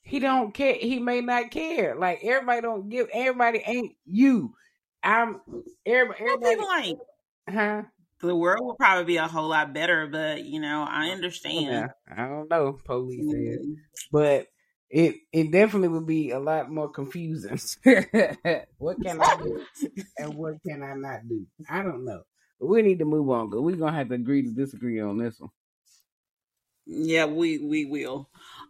he 0.02 0.18
don't 0.18 0.52
care. 0.52 0.74
He 0.74 0.98
may 0.98 1.20
not 1.20 1.50
care. 1.50 1.94
Like 1.94 2.20
everybody 2.22 2.60
don't 2.60 2.88
give. 2.88 3.08
Everybody 3.12 3.62
ain't 3.64 3.92
you. 4.04 4.54
I'm 5.02 5.40
everybody. 5.86 6.24
everybody 6.24 6.54
people 6.54 6.68
ain't. 6.80 6.98
Huh? 7.50 7.82
The 8.20 8.36
world 8.36 8.64
will 8.64 8.74
probably 8.76 9.04
be 9.04 9.16
a 9.16 9.26
whole 9.26 9.48
lot 9.48 9.72
better, 9.74 10.06
but 10.06 10.44
you 10.44 10.60
know, 10.60 10.86
I 10.88 11.08
understand. 11.08 11.66
Yeah, 11.66 11.88
I 12.08 12.28
don't 12.28 12.48
know, 12.48 12.78
police 12.84 13.34
mm-hmm. 13.34 13.72
but 14.12 14.46
it 14.90 15.16
it 15.32 15.50
definitely 15.50 15.88
would 15.88 16.06
be 16.06 16.30
a 16.30 16.38
lot 16.38 16.70
more 16.70 16.88
confusing. 16.88 17.58
what 18.78 19.02
can 19.02 19.20
I 19.20 19.36
do 19.42 19.64
and 20.18 20.34
what 20.36 20.62
can 20.64 20.82
I 20.82 20.94
not 20.94 21.28
do? 21.28 21.46
I 21.68 21.82
don't 21.82 22.04
know. 22.04 22.22
But 22.60 22.66
we 22.68 22.82
need 22.82 23.00
to 23.00 23.04
move 23.04 23.28
on 23.30 23.50
because 23.50 23.62
we're 23.62 23.76
gonna 23.76 23.96
have 23.96 24.08
to 24.10 24.14
agree 24.14 24.42
to 24.42 24.50
disagree 24.50 25.00
on 25.00 25.18
this 25.18 25.40
one. 25.40 25.50
Yeah, 26.86 27.26
we 27.26 27.58
we 27.58 27.84
will. 27.84 28.28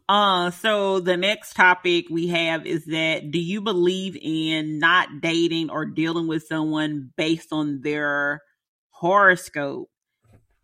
Uh, 0.09 0.51
so 0.51 1.01
the 1.01 1.17
next 1.17 1.55
topic 1.55 2.07
we 2.11 2.27
have 2.29 2.67
is 2.67 2.85
that 2.87 3.31
do 3.31 3.39
you 3.39 3.61
believe 3.61 4.17
in 4.21 4.79
not 4.79 5.21
dating 5.21 5.71
or 5.71 5.87
dealing 5.87 6.29
with 6.29 6.47
someone 6.47 7.13
based 7.17 7.53
on 7.53 7.81
their 7.81 8.43
horoscope? 8.91 9.89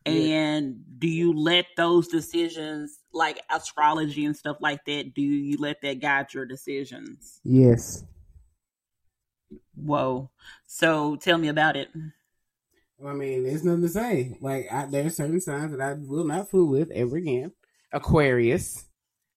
And 0.05 0.85
do 0.99 1.07
you 1.07 1.35
let 1.35 1.67
those 1.77 2.09
decisions, 2.09 2.99
like 3.13 3.41
astrology 3.51 4.25
and 4.25 4.37
stuff 4.37 4.57
like 4.61 4.85
that, 4.87 5.13
do 5.15 5.21
you 5.21 5.59
let 5.59 5.83
that 5.83 6.01
guide 6.01 6.33
your 6.33 6.47
decisions? 6.47 7.41
Yes. 7.45 8.05
Whoa. 9.75 10.31
So 10.67 11.17
tell 11.17 11.39
me 11.39 11.49
about 11.49 11.77
it. 11.77 11.89
I 13.07 13.13
mean, 13.13 13.45
there's 13.45 13.65
nothing 13.65 13.83
to 13.83 13.89
say. 13.89 14.37
Like, 14.41 14.67
I, 14.73 14.87
there 14.87 15.07
are 15.07 15.11
certain 15.11 15.41
signs 15.41 15.73
that 15.73 15.81
I 15.81 15.95
will 15.95 16.25
not 16.25 16.51
fool 16.51 16.69
with 16.69 16.91
ever 16.91 17.17
again. 17.17 17.53
Aquarius, 17.93 18.87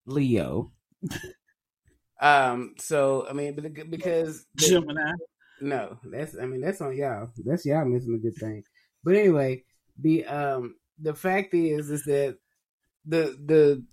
Leo. 0.05 0.71
um. 2.21 2.75
So 2.79 3.27
I 3.29 3.33
mean, 3.33 3.55
because 3.89 4.45
the, 4.55 4.67
Gemini. 4.67 5.13
No, 5.61 5.99
that's 6.03 6.35
I 6.35 6.45
mean 6.45 6.61
that's 6.61 6.81
on 6.81 6.95
y'all. 6.97 7.29
That's 7.45 7.65
y'all 7.65 7.85
missing 7.85 8.15
a 8.15 8.17
good 8.17 8.35
thing. 8.35 8.63
But 9.03 9.15
anyway, 9.15 9.63
the 9.99 10.25
um 10.25 10.75
the 10.99 11.13
fact 11.13 11.53
is 11.53 11.89
is 11.89 12.03
that 12.05 12.37
the 13.05 13.37
the 13.45 13.83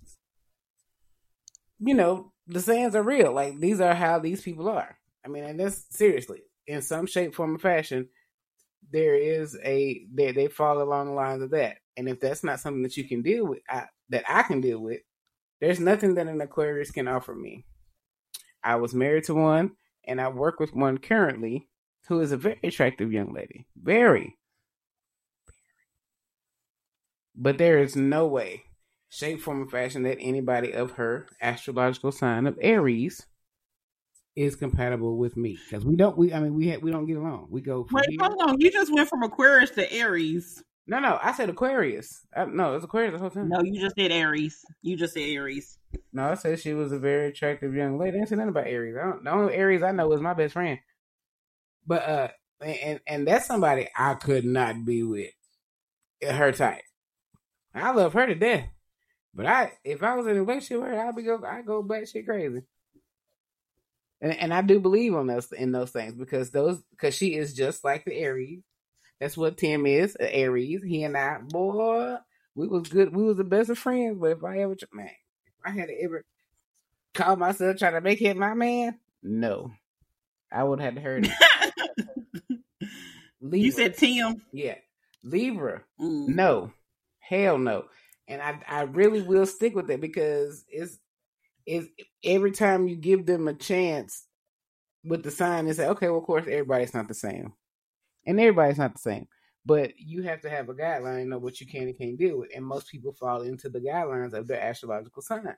you 1.79 1.93
know 1.93 2.33
the 2.47 2.59
sayings 2.59 2.95
are 2.95 3.03
real. 3.03 3.31
Like 3.31 3.59
these 3.59 3.79
are 3.79 3.93
how 3.93 4.19
these 4.19 4.41
people 4.41 4.67
are. 4.67 4.97
I 5.23 5.29
mean, 5.29 5.43
and 5.43 5.59
that's 5.59 5.85
seriously 5.91 6.41
in 6.65 6.81
some 6.81 7.05
shape, 7.05 7.35
form, 7.35 7.55
or 7.55 7.59
fashion. 7.59 8.09
There 8.91 9.15
is 9.15 9.57
a 9.63 10.05
they 10.13 10.31
they 10.31 10.47
fall 10.47 10.81
along 10.81 11.07
the 11.07 11.13
lines 11.13 11.43
of 11.43 11.51
that. 11.51 11.77
And 11.97 12.07
if 12.09 12.19
that's 12.19 12.43
not 12.43 12.59
something 12.59 12.83
that 12.83 12.97
you 12.97 13.03
can 13.03 13.21
deal 13.21 13.45
with, 13.45 13.59
I, 13.69 13.85
that 14.09 14.23
I 14.27 14.43
can 14.43 14.61
deal 14.61 14.79
with, 14.79 15.01
there's 15.59 15.79
nothing 15.79 16.15
that 16.15 16.27
an 16.27 16.41
Aquarius 16.41 16.91
can 16.91 17.07
offer 17.07 17.35
me. 17.35 17.65
I 18.63 18.75
was 18.75 18.93
married 18.93 19.25
to 19.25 19.35
one, 19.35 19.71
and 20.05 20.19
I 20.19 20.29
work 20.29 20.59
with 20.59 20.73
one 20.73 20.97
currently 20.97 21.67
who 22.07 22.21
is 22.21 22.31
a 22.31 22.37
very 22.37 22.59
attractive 22.63 23.11
young 23.11 23.33
lady. 23.33 23.67
Very. 23.75 24.37
But 27.35 27.57
there 27.57 27.79
is 27.79 27.95
no 27.95 28.27
way, 28.27 28.63
shape, 29.09 29.41
form, 29.41 29.63
or 29.63 29.69
fashion 29.69 30.03
that 30.03 30.17
anybody 30.19 30.71
of 30.71 30.91
her 30.91 31.27
astrological 31.41 32.11
sign 32.11 32.47
of 32.47 32.57
Aries 32.61 33.25
is 34.35 34.55
compatible 34.55 35.17
with 35.17 35.35
me 35.35 35.57
because 35.65 35.85
we 35.85 35.95
don't. 35.95 36.17
We 36.17 36.33
I 36.33 36.39
mean 36.39 36.53
we 36.53 36.69
ha- 36.69 36.79
we 36.81 36.91
don't 36.91 37.05
get 37.05 37.17
along. 37.17 37.47
We 37.49 37.61
go. 37.61 37.87
Wait, 37.91 38.05
here. 38.09 38.19
hold 38.21 38.41
on. 38.41 38.61
You 38.61 38.71
just 38.71 38.93
went 38.93 39.09
from 39.09 39.23
Aquarius 39.23 39.71
to 39.71 39.91
Aries. 39.91 40.63
No, 40.87 40.99
no, 40.99 41.19
I 41.21 41.33
said 41.33 41.49
Aquarius. 41.49 42.25
I, 42.35 42.45
no, 42.45 42.75
it's 42.75 42.83
Aquarius 42.83 43.13
the 43.13 43.19
whole 43.19 43.29
time. 43.29 43.49
No, 43.49 43.61
you 43.61 43.79
just 43.79 43.95
said 43.95 44.11
Aries. 44.11 44.65
You 44.81 44.97
just 44.97 45.13
said 45.13 45.29
Aries. 45.29 45.77
No, 46.11 46.31
I 46.31 46.33
said 46.33 46.59
she 46.59 46.73
was 46.73 46.91
a 46.91 46.97
very 46.97 47.27
attractive 47.27 47.75
young 47.75 47.99
lady. 47.99 48.09
I 48.09 48.19
didn't 48.21 48.29
say 48.29 48.35
nothing 48.37 48.49
about 48.49 48.65
Aries. 48.65 48.95
I 48.99 49.03
don't, 49.07 49.23
the 49.23 49.31
only 49.31 49.53
Aries 49.53 49.83
I 49.83 49.91
know 49.91 50.11
is 50.13 50.21
my 50.21 50.33
best 50.33 50.53
friend. 50.53 50.79
But 51.85 52.09
uh, 52.09 52.27
and 52.61 52.99
and 53.05 53.27
that's 53.27 53.45
somebody 53.45 53.87
I 53.95 54.15
could 54.15 54.45
not 54.45 54.83
be 54.83 55.03
with. 55.03 55.31
Her 56.21 56.51
type. 56.51 56.81
I 57.73 57.91
love 57.91 58.13
her 58.13 58.25
to 58.25 58.35
death. 58.35 58.69
But 59.33 59.45
I, 59.45 59.71
if 59.83 60.03
I 60.03 60.15
was 60.15 60.27
in 60.27 60.37
a 60.37 60.43
relationship 60.43 60.81
with 60.81 60.91
her, 60.91 60.99
I'd 60.99 61.15
be 61.15 61.23
go, 61.23 61.41
I 61.45 61.61
go 61.61 61.83
batshit 61.83 62.25
crazy. 62.25 62.63
And 64.21 64.33
and 64.33 64.53
I 64.53 64.61
do 64.61 64.79
believe 64.79 65.15
on 65.15 65.27
those 65.27 65.51
in 65.51 65.71
those 65.71 65.91
things 65.91 66.13
because 66.13 66.51
those 66.51 66.81
because 66.91 67.15
she 67.15 67.35
is 67.35 67.53
just 67.53 67.83
like 67.83 68.05
the 68.05 68.15
Aries. 68.15 68.61
That's 69.19 69.37
what 69.37 69.57
Tim 69.57 69.85
is, 69.85 70.15
Aries. 70.19 70.81
He 70.81 71.03
and 71.03 71.17
I, 71.17 71.39
boy, 71.39 72.15
we 72.55 72.67
was 72.67 72.87
good. 72.87 73.13
We 73.13 73.23
was 73.23 73.37
the 73.37 73.43
best 73.43 73.69
of 73.69 73.77
friends. 73.77 74.17
But 74.19 74.31
if 74.31 74.43
I 74.43 74.59
ever, 74.59 74.75
man, 74.93 75.07
if 75.07 75.53
I 75.65 75.71
had 75.71 75.89
to 75.89 76.03
ever 76.03 76.23
call 77.13 77.35
myself 77.35 77.77
trying 77.77 77.93
to 77.93 78.01
make 78.01 78.19
him 78.19 78.37
my 78.39 78.53
man, 78.53 78.97
no, 79.21 79.71
I 80.51 80.63
would 80.63 80.79
have 80.79 80.93
had 80.93 80.95
to 80.95 81.01
hurt 81.01 81.25
him. 81.25 81.35
Libra. 83.41 83.59
You 83.59 83.71
said 83.71 83.97
Tim. 83.97 84.41
Yeah, 84.51 84.75
Libra. 85.23 85.83
Mm. 85.99 86.29
No, 86.29 86.71
hell 87.19 87.57
no. 87.57 87.85
And 88.27 88.41
I, 88.41 88.59
I 88.67 88.81
really 88.83 89.21
will 89.21 89.45
stick 89.45 89.75
with 89.75 89.89
it 89.89 90.01
because 90.01 90.63
it's, 90.69 90.99
it's 91.69 91.87
every 92.23 92.51
time 92.51 92.87
you 92.87 92.95
give 92.95 93.25
them 93.25 93.47
a 93.47 93.53
chance 93.53 94.25
with 95.05 95.23
the 95.23 95.31
sign, 95.31 95.65
they 95.65 95.73
say, 95.73 95.87
okay, 95.87 96.09
well, 96.09 96.17
of 96.17 96.25
course, 96.25 96.45
everybody's 96.47 96.93
not 96.93 97.07
the 97.07 97.13
same 97.13 97.53
and 98.25 98.39
everybody's 98.39 98.79
not 98.79 98.93
the 98.93 98.99
same. 98.99 99.27
But 99.65 99.91
you 99.97 100.23
have 100.23 100.41
to 100.41 100.49
have 100.49 100.69
a 100.69 100.73
guideline, 100.73 101.27
know 101.27 101.37
what 101.37 101.61
you 101.61 101.67
can 101.67 101.83
and 101.83 101.97
can't 101.97 102.17
deal 102.17 102.39
with. 102.39 102.49
And 102.55 102.65
most 102.65 102.89
people 102.89 103.13
fall 103.13 103.41
into 103.41 103.69
the 103.69 103.79
guidelines 103.79 104.33
of 104.33 104.47
their 104.47 104.61
astrological 104.61 105.21
sign. 105.21 105.55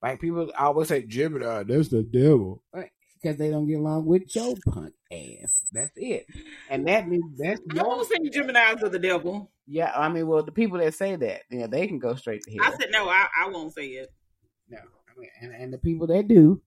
Like 0.00 0.20
people 0.20 0.52
always 0.56 0.88
say, 0.88 1.02
Gemini, 1.02 1.64
that's 1.64 1.88
the 1.88 2.04
devil. 2.04 2.62
Because 2.72 3.36
they 3.38 3.50
don't 3.50 3.66
get 3.66 3.80
along 3.80 4.06
with 4.06 4.36
your 4.36 4.54
punk 4.72 4.94
ass. 5.10 5.64
That's 5.72 5.90
it. 5.96 6.26
And 6.70 6.86
that 6.86 7.08
means 7.08 7.24
that's 7.36 7.60
I 7.76 7.82
won't 7.82 8.06
say 8.06 8.18
Geminis 8.18 8.84
are 8.84 8.88
the 8.88 9.00
devil. 9.00 9.50
Yeah, 9.66 9.90
I 9.96 10.08
mean, 10.08 10.28
well, 10.28 10.44
the 10.44 10.52
people 10.52 10.78
that 10.78 10.94
say 10.94 11.16
that, 11.16 11.42
yeah, 11.50 11.66
they 11.66 11.88
can 11.88 11.98
go 11.98 12.14
straight 12.14 12.42
to 12.44 12.52
hell. 12.52 12.72
I 12.72 12.76
said 12.76 12.90
no, 12.92 13.08
I, 13.08 13.26
I 13.36 13.48
won't 13.48 13.74
say 13.74 13.86
it. 13.88 14.12
No. 14.68 14.78
And, 15.40 15.54
and 15.54 15.72
the 15.72 15.78
people 15.78 16.06
that 16.08 16.28
do 16.28 16.60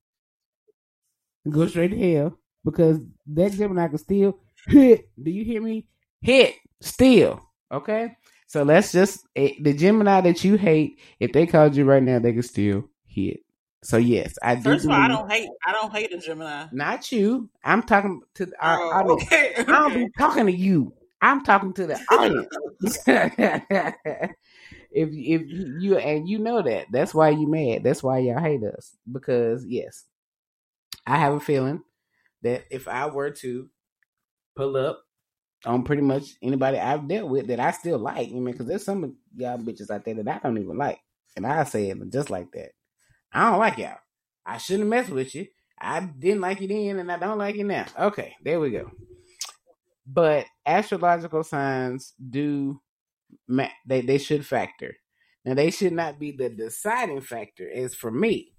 go 1.49 1.68
straight 1.68 1.89
to 1.89 2.14
hell 2.14 2.38
because 2.64 2.99
that 3.28 3.52
Gemini 3.54 3.88
can 3.88 3.97
still 3.97 4.39
hit. 4.68 5.10
Do 5.22 5.32
you 5.32 5.43
hear 5.43 5.62
me? 5.62 5.88
Hit 6.22 6.56
still. 6.82 7.41
Okay. 7.72 8.16
So 8.47 8.64
let's 8.64 8.91
just 8.91 9.26
eh, 9.36 9.54
the 9.62 9.74
Gemini 9.74 10.22
that 10.22 10.43
you 10.43 10.58
hate. 10.58 10.99
If 11.20 11.32
they 11.32 11.47
called 11.47 11.76
you 11.76 11.86
right 11.86 12.04
now, 12.04 12.20
they 12.20 12.34
can 12.34 12.43
still 12.43 12.89
hit. 13.06 13.39
So 13.84 13.97
yes, 13.97 14.38
I 14.43 14.56
do. 14.56 14.64
First 14.64 14.86
of 14.86 14.91
all, 14.91 14.97
I 14.97 15.08
don't 15.08 15.32
hate. 15.32 15.49
I 15.66 15.72
don't 15.72 15.91
hate 15.91 16.14
a 16.14 16.18
Gemini. 16.20 16.68
Not 16.72 17.12
you. 17.12 17.49
I'm 17.64 17.82
talking 17.82 18.22
to. 18.36 18.45
Oh, 18.45 18.52
I, 18.62 18.99
I, 18.99 19.04
okay. 19.04 19.54
I 19.58 19.64
don't 19.64 19.93
be 19.93 20.08
talking 20.18 20.45
to 20.45 20.52
you. 20.52 20.93
I'm 21.22 21.43
talking 21.43 21.74
to 21.74 21.88
the 21.88 21.99
audience. 22.12 22.97
if 24.92 25.10
if 25.12 25.42
you 25.48 25.98
and 25.98 26.28
you 26.28 26.39
know 26.39 26.62
that, 26.62 26.88
that's 26.92 27.14
why 27.14 27.30
you 27.30 27.48
mad. 27.48 27.84
That's 27.84 28.04
why 28.04 28.20
y'all 28.20 28.39
hate 28.39 28.64
us 28.64 28.96
because 29.12 29.66
yes, 29.66 30.06
I 31.08 31.18
have 31.18 31.34
a 31.34 31.39
feeling 31.39 31.82
that 32.42 32.64
if 32.70 32.88
I 32.88 33.08
were 33.08 33.32
to 33.32 33.70
pull 34.56 34.76
up 34.76 35.02
on 35.66 35.84
pretty 35.84 36.02
much 36.02 36.36
anybody 36.42 36.78
I've 36.78 37.08
dealt 37.08 37.30
with 37.30 37.48
that 37.48 37.60
I 37.60 37.72
still 37.72 38.00
like. 38.00 38.30
I 38.30 38.32
mean, 38.32 38.46
because 38.46 38.68
there's 38.68 38.86
some 38.86 39.16
y'all 39.36 39.58
bitches 39.58 39.89
out 39.89 40.04
there 40.06 40.16
that 40.16 40.28
I 40.28 40.39
don't 40.39 40.58
even 40.58 40.78
like, 40.78 41.00
and 41.36 41.46
I 41.46 41.64
say 41.64 41.89
it 41.89 41.98
just 42.12 42.30
like 42.30 42.52
that. 42.54 42.72
I 43.32 43.50
don't 43.50 43.60
like 43.60 43.78
y'all. 43.78 43.98
I 44.46 44.58
shouldn't 44.58 44.89
mess 44.89 45.08
with 45.10 45.34
you. 45.36 45.48
I 45.80 46.02
didn't 46.02 46.42
like 46.42 46.62
you 46.62 46.68
then, 46.68 47.00
and 47.00 47.12
I 47.12 47.18
don't 47.18 47.38
like 47.38 47.56
you 47.56 47.64
now. 47.64 47.86
Okay, 47.98 48.36
there 48.44 48.60
we 48.60 48.72
go. 48.72 48.92
But 50.06 50.46
astrological 50.66 51.44
signs 51.44 52.14
do 52.30 52.82
they 53.86 54.02
they 54.02 54.18
should 54.18 54.46
factor. 54.46 54.96
Now 55.46 55.56
they 55.56 55.72
should 55.72 55.94
not 55.94 56.20
be 56.20 56.32
the 56.32 56.50
deciding 56.50 57.22
factor. 57.22 57.70
As 57.70 57.96
for 57.96 58.12
me, 58.12 58.54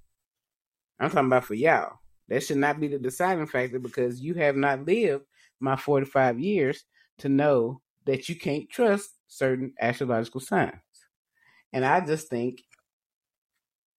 I'm 0.99 1.11
talking 1.11 1.27
about 1.27 1.45
for 1.45 1.55
y'all. 1.55 1.99
That 2.29 2.43
should 2.43 2.59
not 2.59 2.81
be 2.81 2.89
the 2.89 2.99
deciding 2.99 3.47
factor 3.47 3.79
because 3.79 4.21
you 4.21 4.35
have 4.35 4.57
not 4.57 4.87
lived 4.87 5.25
my 5.61 5.77
45 5.77 6.41
years 6.41 6.85
to 7.19 7.29
know 7.29 7.81
that 8.07 8.29
you 8.29 8.37
can't 8.37 8.71
trust 8.71 9.11
certain 9.29 9.75
astrological 9.81 10.41
signs. 10.41 10.73
And 11.73 11.85
I 11.85 12.05
just 12.05 12.29
think, 12.29 12.63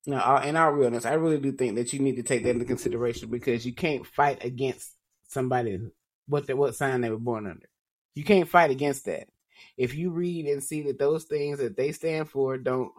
you 0.05 0.13
know, 0.13 0.38
in 0.38 0.55
our 0.55 0.74
realness, 0.74 1.05
I 1.05 1.13
really 1.13 1.39
do 1.39 1.51
think 1.51 1.76
that 1.76 1.93
you 1.93 1.99
need 1.99 2.17
to 2.17 2.24
take 2.24 2.43
that 2.43 2.51
into 2.51 2.65
consideration 2.65 3.30
because 3.30 3.65
you 3.65 3.74
can't 3.74 4.05
fight 4.05 4.43
against 4.43 4.91
somebody 5.28 5.80
what 6.28 6.47
the, 6.47 6.55
what 6.55 6.76
sign 6.76 7.01
they 7.01 7.09
were 7.09 7.17
born 7.17 7.47
under. 7.47 7.67
You 8.15 8.24
can't 8.24 8.47
fight 8.47 8.71
against 8.71 9.05
that. 9.05 9.28
If 9.77 9.95
you 9.95 10.11
read 10.11 10.45
and 10.45 10.63
see 10.63 10.83
that 10.83 10.99
those 10.99 11.25
things 11.25 11.59
that 11.59 11.75
they 11.75 11.91
stand 11.91 12.29
for 12.29 12.57
don't 12.57 12.91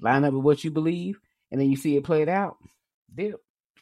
line 0.00 0.24
up 0.24 0.32
with 0.34 0.44
what 0.44 0.64
you 0.64 0.70
believe, 0.70 1.20
and 1.50 1.60
then 1.60 1.70
you 1.70 1.76
see 1.76 1.96
it 1.96 2.04
played 2.04 2.28
out, 2.28 2.56
dip 3.14 3.40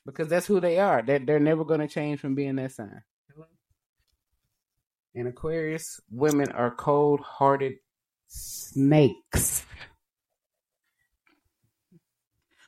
because 0.09 0.29
that's 0.29 0.47
who 0.47 0.59
they 0.59 0.79
are. 0.79 1.03
They're, 1.03 1.19
they're 1.19 1.39
never 1.39 1.65
going 1.65 1.81
to 1.81 1.89
change 1.89 2.21
from 2.21 2.35
being 2.35 2.57
that 2.57 2.73
sign. 2.73 3.03
And 5.15 5.29
Aquarius 5.29 6.01
women 6.11 6.51
are 6.53 6.71
cold 6.71 7.21
hearted 7.21 7.75
snakes. 8.27 9.67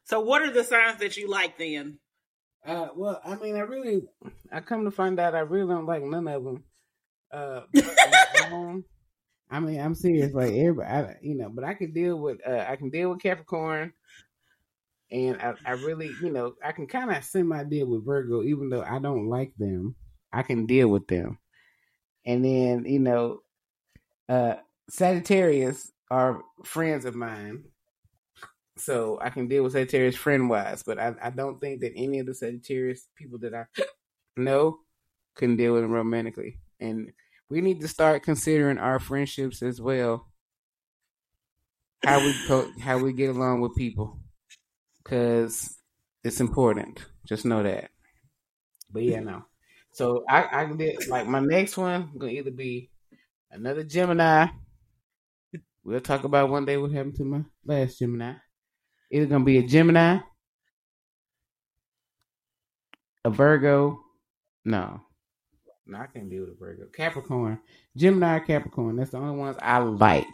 So, 0.04 0.20
what 0.20 0.42
are 0.42 0.50
the 0.50 0.64
signs 0.64 0.98
that 0.98 1.16
you 1.16 1.30
like 1.30 1.56
then? 1.56 1.98
Uh, 2.66 2.88
well, 2.94 3.20
I 3.24 3.36
mean, 3.36 3.56
I 3.56 3.60
really, 3.60 4.02
I 4.52 4.60
come 4.60 4.84
to 4.84 4.90
find 4.90 5.18
out 5.18 5.34
I 5.34 5.40
really 5.40 5.72
don't 5.72 5.86
like 5.86 6.02
none 6.02 6.28
of 6.28 6.44
them. 6.44 6.64
Uh, 7.32 7.62
um, 8.52 8.84
I 9.50 9.60
mean, 9.60 9.80
I'm 9.80 9.94
serious. 9.94 10.32
Like 10.32 10.52
everybody, 10.52 10.88
I, 10.88 11.16
you 11.22 11.36
know, 11.36 11.50
but 11.50 11.64
I 11.64 11.74
can 11.74 11.92
deal 11.92 12.18
with, 12.18 12.38
uh, 12.46 12.66
I 12.68 12.76
can 12.76 12.90
deal 12.90 13.10
with 13.10 13.22
Capricorn, 13.22 13.92
and 15.10 15.40
I, 15.42 15.54
I 15.66 15.72
really, 15.72 16.12
you 16.22 16.30
know, 16.30 16.54
I 16.64 16.72
can 16.72 16.86
kind 16.86 17.10
of 17.10 17.24
semi 17.24 17.64
deal 17.64 17.86
with 17.88 18.06
Virgo, 18.06 18.42
even 18.44 18.70
though 18.70 18.82
I 18.82 18.98
don't 18.98 19.28
like 19.28 19.52
them. 19.58 19.96
I 20.32 20.42
can 20.42 20.66
deal 20.66 20.88
with 20.88 21.08
them 21.08 21.38
and 22.26 22.44
then 22.44 22.84
you 22.86 23.00
know, 23.00 23.40
uh, 24.28 24.56
Sagittarius 24.88 25.92
are 26.10 26.42
friends 26.64 27.04
of 27.04 27.14
mine, 27.14 27.64
So 28.78 29.18
I 29.22 29.30
can 29.30 29.48
deal 29.48 29.64
with 29.64 29.74
Sagittarius 29.74 30.16
friend 30.16 30.48
wise, 30.50 30.82
but 30.82 30.98
I, 30.98 31.14
I 31.22 31.30
don't 31.30 31.60
think 31.60 31.82
that 31.82 31.92
any 31.96 32.18
of 32.20 32.26
the 32.26 32.34
Sagittarius 32.34 33.08
people 33.16 33.38
that 33.40 33.54
I 33.54 33.66
know 34.36 34.78
can 35.36 35.56
deal 35.56 35.74
with 35.74 35.82
them 35.82 35.92
romantically. 35.92 36.59
And 36.80 37.12
we 37.48 37.60
need 37.60 37.80
to 37.80 37.88
start 37.88 38.22
considering 38.22 38.78
our 38.78 38.98
friendships 38.98 39.62
as 39.62 39.80
well. 39.80 40.26
How 42.02 42.24
we 42.24 42.34
co- 42.46 42.72
how 42.80 42.98
we 42.98 43.12
get 43.12 43.30
along 43.30 43.60
with 43.60 43.76
people, 43.76 44.18
because 45.04 45.76
it's 46.24 46.40
important. 46.40 47.04
Just 47.26 47.44
know 47.44 47.62
that. 47.62 47.90
But 48.90 49.02
yeah, 49.02 49.20
no. 49.20 49.44
So 49.92 50.24
I 50.28 50.62
I 50.62 50.72
did 50.72 51.08
like 51.08 51.26
my 51.26 51.40
next 51.40 51.76
one 51.76 52.10
gonna 52.16 52.32
either 52.32 52.50
be 52.50 52.90
another 53.50 53.84
Gemini. 53.84 54.46
We'll 55.84 56.00
talk 56.00 56.24
about 56.24 56.50
one 56.50 56.64
day 56.64 56.76
what 56.76 56.92
happened 56.92 57.16
to 57.16 57.24
my 57.24 57.44
last 57.64 57.98
Gemini. 57.98 58.34
Either 59.10 59.26
gonna 59.26 59.44
be 59.44 59.58
a 59.58 59.62
Gemini, 59.62 60.20
a 63.24 63.30
Virgo. 63.30 64.00
No, 64.64 65.02
no, 65.90 65.98
I 65.98 66.06
can't 66.06 66.30
deal 66.30 66.42
with 66.42 66.50
a 66.50 66.54
Virgo. 66.54 66.86
Capricorn, 66.92 67.58
Gemini, 67.96 68.38
Capricorn. 68.40 68.96
That's 68.96 69.10
the 69.10 69.18
only 69.18 69.36
ones 69.36 69.56
I 69.60 69.78
like. 69.78 70.26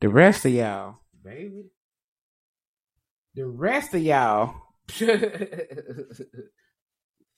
The 0.00 0.08
rest 0.08 0.44
of 0.44 0.52
y'all, 0.52 0.98
baby. 1.24 1.64
The 3.34 3.46
rest 3.46 3.94
of 3.94 4.02
y'all. 4.02 4.54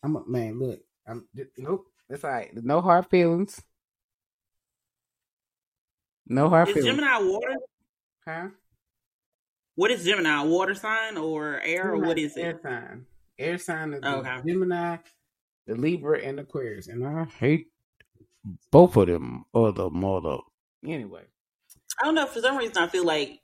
I'm 0.02 0.16
a 0.16 0.26
man. 0.26 0.58
Look, 0.58 0.80
I'm 1.06 1.26
nope. 1.56 1.86
That's 2.08 2.24
all 2.24 2.30
right. 2.30 2.50
No 2.54 2.80
hard 2.80 3.06
feelings. 3.06 3.62
No 6.26 6.48
hard 6.48 6.68
Is 6.68 6.74
feelings. 6.74 6.96
Gemini 6.96 7.18
water? 7.22 7.56
Huh? 8.26 8.48
What 9.74 9.90
is 9.90 10.04
Gemini? 10.04 10.42
Water 10.44 10.74
sign 10.74 11.16
or 11.16 11.60
air 11.64 11.92
or 11.92 11.98
what 11.98 12.18
is 12.18 12.36
it? 12.36 12.42
Air 12.42 12.60
sign. 12.62 13.06
Air 13.38 13.58
sign 13.58 13.94
is 13.94 14.04
Okay. 14.04 14.40
Gemini, 14.46 14.98
the 15.66 15.74
Libra, 15.74 16.20
and 16.20 16.40
Aquarius. 16.40 16.88
And 16.88 17.06
I 17.06 17.24
hate 17.24 17.68
both 18.70 18.96
of 18.96 19.06
them 19.06 19.44
or 19.52 19.72
the 19.72 19.90
mother. 19.90 20.38
Anyway, 20.86 21.22
I 22.00 22.04
don't 22.06 22.14
know. 22.14 22.26
For 22.26 22.40
some 22.40 22.56
reason, 22.56 22.78
I 22.78 22.88
feel 22.88 23.04
like 23.04 23.40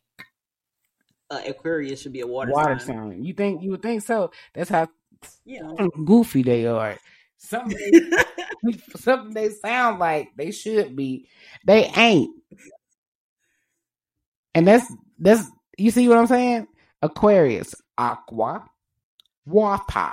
uh, 1.31 1.43
Aquarius 1.47 2.01
should 2.01 2.13
be 2.13 2.21
a 2.21 2.27
water, 2.27 2.53
water, 2.53 2.79
sign. 2.79 3.11
sign. 3.11 3.23
You 3.25 3.35
think 3.35 3.63
you 3.63 3.71
would 3.73 3.83
think 3.83 4.03
so? 4.03 4.31
That's 4.55 4.71
how 4.71 4.89
You 5.45 5.63
know. 5.79 5.89
goofy 6.05 6.43
they 6.43 6.67
are. 6.67 6.97
Something 7.39 7.79
they, 8.65 8.73
something 8.97 9.35
they 9.35 9.51
sound 9.51 9.99
like 9.99 10.31
they 10.37 10.51
should 10.51 10.97
be. 10.97 11.29
They 11.67 11.85
ain't. 11.97 12.35
And 14.55 14.67
that's 14.67 14.91
that's 15.19 15.47
you 15.77 15.91
see 15.91 16.09
what 16.09 16.17
I'm 16.17 16.27
saying? 16.27 16.67
Aquarius, 17.03 17.75
aqua, 17.99 18.65
water. 19.45 20.13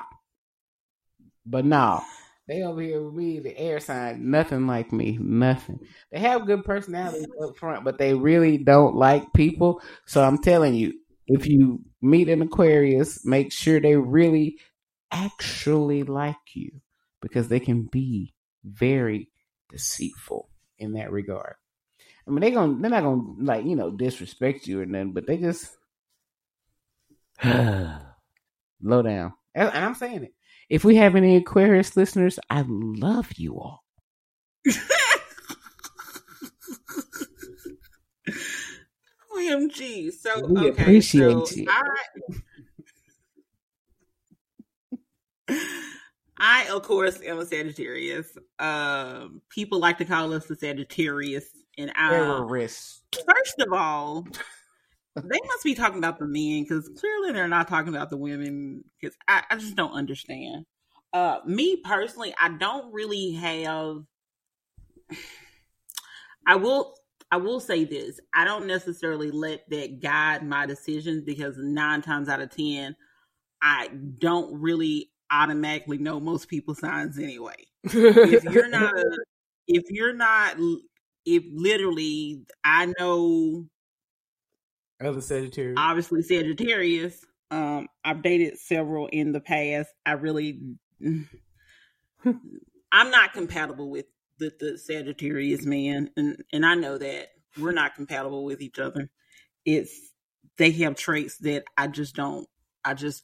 But 1.46 1.66
no, 1.66 2.02
they 2.48 2.64
over 2.64 2.82
here 2.82 3.02
with 3.02 3.14
me, 3.14 3.40
the 3.40 3.58
air 3.58 3.80
sign, 3.80 4.30
nothing 4.30 4.68
like 4.68 4.92
me, 4.92 5.18
nothing. 5.20 5.80
They 6.12 6.20
have 6.20 6.46
good 6.46 6.64
personalities 6.64 7.28
up 7.44 7.58
front, 7.58 7.84
but 7.84 7.98
they 7.98 8.14
really 8.14 8.58
don't 8.58 8.96
like 8.96 9.34
people. 9.34 9.82
So 10.06 10.24
I'm 10.24 10.38
telling 10.38 10.74
you, 10.74 10.94
if 11.28 11.48
you 11.48 11.82
meet 12.02 12.30
an 12.30 12.42
Aquarius, 12.42 13.26
make 13.26 13.52
sure 13.52 13.80
they 13.80 13.96
really 13.96 14.58
actually 15.12 16.04
like 16.04 16.36
you 16.54 16.82
because 17.22 17.48
they 17.48 17.60
can 17.60 17.84
be 17.84 18.34
very 18.64 19.30
deceitful 19.70 20.50
in 20.78 20.94
that 20.94 21.12
regard. 21.12 21.56
I 22.28 22.32
mean, 22.32 22.42
they 22.42 22.52
gonna 22.52 22.78
they're 22.80 22.90
not 22.90 23.04
gonna 23.04 23.24
like 23.40 23.66
you 23.66 23.76
know 23.76 23.92
disrespect 23.92 24.68
you 24.68 24.82
or 24.82 24.86
nothing, 24.86 25.14
but 25.14 25.28
they 25.28 25.38
just 25.38 25.68
low 27.44 29.02
down. 29.02 29.34
And, 29.56 29.70
and 29.70 29.86
I'm 29.86 29.96
saying 29.96 30.24
it. 30.24 30.34
If 30.74 30.84
we 30.84 30.96
have 30.96 31.16
any 31.16 31.36
Aquarius 31.36 31.96
listeners, 31.96 32.40
I 32.50 32.64
love 32.68 33.32
you 33.38 33.60
all. 33.60 33.84
OMG. 39.38 40.12
So 40.14 40.48
We 40.48 40.70
okay, 40.72 40.82
appreciate 40.82 41.48
so 41.48 41.56
you. 41.56 41.68
I, 45.48 45.60
I 46.40 46.66
of 46.70 46.82
course 46.82 47.22
am 47.22 47.38
a 47.38 47.46
Sagittarius. 47.46 48.36
Um, 48.58 49.44
people 49.50 49.78
like 49.78 50.00
to 50.00 50.06
call 50.06 50.34
us 50.34 50.48
the 50.48 50.56
Sagittarius, 50.56 51.46
and 51.78 51.92
I 51.96 52.10
Terrorists. 52.10 53.04
first 53.14 53.60
of 53.60 53.72
all, 53.74 54.26
they 55.16 55.40
must 55.48 55.64
be 55.64 55.76
talking 55.76 55.98
about 55.98 56.20
the 56.20 56.26
men 56.26 56.64
because 56.64 56.90
clearly 56.98 57.32
they're 57.32 57.48
not 57.48 57.68
talking 57.68 57.94
about 57.94 58.10
the 58.10 58.18
women. 58.18 58.84
Because 59.00 59.16
I, 59.28 59.44
I 59.50 59.56
just 59.58 59.76
don't 59.76 59.94
understand. 59.94 60.66
Uh, 61.12 61.40
me 61.46 61.78
personally, 61.78 62.34
I 62.40 62.50
don't 62.50 62.94
really 62.94 63.32
have. 63.34 64.04
I 66.48 66.56
will. 66.56 66.96
I 67.32 67.38
will 67.38 67.60
say 67.60 67.84
this: 67.84 68.20
I 68.34 68.46
don't 68.46 68.68
necessarily 68.68 69.32
let 69.32 69.70
that 69.70 70.02
guide 70.02 70.46
my 70.46 70.66
decisions 70.66 71.24
because 71.24 71.56
nine 71.58 72.02
times 72.02 72.30
out 72.30 72.42
of 72.42 72.50
ten, 72.50 72.96
I 73.62 73.90
don't 74.20 74.60
really 74.60 75.12
automatically 75.32 75.98
know 75.98 76.20
most 76.20 76.48
people's 76.48 76.80
signs 76.80 77.18
anyway 77.18 77.56
if 77.84 78.44
you're 78.44 78.68
not 78.68 78.94
if 79.68 79.84
you're 79.90 80.14
not 80.14 80.56
if 81.26 81.44
literally 81.52 82.44
I 82.64 82.94
know 83.00 83.66
other 85.06 85.22
Sagittarius. 85.22 85.76
obviously 85.78 86.22
Sagittarius, 86.22 87.24
um 87.52 87.88
I've 88.04 88.22
dated 88.22 88.58
several 88.60 89.08
in 89.08 89.32
the 89.32 89.40
past. 89.42 89.90
I 90.06 90.14
really 90.14 90.60
I'm 92.26 93.10
not 93.12 93.34
compatible 93.34 93.90
with 93.90 94.06
the, 94.40 94.52
the 94.60 94.78
Sagittarius 94.78 95.66
man 95.66 96.10
and 96.18 96.44
and 96.52 96.66
I 96.66 96.76
know 96.76 96.98
that 96.98 97.28
we're 97.60 97.72
not 97.72 97.96
compatible 97.96 98.44
with 98.46 98.62
each 98.62 98.80
other. 98.80 99.10
It's 99.66 99.94
they 100.58 100.72
have 100.72 100.96
traits 100.96 101.38
that 101.40 101.64
I 101.78 101.88
just 101.88 102.16
don't 102.16 102.48
I 102.84 102.94
just 102.94 103.24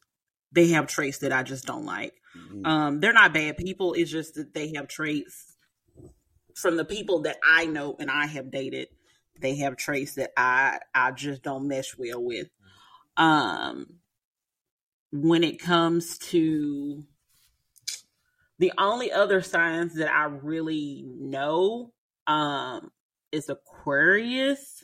they 0.51 0.69
have 0.69 0.87
traits 0.87 1.19
that 1.19 1.31
I 1.31 1.43
just 1.43 1.65
don't 1.65 1.85
like. 1.85 2.13
Mhm. 2.37 2.65
Um, 2.65 2.99
they're 2.99 3.13
not 3.13 3.33
bad 3.33 3.57
people. 3.57 3.93
It's 3.93 4.11
just 4.11 4.35
that 4.35 4.53
they 4.53 4.73
have 4.75 4.87
traits 4.87 5.55
from 6.55 6.77
the 6.77 6.85
people 6.85 7.21
that 7.21 7.37
I 7.47 7.65
know 7.65 7.95
and 7.99 8.09
I 8.09 8.25
have 8.27 8.51
dated. 8.51 8.87
They 9.39 9.55
have 9.57 9.77
traits 9.77 10.15
that 10.15 10.31
I 10.37 10.79
I 10.93 11.11
just 11.11 11.43
don't 11.43 11.67
mesh 11.67 11.97
well 11.97 12.21
with. 12.23 12.49
Um, 13.17 13.95
when 15.11 15.43
it 15.43 15.59
comes 15.59 16.17
to 16.17 17.03
the 18.59 18.73
only 18.77 19.11
other 19.11 19.41
signs 19.41 19.95
that 19.95 20.11
I 20.11 20.25
really 20.25 21.03
know, 21.05 21.93
um, 22.27 22.91
is 23.31 23.49
Aquarius. 23.49 24.83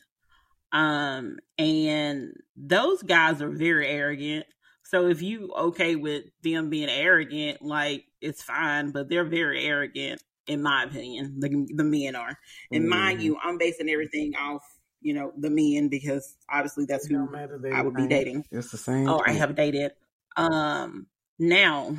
Um, 0.71 1.37
and 1.57 2.33
those 2.55 3.01
guys 3.03 3.41
are 3.41 3.49
very 3.49 3.87
arrogant. 3.87 4.45
So 4.83 5.07
if 5.07 5.21
you 5.21 5.51
okay 5.53 5.95
with 5.95 6.25
them 6.43 6.69
being 6.69 6.89
arrogant, 6.89 7.61
like 7.61 8.05
it's 8.21 8.43
fine, 8.43 8.91
but 8.91 9.09
they're 9.09 9.25
very 9.25 9.65
arrogant, 9.65 10.21
in 10.47 10.61
my 10.61 10.83
opinion. 10.83 11.39
The 11.39 11.67
the 11.73 11.83
men 11.83 12.15
are, 12.15 12.37
and 12.71 12.87
mind 12.89 13.19
Mhm. 13.19 13.23
you, 13.23 13.37
I'm 13.41 13.57
basing 13.57 13.89
everything 13.89 14.35
off 14.35 14.63
you 15.01 15.13
know 15.13 15.31
the 15.37 15.49
men 15.49 15.87
because 15.89 16.35
obviously 16.49 16.85
that's 16.85 17.05
who 17.07 17.15
don't 17.15 17.31
matter, 17.31 17.57
they 17.57 17.71
I 17.71 17.81
would 17.81 17.95
be 17.95 18.07
dating. 18.07 18.45
It's 18.51 18.71
the 18.71 18.77
same. 18.77 19.07
or 19.09 19.27
I 19.27 19.33
have 19.33 19.55
dated. 19.55 19.91
Um, 20.37 21.07
now 21.39 21.95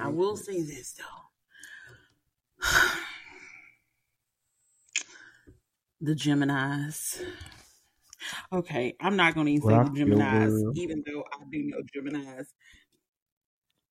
I 0.00 0.08
will 0.08 0.36
thing. 0.36 0.64
say 0.64 0.74
this 0.74 0.92
though. 0.94 2.66
The 6.02 6.14
Geminis. 6.14 7.22
Okay, 8.50 8.96
I'm 9.02 9.16
not 9.16 9.34
going 9.34 9.46
to 9.46 9.52
even 9.52 9.68
say 9.68 9.90
the 9.92 10.00
Geminis, 10.06 10.74
even 10.74 11.04
though 11.06 11.24
I 11.30 11.44
do 11.50 11.62
know 11.62 11.82
Geminis. 11.94 12.46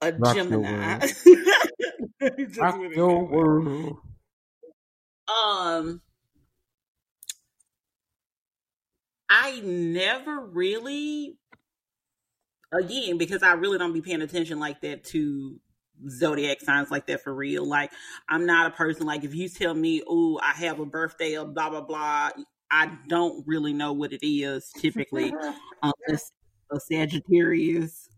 A 0.01 0.13
Rock 0.13 0.35
Gemini. 0.35 0.99
Just 2.21 2.59
Rock 2.59 2.77
went 2.79 2.93
in 2.93 2.97
your 2.97 3.25
world. 3.25 3.97
Um, 5.27 6.01
I 9.29 9.61
never 9.63 10.39
really, 10.41 11.37
again, 12.71 13.17
because 13.17 13.43
I 13.43 13.53
really 13.53 13.77
don't 13.77 13.93
be 13.93 14.01
paying 14.01 14.21
attention 14.21 14.59
like 14.59 14.81
that 14.81 15.03
to 15.05 15.59
zodiac 16.09 16.61
signs 16.61 16.89
like 16.89 17.07
that 17.07 17.21
for 17.21 17.33
real. 17.33 17.65
Like, 17.65 17.91
I'm 18.27 18.45
not 18.45 18.67
a 18.67 18.75
person 18.75 19.05
like 19.05 19.23
if 19.23 19.35
you 19.35 19.49
tell 19.49 19.73
me, 19.73 20.01
"Oh, 20.07 20.39
I 20.41 20.51
have 20.53 20.79
a 20.79 20.85
birthday 20.85 21.35
of 21.35 21.53
blah 21.53 21.69
blah 21.69 21.81
blah," 21.81 22.31
I 22.71 22.97
don't 23.07 23.45
really 23.47 23.73
know 23.73 23.93
what 23.93 24.13
it 24.13 24.25
is 24.25 24.71
typically, 24.77 25.33
unless 25.83 26.31
a 26.71 26.79
Sagittarius 26.79 28.09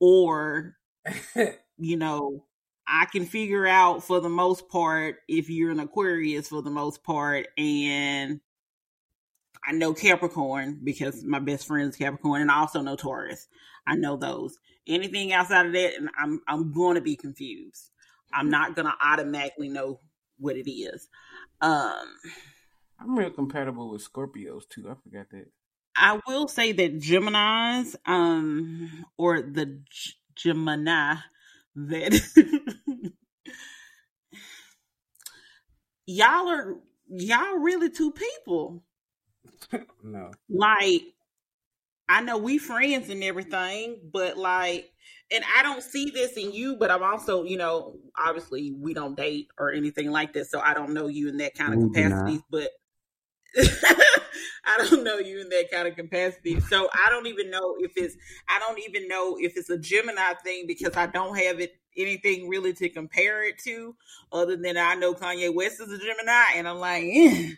or 0.00 0.76
you 1.78 1.96
know, 1.96 2.44
I 2.86 3.06
can 3.06 3.26
figure 3.26 3.66
out 3.66 4.04
for 4.04 4.20
the 4.20 4.28
most 4.28 4.68
part 4.68 5.16
if 5.28 5.48
you're 5.48 5.70
an 5.70 5.80
Aquarius 5.80 6.48
for 6.48 6.62
the 6.62 6.70
most 6.70 7.02
part, 7.02 7.48
and 7.56 8.40
I 9.64 9.72
know 9.72 9.94
Capricorn 9.94 10.80
because 10.82 11.22
my 11.24 11.38
best 11.38 11.66
friend 11.66 11.88
is 11.88 11.96
Capricorn, 11.96 12.42
and 12.42 12.50
I 12.50 12.60
also 12.60 12.80
know 12.80 12.96
Taurus. 12.96 13.46
I 13.86 13.96
know 13.96 14.16
those. 14.16 14.58
Anything 14.86 15.32
outside 15.32 15.66
of 15.66 15.72
that, 15.72 15.94
and 15.96 16.10
I'm 16.18 16.40
I'm 16.48 16.72
going 16.72 16.96
to 16.96 17.00
be 17.00 17.16
confused. 17.16 17.90
I'm 18.32 18.50
not 18.50 18.74
going 18.74 18.86
to 18.86 18.94
automatically 19.00 19.68
know 19.68 20.00
what 20.38 20.56
it 20.56 20.70
is. 20.70 21.08
Um, 21.60 22.06
I'm 22.98 23.16
real 23.16 23.30
compatible 23.30 23.90
with 23.90 24.10
Scorpios 24.10 24.68
too. 24.68 24.88
I 24.90 24.94
forgot 25.02 25.30
that. 25.30 25.46
I 25.96 26.20
will 26.26 26.48
say 26.48 26.72
that 26.72 26.98
Gemini's, 26.98 27.96
um, 28.06 29.04
or 29.16 29.42
the 29.42 29.66
G- 29.66 30.12
Gemini 30.34 31.16
that 31.74 33.12
y'all 36.06 36.48
are 36.48 36.76
y'all 37.08 37.58
really 37.58 37.90
two 37.90 38.12
people. 38.12 38.82
no. 40.02 40.30
Like 40.48 41.02
I 42.08 42.20
know 42.22 42.38
we 42.38 42.58
friends 42.58 43.08
and 43.08 43.22
everything, 43.24 44.00
but 44.12 44.36
like 44.36 44.90
and 45.30 45.44
I 45.56 45.62
don't 45.62 45.82
see 45.82 46.10
this 46.10 46.32
in 46.32 46.52
you, 46.52 46.76
but 46.76 46.90
I'm 46.90 47.02
also, 47.02 47.44
you 47.44 47.56
know, 47.56 47.96
obviously 48.18 48.72
we 48.72 48.92
don't 48.92 49.16
date 49.16 49.48
or 49.58 49.72
anything 49.72 50.10
like 50.10 50.34
that, 50.34 50.46
so 50.46 50.60
I 50.60 50.74
don't 50.74 50.92
know 50.92 51.08
you 51.08 51.28
in 51.28 51.38
that 51.38 51.54
kind 51.54 51.72
of 51.72 51.80
We 51.80 51.88
capacity, 51.88 52.42
but 52.50 52.70
I 54.64 54.78
don't 54.78 55.04
know 55.04 55.18
you 55.18 55.40
in 55.40 55.48
that 55.48 55.70
kind 55.70 55.88
of 55.88 55.96
capacity. 55.96 56.60
So 56.60 56.88
I 56.92 57.10
don't 57.10 57.26
even 57.26 57.50
know 57.50 57.76
if 57.80 57.92
it's 57.96 58.16
I 58.48 58.58
don't 58.58 58.78
even 58.80 59.08
know 59.08 59.36
if 59.38 59.56
it's 59.56 59.70
a 59.70 59.78
Gemini 59.78 60.34
thing 60.44 60.64
because 60.66 60.96
I 60.96 61.06
don't 61.06 61.36
have 61.36 61.60
it 61.60 61.72
anything 61.96 62.48
really 62.48 62.72
to 62.72 62.88
compare 62.88 63.46
it 63.46 63.58
to 63.58 63.94
other 64.32 64.56
than 64.56 64.76
I 64.76 64.94
know 64.94 65.14
Kanye 65.14 65.54
West 65.54 65.80
is 65.80 65.90
a 65.92 65.98
Gemini 65.98 66.56
and 66.56 66.68
I'm 66.68 66.78
like, 66.78 67.04
eh. 67.04 67.50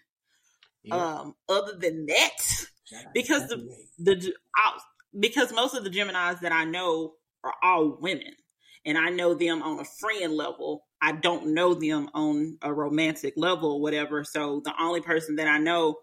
um 0.91 1.35
other 1.49 1.77
than 1.79 2.07
that 2.07 2.67
because 3.13 3.49
the 3.49 3.69
the 3.99 4.33
I, 4.57 4.79
because 5.19 5.53
most 5.53 5.75
of 5.75 5.85
the 5.85 5.91
Geminis 5.91 6.41
that 6.41 6.53
I 6.53 6.65
know 6.65 7.15
are 7.43 7.55
all 7.63 7.99
women, 8.01 8.33
and 8.85 8.99
I 8.99 9.11
know 9.11 9.35
them 9.35 9.63
on 9.63 9.81
a 9.81 9.85
friend 9.85 10.35
level. 10.35 10.85
I 11.01 11.13
don't 11.13 11.55
know 11.55 11.75
them 11.75 12.09
on 12.15 12.59
a 12.63 12.73
romantic 12.73 13.35
level, 13.37 13.73
or 13.75 13.81
whatever. 13.81 14.25
So 14.25 14.61
the 14.65 14.75
only 14.81 15.01
person 15.01 15.37
that 15.37 15.49
I 15.49 15.59
know 15.59 15.97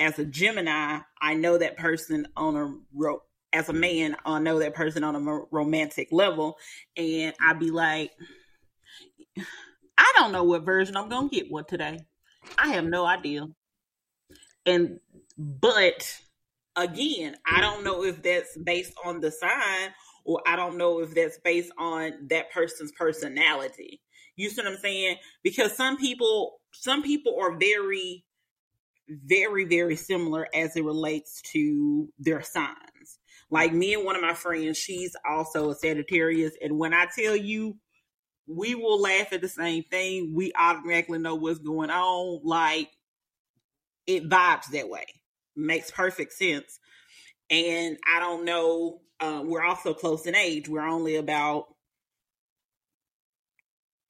as 0.00 0.18
a 0.18 0.24
Gemini, 0.24 0.98
I 1.20 1.34
know 1.34 1.58
that 1.58 1.76
person 1.76 2.26
on 2.36 2.56
a 2.56 2.74
ro- 2.94 3.22
as 3.52 3.68
a 3.68 3.72
man, 3.72 4.16
I 4.24 4.38
know 4.38 4.58
that 4.60 4.74
person 4.74 5.04
on 5.04 5.14
a 5.14 5.40
romantic 5.50 6.08
level, 6.10 6.56
and 6.96 7.34
I'd 7.40 7.58
be 7.58 7.70
like, 7.70 8.10
I 9.98 10.12
don't 10.16 10.32
know 10.32 10.44
what 10.44 10.62
version 10.62 10.96
I'm 10.96 11.08
gonna 11.08 11.28
get 11.28 11.50
one 11.50 11.66
today. 11.66 12.00
I 12.56 12.68
have 12.70 12.84
no 12.84 13.04
idea. 13.04 13.46
And 14.64 15.00
but 15.36 16.18
again, 16.76 17.36
I 17.46 17.60
don't 17.60 17.84
know 17.84 18.04
if 18.04 18.22
that's 18.22 18.56
based 18.56 18.94
on 19.04 19.20
the 19.20 19.30
sign 19.30 19.90
or 20.24 20.40
I 20.46 20.56
don't 20.56 20.78
know 20.78 21.00
if 21.00 21.14
that's 21.14 21.38
based 21.38 21.72
on 21.78 22.28
that 22.30 22.50
person's 22.52 22.92
personality. 22.92 24.00
You 24.36 24.48
see 24.48 24.62
what 24.62 24.72
I'm 24.72 24.78
saying? 24.78 25.16
Because 25.42 25.76
some 25.76 25.98
people 25.98 26.60
some 26.72 27.02
people 27.02 27.36
are 27.40 27.56
very 27.56 28.24
very 29.10 29.64
very 29.64 29.96
similar 29.96 30.46
as 30.54 30.76
it 30.76 30.84
relates 30.84 31.42
to 31.52 32.08
their 32.18 32.42
signs. 32.42 33.18
Like 33.50 33.72
me 33.72 33.94
and 33.94 34.04
one 34.04 34.14
of 34.14 34.22
my 34.22 34.34
friends, 34.34 34.78
she's 34.78 35.16
also 35.28 35.70
a 35.70 35.74
Sagittarius 35.74 36.54
and 36.62 36.78
when 36.78 36.94
I 36.94 37.06
tell 37.14 37.36
you 37.36 37.76
we 38.46 38.74
will 38.74 39.00
laugh 39.00 39.32
at 39.32 39.40
the 39.40 39.48
same 39.48 39.84
thing, 39.84 40.32
we 40.34 40.52
automatically 40.58 41.18
know 41.18 41.36
what's 41.36 41.60
going 41.60 41.90
on 41.90 42.40
like 42.42 42.90
it 44.06 44.28
vibes 44.28 44.66
that 44.72 44.88
way. 44.88 45.06
Makes 45.56 45.90
perfect 45.90 46.32
sense. 46.32 46.78
And 47.48 47.96
I 48.06 48.20
don't 48.20 48.44
know, 48.44 49.00
uh, 49.20 49.42
we're 49.44 49.62
also 49.64 49.94
close 49.94 50.26
in 50.26 50.34
age. 50.34 50.68
We're 50.68 50.86
only 50.86 51.16
about 51.16 51.66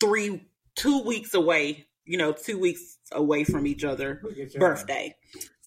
three, 0.00 0.48
two 0.76 1.02
weeks 1.02 1.34
away, 1.34 1.86
you 2.10 2.18
know, 2.18 2.32
two 2.32 2.58
weeks 2.58 2.98
away 3.12 3.44
from 3.44 3.68
each 3.68 3.84
other 3.84 4.20
birthday. 4.58 5.14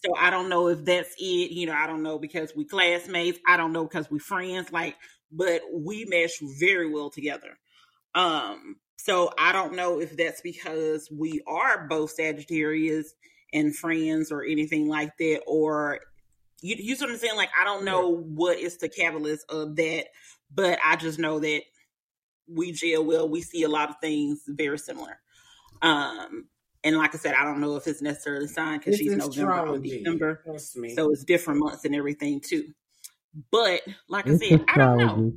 So 0.04 0.14
I 0.20 0.30
don't 0.30 0.50
know 0.50 0.68
if 0.68 0.84
that's 0.84 1.16
it. 1.18 1.52
You 1.52 1.68
know, 1.68 1.74
I 1.74 1.88
don't 1.88 2.04
know 2.04 2.20
because 2.20 2.52
we 2.54 2.66
classmates. 2.66 3.40
I 3.48 3.56
don't 3.56 3.72
know 3.72 3.86
because 3.86 4.12
we 4.12 4.20
friends. 4.20 4.70
Like, 4.70 4.98
but 5.32 5.62
we 5.74 6.04
mesh 6.04 6.40
very 6.60 6.90
well 6.92 7.10
together. 7.10 7.58
Um, 8.14 8.76
so 8.98 9.32
I 9.40 9.54
don't 9.54 9.78
know 9.78 10.02
if 10.02 10.18
that's 10.18 10.42
because 10.42 11.10
we 11.10 11.42
are 11.48 11.88
both 11.88 12.12
Sagittarius 12.12 13.14
and 13.54 13.74
friends 13.74 14.30
or 14.30 14.44
anything 14.44 14.90
like 14.90 15.16
that, 15.20 15.44
or 15.48 16.02
you, 16.62 16.76
you 16.78 16.98
see 16.98 17.06
what 17.06 17.14
I'm 17.14 17.20
saying? 17.20 17.38
Like, 17.38 17.52
I 17.58 17.64
don't 17.64 17.86
know 17.86 18.10
what 18.10 18.60
is 18.60 18.80
the 18.80 18.90
catalyst 18.90 19.46
of 19.50 19.78
that, 19.78 20.08
but 20.54 20.78
I 20.84 20.98
just 20.98 21.20
know 21.20 21.40
that 21.40 21.62
we 22.50 22.74
gel 22.74 23.06
well. 23.06 23.30
We 23.30 23.42
see 23.42 23.64
a 23.64 23.70
lot 23.70 23.90
of 23.90 23.96
things 24.02 24.42
very 24.46 24.78
similar. 24.78 25.20
Um, 25.84 26.48
and 26.84 26.98
like 26.98 27.16
I 27.16 27.20
said, 27.20 27.36
I 27.36 27.46
don't 27.46 27.62
know 27.62 27.76
if 27.76 27.88
it's 27.88 28.02
necessarily 28.02 28.48
signed 28.48 28.82
because 28.82 28.98
she's 28.98 29.16
November 29.16 29.52
or 29.52 29.60
astrology. 29.60 30.00
December, 30.00 30.44
me. 30.78 30.96
so 30.96 31.12
it's 31.12 31.24
different 31.24 31.60
months 31.60 31.86
and 31.86 31.96
everything 31.96 32.42
too. 32.42 32.74
But 33.52 33.82
like 34.10 34.30
I 34.30 34.34
It's 34.34 34.50
said, 34.50 34.66
I 34.68 34.78
don't 34.78 34.98
know. 34.98 35.34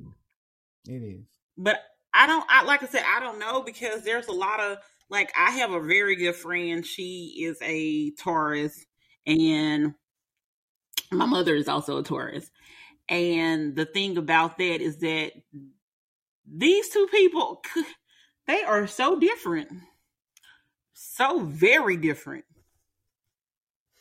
It 0.88 1.02
is. 1.02 1.26
But 1.58 1.80
I 2.14 2.26
don't. 2.26 2.46
I 2.48 2.64
like 2.64 2.82
I 2.82 2.86
said, 2.86 3.04
I 3.06 3.20
don't 3.20 3.38
know 3.38 3.62
because 3.62 4.02
there's 4.02 4.28
a 4.28 4.32
lot 4.32 4.60
of 4.60 4.78
like 5.10 5.32
I 5.38 5.50
have 5.52 5.72
a 5.72 5.80
very 5.80 6.16
good 6.16 6.36
friend. 6.36 6.86
She 6.86 7.44
is 7.44 7.58
a 7.62 8.12
Taurus, 8.12 8.86
and 9.26 9.94
my 11.12 11.26
mother 11.26 11.54
is 11.54 11.68
also 11.68 11.98
a 11.98 12.02
Taurus. 12.02 12.50
And 13.08 13.76
the 13.76 13.84
thing 13.86 14.18
about 14.18 14.58
that 14.58 14.80
is 14.80 14.98
that 14.98 15.32
these 16.46 16.88
two 16.90 17.06
people, 17.10 17.62
they 18.46 18.62
are 18.62 18.86
so 18.86 19.18
different, 19.18 19.70
so 20.98 21.40
very 21.40 21.98
different. 21.98 22.46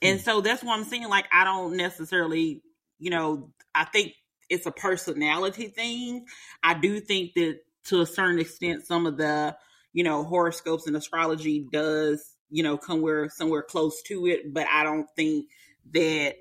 And 0.01 0.17
hmm. 0.19 0.23
so 0.23 0.41
that's 0.41 0.63
what 0.63 0.77
I'm 0.77 0.85
saying. 0.85 1.09
Like, 1.09 1.25
I 1.31 1.43
don't 1.43 1.75
necessarily, 1.75 2.61
you 2.99 3.09
know, 3.09 3.51
I 3.73 3.83
think 3.83 4.13
it's 4.49 4.65
a 4.65 4.71
personality 4.71 5.67
thing. 5.67 6.25
I 6.63 6.73
do 6.73 7.01
think 7.01 7.33
that 7.35 7.59
to 7.85 8.01
a 8.01 8.05
certain 8.05 8.39
extent, 8.39 8.87
some 8.87 9.05
of 9.05 9.17
the, 9.17 9.57
you 9.91 10.05
know, 10.05 10.23
horoscopes 10.23 10.87
and 10.87 10.95
astrology 10.95 11.67
does, 11.69 12.35
you 12.49 12.63
know, 12.63 12.77
come 12.77 13.01
where 13.01 13.29
somewhere 13.29 13.63
close 13.63 14.01
to 14.03 14.25
it. 14.27 14.53
But 14.53 14.67
I 14.71 14.83
don't 14.83 15.07
think 15.17 15.47
that 15.93 16.35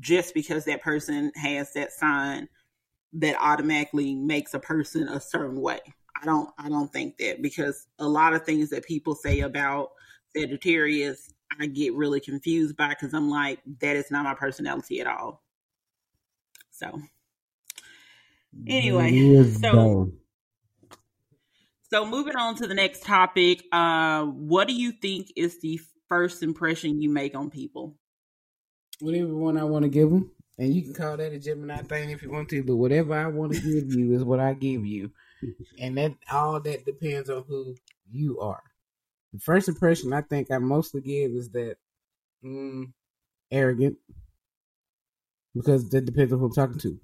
just 0.00 0.34
because 0.34 0.64
that 0.64 0.82
person 0.82 1.30
has 1.36 1.72
that 1.74 1.92
sign 1.92 2.48
that 3.12 3.36
automatically 3.40 4.16
makes 4.16 4.54
a 4.54 4.58
person 4.58 5.08
a 5.08 5.20
certain 5.20 5.60
way. 5.60 5.80
I 6.20 6.26
don't 6.26 6.50
I 6.58 6.68
don't 6.68 6.92
think 6.92 7.18
that 7.18 7.42
because 7.42 7.86
a 7.98 8.08
lot 8.08 8.34
of 8.34 8.44
things 8.44 8.70
that 8.70 8.84
people 8.84 9.14
say 9.14 9.40
about 9.40 9.90
Sagittarius 10.36 11.32
I 11.60 11.66
get 11.66 11.94
really 11.94 12.20
confused 12.20 12.76
by 12.76 12.90
because 12.90 13.12
I'm 13.12 13.28
like 13.30 13.58
that 13.80 13.96
is 13.96 14.10
not 14.10 14.24
my 14.24 14.34
personality 14.34 15.00
at 15.00 15.06
all. 15.06 15.42
So 16.70 17.00
Anyway, 18.66 19.10
It 19.10 19.32
is 19.32 19.60
so- 19.60 19.72
though. 19.72 20.12
so 21.90 22.06
moving 22.06 22.36
on 22.36 22.56
to 22.56 22.66
the 22.66 22.74
next 22.74 23.02
topic, 23.02 23.64
uh 23.72 24.24
what 24.26 24.66
do 24.68 24.74
you 24.74 24.92
think 24.92 25.32
is 25.36 25.60
the 25.60 25.80
first 26.08 26.42
impression 26.42 27.00
you 27.00 27.10
make 27.10 27.34
on 27.36 27.50
people? 27.50 27.96
whatever 29.00 29.34
one 29.34 29.56
I 29.56 29.64
want 29.64 29.84
to 29.84 29.88
give 29.88 30.10
them, 30.10 30.30
and 30.58 30.74
you 30.74 30.82
can 30.82 30.92
call 30.92 31.16
that 31.16 31.32
a 31.32 31.38
Gemini 31.38 31.78
thing 31.82 32.10
if 32.10 32.22
you 32.22 32.30
want 32.30 32.50
to. 32.50 32.62
But 32.62 32.76
whatever 32.76 33.14
I 33.14 33.28
want 33.28 33.54
to 33.54 33.60
give 33.60 33.94
you 33.94 34.12
is 34.14 34.22
what 34.24 34.40
I 34.40 34.52
give 34.52 34.84
you, 34.84 35.10
and 35.78 35.96
that 35.96 36.16
all 36.30 36.60
that 36.60 36.84
depends 36.84 37.30
on 37.30 37.44
who 37.48 37.76
you 38.12 38.40
are. 38.40 38.62
The 39.32 39.40
first 39.40 39.68
impression 39.68 40.12
I 40.12 40.22
think 40.22 40.50
I 40.50 40.58
mostly 40.58 41.00
give 41.00 41.32
is 41.32 41.50
that 41.50 41.76
mm, 42.44 42.92
arrogant, 43.50 43.96
because 45.54 45.88
that 45.90 46.04
depends 46.04 46.32
on 46.32 46.38
who 46.38 46.46
I'm 46.46 46.52
talking 46.52 46.78
to. 46.80 46.98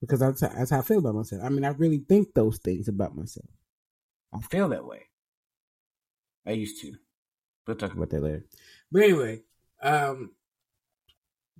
Because 0.00 0.20
that's 0.20 0.40
how, 0.40 0.48
that's 0.48 0.70
how 0.70 0.78
I 0.78 0.82
feel 0.82 0.98
about 0.98 1.16
myself. 1.16 1.42
I 1.44 1.48
mean, 1.48 1.64
I 1.64 1.70
really 1.70 2.04
think 2.08 2.32
those 2.32 2.58
things 2.58 2.86
about 2.86 3.16
myself. 3.16 3.48
I 4.32 4.40
feel 4.40 4.68
that 4.68 4.84
way. 4.84 5.02
I 6.46 6.52
used 6.52 6.80
to. 6.82 6.94
We'll 7.66 7.76
talk 7.76 7.94
about 7.94 8.10
that 8.10 8.22
later. 8.22 8.44
But 8.92 9.02
anyway, 9.02 9.42
um, 9.82 10.30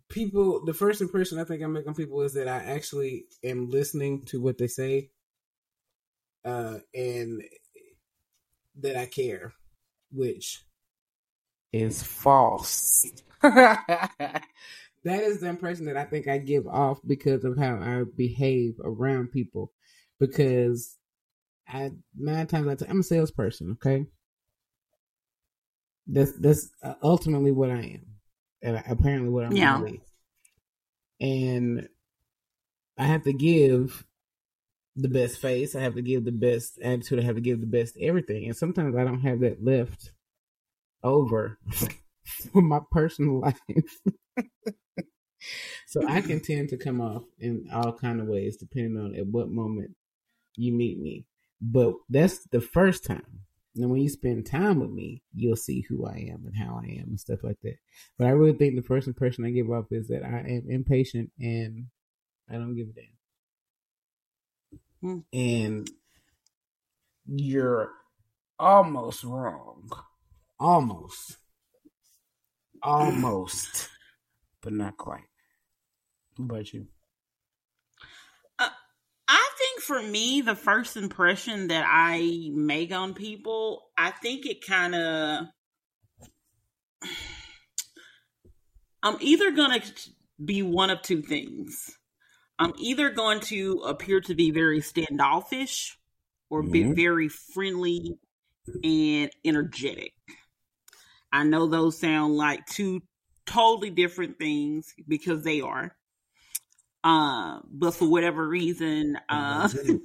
people 0.08 0.64
the 0.64 0.74
first 0.74 1.00
impression 1.00 1.38
I 1.38 1.44
think 1.44 1.62
I 1.62 1.66
make 1.66 1.86
on 1.86 1.94
people 1.94 2.22
is 2.22 2.34
that 2.34 2.48
I 2.48 2.56
actually 2.58 3.26
am 3.44 3.70
listening 3.70 4.24
to 4.26 4.40
what 4.40 4.56
they 4.56 4.66
say 4.66 5.10
uh 6.44 6.78
and 6.94 7.42
that 8.80 8.96
I 8.96 9.06
care, 9.06 9.52
which 10.10 10.62
is 11.72 12.02
false. 12.02 13.06
that 13.42 14.42
is 15.04 15.40
the 15.40 15.48
impression 15.48 15.86
that 15.86 15.96
I 15.96 16.04
think 16.04 16.28
I 16.28 16.38
give 16.38 16.66
off 16.66 16.98
because 17.06 17.44
of 17.44 17.56
how 17.56 17.76
I 17.76 18.04
behave 18.16 18.74
around 18.82 19.32
people. 19.32 19.72
Because 20.18 20.96
I 21.68 21.92
nine 22.16 22.46
times 22.46 22.66
out 22.66 22.72
of 22.72 22.78
ten, 22.78 22.90
I'm 22.90 23.00
a 23.00 23.04
salesperson, 23.04 23.72
okay? 23.72 24.06
That's 26.06 26.32
that's 26.38 26.70
uh, 26.82 26.94
ultimately 27.02 27.52
what 27.52 27.70
I 27.70 27.80
am. 27.80 28.06
and 28.62 28.82
apparently 28.88 29.28
what 29.28 29.44
I'm 29.44 29.52
yeah. 29.52 29.78
Really. 29.78 30.00
And 31.20 31.88
I 32.96 33.04
have 33.04 33.22
to 33.24 33.32
give 33.32 34.04
the 34.98 35.08
best 35.08 35.38
face. 35.38 35.76
I 35.76 35.80
have 35.80 35.94
to 35.94 36.02
give 36.02 36.24
the 36.24 36.32
best 36.32 36.78
attitude. 36.82 37.20
I 37.20 37.22
have 37.22 37.36
to 37.36 37.40
give 37.40 37.60
the 37.60 37.66
best 37.66 37.96
everything. 38.00 38.46
And 38.46 38.56
sometimes 38.56 38.96
I 38.96 39.04
don't 39.04 39.20
have 39.20 39.40
that 39.40 39.64
left 39.64 40.12
over 41.02 41.58
for 42.52 42.62
my 42.62 42.80
personal 42.90 43.40
life. 43.40 43.60
so 45.86 46.06
I 46.06 46.20
can 46.20 46.40
tend 46.40 46.70
to 46.70 46.76
come 46.76 47.00
off 47.00 47.22
in 47.38 47.68
all 47.72 47.92
kind 47.92 48.20
of 48.20 48.26
ways 48.26 48.56
depending 48.56 48.98
on 48.98 49.14
at 49.14 49.26
what 49.26 49.48
moment 49.48 49.92
you 50.56 50.72
meet 50.72 50.98
me. 50.98 51.26
But 51.60 51.94
that's 52.08 52.44
the 52.50 52.60
first 52.60 53.04
time. 53.04 53.44
And 53.76 53.90
when 53.90 54.00
you 54.00 54.08
spend 54.08 54.46
time 54.46 54.80
with 54.80 54.90
me, 54.90 55.22
you'll 55.32 55.56
see 55.56 55.84
who 55.88 56.06
I 56.06 56.30
am 56.32 56.44
and 56.46 56.56
how 56.56 56.80
I 56.82 56.86
am 57.00 57.10
and 57.10 57.20
stuff 57.20 57.44
like 57.44 57.58
that. 57.62 57.76
But 58.18 58.26
I 58.26 58.30
really 58.30 58.56
think 58.56 58.74
the 58.74 58.82
first 58.82 59.06
impression 59.06 59.44
I 59.44 59.50
give 59.50 59.70
off 59.70 59.86
is 59.92 60.08
that 60.08 60.24
I 60.24 60.38
am 60.38 60.64
impatient 60.68 61.30
and 61.38 61.86
I 62.50 62.54
don't 62.54 62.74
give 62.74 62.88
a 62.88 62.92
damn. 62.92 63.17
Hmm. 65.00 65.18
And 65.32 65.90
you're 67.26 67.90
almost 68.58 69.24
wrong. 69.24 69.90
Almost. 70.58 71.36
Almost. 72.82 73.88
but 74.62 74.72
not 74.72 74.96
quite. 74.96 75.22
What 76.36 76.44
about 76.46 76.72
you? 76.72 76.86
Uh, 78.58 78.68
I 79.28 79.48
think 79.58 79.82
for 79.82 80.02
me, 80.02 80.40
the 80.40 80.56
first 80.56 80.96
impression 80.96 81.68
that 81.68 81.84
I 81.86 82.50
make 82.52 82.92
on 82.92 83.14
people, 83.14 83.82
I 83.96 84.10
think 84.10 84.46
it 84.46 84.66
kind 84.66 84.94
of. 84.94 85.46
I'm 89.02 89.16
either 89.20 89.52
going 89.52 89.80
to 89.80 89.92
be 90.44 90.62
one 90.62 90.90
of 90.90 91.02
two 91.02 91.22
things. 91.22 91.97
I'm 92.58 92.72
either 92.78 93.10
going 93.10 93.40
to 93.40 93.82
appear 93.86 94.20
to 94.22 94.34
be 94.34 94.50
very 94.50 94.80
standoffish 94.80 95.98
or 96.50 96.62
mm-hmm. 96.62 96.72
be 96.72 96.82
very 96.92 97.28
friendly 97.28 98.18
and 98.82 99.30
energetic. 99.44 100.12
I 101.32 101.44
know 101.44 101.66
those 101.66 101.98
sound 101.98 102.36
like 102.36 102.66
two 102.66 103.02
totally 103.46 103.90
different 103.90 104.38
things 104.38 104.94
because 105.06 105.42
they 105.42 105.60
are. 105.60 105.94
Uh, 107.04 107.60
but 107.70 107.92
for 107.92 108.08
whatever 108.08 108.46
reason, 108.46 109.18
uh, 109.28 109.68
who 109.68 110.00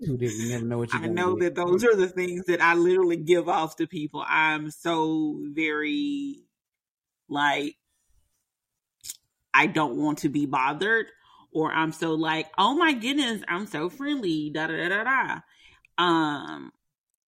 didn't 0.16 0.48
never 0.48 0.64
know 0.64 0.78
what 0.78 0.92
you 0.92 0.98
I 0.98 1.06
know 1.06 1.38
that 1.38 1.54
those 1.54 1.84
are 1.84 1.94
the 1.94 2.08
things 2.08 2.46
that 2.46 2.60
I 2.60 2.74
literally 2.74 3.16
give 3.16 3.48
off 3.48 3.76
to 3.76 3.86
people. 3.86 4.24
I'm 4.26 4.70
so 4.70 5.40
very 5.54 6.44
like 7.28 7.76
I 9.52 9.66
don't 9.66 9.96
want 9.96 10.18
to 10.18 10.28
be 10.28 10.46
bothered, 10.46 11.06
or 11.54 11.72
I'm 11.72 11.92
so 11.92 12.14
like, 12.14 12.48
oh 12.58 12.74
my 12.74 12.92
goodness, 12.92 13.42
I'm 13.48 13.66
so 13.66 13.88
friendly, 13.88 14.50
da 14.50 14.66
da 14.66 14.76
da 14.76 14.88
da 14.88 15.04
da. 15.04 15.40
Um, 15.96 16.72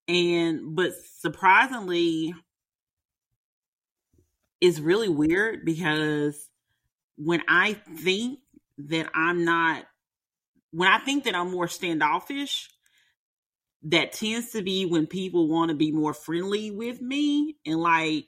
and 0.07 0.75
but 0.75 0.91
surprisingly, 1.19 2.33
it's 4.59 4.79
really 4.79 5.09
weird 5.09 5.65
because 5.65 6.49
when 7.15 7.41
I 7.47 7.73
think 7.73 8.39
that 8.77 9.09
I'm 9.15 9.45
not, 9.45 9.85
when 10.71 10.89
I 10.89 10.99
think 10.99 11.23
that 11.23 11.35
I'm 11.35 11.51
more 11.51 11.67
standoffish, 11.67 12.69
that 13.83 14.11
tends 14.11 14.51
to 14.51 14.61
be 14.61 14.85
when 14.85 15.07
people 15.07 15.47
want 15.47 15.69
to 15.69 15.75
be 15.75 15.91
more 15.91 16.13
friendly 16.13 16.71
with 16.71 17.01
me 17.01 17.55
and 17.65 17.79
like 17.79 18.25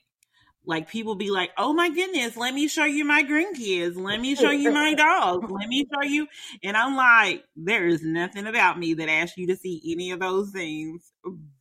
like 0.65 0.89
people 0.89 1.15
be 1.15 1.31
like, 1.31 1.51
"Oh 1.57 1.73
my 1.73 1.89
goodness, 1.89 2.37
let 2.37 2.53
me 2.53 2.67
show 2.67 2.85
you 2.85 3.05
my 3.05 3.23
grandkids. 3.23 3.95
Let 3.97 4.19
me 4.19 4.35
show 4.35 4.51
you 4.51 4.71
my 4.71 4.93
dog. 4.95 5.49
Let 5.49 5.67
me 5.67 5.85
show 5.91 6.03
you." 6.07 6.27
And 6.63 6.77
I'm 6.77 6.95
like, 6.95 7.45
there 7.55 7.87
is 7.87 8.03
nothing 8.03 8.47
about 8.47 8.77
me 8.79 8.93
that 8.95 9.09
asks 9.09 9.37
you 9.37 9.47
to 9.47 9.55
see 9.55 9.81
any 9.91 10.11
of 10.11 10.19
those 10.19 10.51
things. 10.51 11.11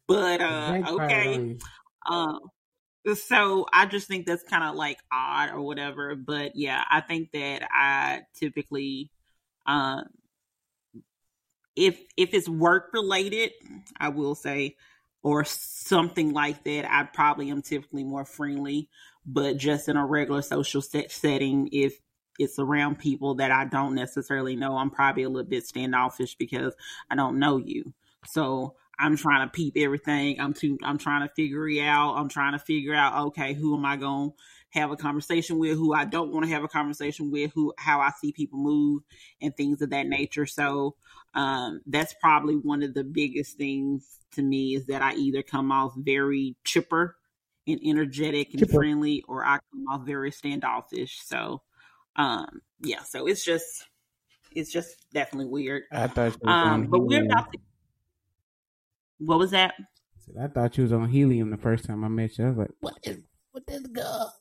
But 0.07 0.41
uh 0.41 0.75
okay. 0.89 1.43
Um 2.09 2.41
so 3.15 3.67
I 3.73 3.87
just 3.87 4.09
think 4.09 4.27
that's 4.27 4.43
kind 4.43 4.65
of 4.65 4.75
like 4.75 4.99
odd 5.13 5.51
or 5.51 5.63
whatever. 5.63 6.15
But 6.15 6.53
yeah, 6.57 6.83
I 6.91 7.01
think 7.01 7.33
that 7.33 7.67
I 7.71 8.23
typically, 8.35 9.11
um, 9.67 10.05
if 11.77 12.01
if 12.17 12.35
it's 12.35 12.49
work 12.49 12.91
related, 12.93 13.53
I 13.99 14.09
will 14.09 14.35
say, 14.35 14.77
or 15.29 15.45
something 15.45 16.33
like 16.33 16.64
that, 16.64 16.91
I 16.91 17.05
probably 17.05 17.51
am 17.51 17.61
typically 17.61 18.03
more 18.03 18.24
friendly. 18.24 18.89
But 19.26 19.59
just 19.59 19.89
in 19.89 19.97
a 19.99 20.07
regular 20.07 20.41
social 20.41 20.81
set 20.81 21.12
setting, 21.12 21.68
if 21.70 22.01
it's 22.39 22.59
around 22.59 22.99
people 22.99 23.35
that 23.35 23.51
I 23.51 23.66
don't 23.66 23.95
necessarily 23.95 24.57
know, 24.57 24.79
I'm 24.79 24.89
probably 24.89 25.24
a 25.24 25.29
little 25.29 25.49
bit 25.49 25.66
standoffish 25.66 26.37
because 26.37 26.74
I 27.11 27.14
don't 27.14 27.39
know 27.39 27.59
you. 27.59 27.93
So 28.24 28.74
I'm 28.99 29.18
trying 29.18 29.47
to 29.47 29.53
peep 29.53 29.74
everything. 29.76 30.41
I'm 30.41 30.55
too, 30.55 30.79
I'm 30.83 30.97
trying 30.97 31.29
to 31.29 31.35
figure 31.35 31.68
it 31.68 31.81
out. 31.81 32.14
I'm 32.14 32.31
trying 32.31 32.53
to 32.53 32.59
figure 32.59 32.95
out, 32.95 33.26
okay, 33.26 33.53
who 33.53 33.76
am 33.76 33.85
I 33.85 33.97
going 33.97 34.31
to 34.31 34.37
have 34.71 34.91
a 34.91 34.97
conversation 34.97 35.59
with, 35.59 35.77
who 35.77 35.95
I 35.95 36.05
don't 36.05 36.33
want 36.33 36.45
to 36.47 36.53
have 36.53 36.64
a 36.64 36.69
conversation 36.69 37.31
with, 37.31 37.53
who, 37.55 37.73
how 37.79 38.01
I 38.01 38.11
see 38.21 38.33
people 38.33 38.59
move 38.59 39.03
and 39.41 39.57
things 39.57 39.81
of 39.83 39.91
that 39.91 40.07
nature. 40.07 40.47
So, 40.47 40.97
um, 41.35 41.81
that's 41.87 42.14
probably 42.21 42.55
one 42.55 42.83
of 42.83 42.95
the 42.95 43.05
biggest 43.05 43.57
things 43.57 44.19
to 44.33 44.43
me 44.43 44.75
is 44.75 44.87
that 44.87 45.03
I 45.03 45.14
either 45.14 45.43
come 45.43 45.73
off 45.73 45.93
very 45.97 46.57
chipper 46.64 47.16
and 47.66 47.81
energetic 47.85 48.51
and 48.51 48.61
chipper. 48.61 48.75
friendly, 48.75 49.25
or 49.29 49.45
I 49.45 49.59
come 49.71 49.87
off 49.91 50.07
very 50.07 50.31
standoffish. 50.31 51.21
So, 51.25 51.62
um, 52.16 52.61
yeah, 52.81 53.03
so 53.03 53.27
it's 53.27 53.45
just, 53.45 53.87
it's 54.55 54.73
just 54.73 55.07
definitely 55.12 55.51
weird. 55.51 55.85
I 55.93 56.07
thought, 56.09 56.37
um, 56.47 56.87
but 56.87 57.01
we're 57.01 57.25
about 57.25 57.53
to 57.53 57.59
what 59.19 59.39
was 59.39 59.51
that? 59.51 59.75
I 60.41 60.47
thought 60.47 60.77
you 60.77 60.83
was 60.85 60.93
on 60.93 61.09
helium 61.09 61.51
the 61.51 61.57
first 61.57 61.85
time 61.85 62.05
I 62.05 62.09
met 62.09 62.39
you. 62.39 62.45
I 62.45 62.49
was 62.49 62.59
like, 62.59 62.71
what 62.81 62.99
is 63.03 63.19
what 63.53 63.66
this 63.66 63.87
girl? 63.87 64.35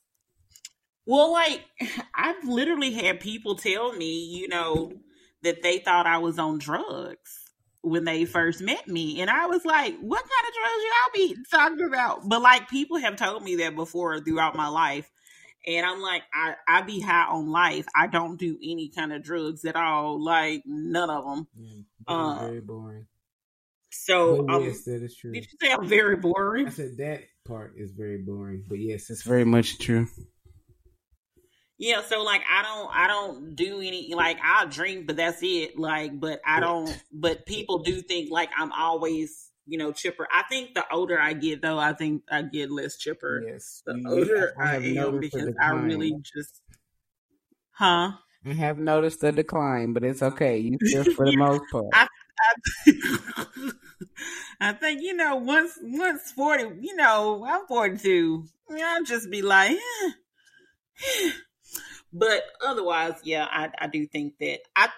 Well, 1.07 1.31
like 1.31 1.65
I've 2.13 2.43
literally 2.43 2.91
had 2.91 3.19
people 3.19 3.55
tell 3.55 3.93
me, 3.93 4.25
you 4.25 4.47
know, 4.49 4.91
that 5.41 5.63
they 5.63 5.79
thought 5.79 6.05
I 6.05 6.19
was 6.19 6.37
on 6.37 6.59
drugs 6.59 7.39
when 7.81 8.03
they 8.03 8.25
first 8.25 8.61
met 8.61 8.87
me. 8.87 9.21
And 9.21 9.29
I 9.29 9.47
was 9.47 9.65
like, 9.65 9.97
what 9.99 10.21
kind 10.21 10.47
of 10.47 10.53
drugs 10.53 10.83
y'all 10.83 11.13
be 11.13 11.43
talking 11.49 11.87
about? 11.87 12.27
But 12.27 12.41
like 12.41 12.69
people 12.69 12.97
have 12.97 13.15
told 13.15 13.43
me 13.43 13.55
that 13.57 13.75
before 13.75 14.19
throughout 14.19 14.55
my 14.55 14.67
life. 14.67 15.09
And 15.65 15.85
I'm 15.85 16.01
like, 16.01 16.23
I, 16.33 16.55
I 16.67 16.81
be 16.81 17.01
high 17.01 17.27
on 17.29 17.49
life. 17.49 17.85
I 17.95 18.07
don't 18.07 18.37
do 18.37 18.57
any 18.63 18.89
kind 18.89 19.11
of 19.11 19.21
drugs 19.23 19.65
at 19.65 19.75
all. 19.75 20.23
Like 20.23 20.63
none 20.65 21.09
of 21.09 21.25
them. 21.25 21.47
Yeah, 21.55 21.81
um, 22.07 22.39
very 22.39 22.61
boring. 22.61 23.07
So 23.89 24.47
um, 24.47 24.63
yes, 24.63 24.83
that 24.83 25.03
is 25.03 25.15
true. 25.15 25.33
Did 25.33 25.45
you 25.45 25.57
say 25.61 25.73
I'm 25.73 25.87
very 25.87 26.15
boring? 26.15 26.67
I 26.67 26.71
said 26.71 26.97
that 26.97 27.23
part 27.45 27.73
is 27.77 27.91
very 27.91 28.17
boring, 28.19 28.63
but 28.67 28.79
yes, 28.79 29.09
it's 29.09 29.23
very 29.23 29.45
much 29.45 29.79
true. 29.79 30.07
Yeah, 31.79 32.01
so 32.01 32.23
like 32.23 32.41
I 32.51 32.63
don't 32.63 32.89
I 32.91 33.07
don't 33.07 33.55
do 33.55 33.81
any 33.81 34.13
like 34.15 34.39
I'll 34.43 34.67
drink, 34.67 35.05
but 35.05 35.15
that's 35.15 35.39
it. 35.43 35.77
Like, 35.77 36.19
but 36.19 36.41
I 36.45 36.59
don't 36.59 37.03
but 37.11 37.45
people 37.45 37.79
do 37.79 38.01
think 38.01 38.31
like 38.31 38.49
I'm 38.57 38.71
always, 38.71 39.51
you 39.67 39.77
know, 39.77 39.91
chipper. 39.91 40.27
I 40.33 40.43
think 40.49 40.73
the 40.73 40.83
older 40.91 41.19
I 41.19 41.33
get 41.33 41.61
though, 41.61 41.77
I 41.77 41.93
think 41.93 42.23
I 42.31 42.41
get 42.41 42.71
less 42.71 42.97
chipper. 42.97 43.43
Yes. 43.47 43.83
The 43.85 44.03
older 44.07 44.55
I, 44.59 44.71
I 44.71 44.75
am 44.77 45.19
because 45.19 45.49
I 45.61 45.71
really 45.71 46.15
just 46.23 46.61
Huh? 47.77 48.13
I 48.43 48.53
have 48.53 48.79
noticed 48.79 49.23
a 49.23 49.31
decline, 49.31 49.93
but 49.93 50.03
it's 50.03 50.23
okay. 50.23 50.57
You 50.57 50.79
still 50.83 51.03
for 51.13 51.27
the 51.27 51.37
most 51.37 51.61
part. 51.71 51.85
I, 51.93 52.07
I, 52.39 53.71
I 54.69 54.73
think 54.73 55.03
you 55.03 55.13
know 55.13 55.35
once 55.35 55.77
once 55.79 56.31
forty, 56.31 56.63
you 56.81 56.95
know 56.95 57.45
I'm 57.47 57.67
forty 57.67 57.97
two. 57.97 58.45
I'll 58.71 59.03
just 59.03 59.29
be 59.29 59.43
like, 59.43 59.77
eh. 59.77 61.29
But 62.13 62.43
otherwise, 62.65 63.15
yeah, 63.23 63.47
I 63.49 63.69
I 63.79 63.87
do 63.87 64.05
think 64.07 64.35
that 64.39 64.59
I 64.75 64.89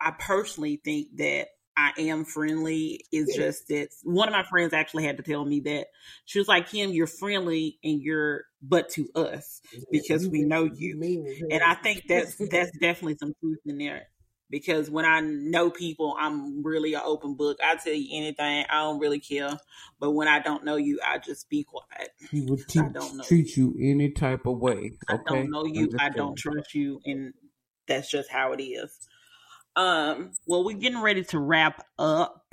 I 0.00 0.12
personally 0.12 0.80
think 0.84 1.08
that 1.16 1.48
I 1.76 1.92
am 1.98 2.24
friendly. 2.24 3.04
It's 3.12 3.36
yeah. 3.36 3.44
just 3.44 3.68
that 3.68 3.88
one 4.02 4.28
of 4.28 4.32
my 4.32 4.44
friends 4.44 4.72
actually 4.72 5.04
had 5.04 5.18
to 5.18 5.22
tell 5.22 5.44
me 5.44 5.60
that 5.60 5.88
she 6.24 6.38
was 6.38 6.48
like, 6.48 6.70
Kim, 6.70 6.90
you're 6.90 7.06
friendly 7.06 7.78
and 7.84 8.00
you're 8.00 8.44
but 8.62 8.88
to 8.90 9.08
us 9.14 9.60
because 9.90 10.26
we 10.26 10.42
know 10.42 10.64
you. 10.64 11.00
And 11.50 11.62
I 11.62 11.74
think 11.74 12.04
that's 12.08 12.36
that's 12.50 12.70
definitely 12.78 13.16
some 13.20 13.34
truth 13.40 13.60
in 13.66 13.78
there 13.78 14.08
because 14.50 14.90
when 14.90 15.04
I 15.04 15.20
know 15.20 15.70
people, 15.70 16.16
I'm 16.18 16.62
really 16.62 16.94
an 16.94 17.02
open 17.04 17.34
book. 17.34 17.58
I 17.62 17.76
tell 17.76 17.92
you 17.92 18.08
anything. 18.12 18.64
I 18.68 18.82
don't 18.82 18.98
really 18.98 19.20
care. 19.20 19.58
But 19.98 20.12
when 20.12 20.28
I 20.28 20.38
don't 20.38 20.64
know 20.64 20.76
you, 20.76 21.00
I 21.04 21.18
just 21.18 21.48
be 21.48 21.64
quiet. 21.64 22.10
He 22.30 22.42
would 22.42 22.66
te- 22.68 22.80
I 22.84 22.88
don't 22.88 23.16
know 23.16 23.24
treat 23.24 23.56
you. 23.56 23.74
you 23.76 23.90
any 23.92 24.10
type 24.10 24.46
of 24.46 24.58
way. 24.58 24.92
Okay? 25.10 25.18
I 25.18 25.18
don't 25.24 25.50
know 25.50 25.64
you. 25.64 25.90
I 25.98 26.10
don't 26.10 26.36
trust 26.36 26.74
you, 26.74 27.00
and 27.04 27.34
that's 27.88 28.10
just 28.10 28.30
how 28.30 28.52
it 28.52 28.62
is. 28.62 28.96
Um. 29.74 30.32
Well, 30.46 30.64
we're 30.64 30.76
getting 30.76 31.02
ready 31.02 31.24
to 31.24 31.38
wrap 31.38 31.84
up. 31.98 32.44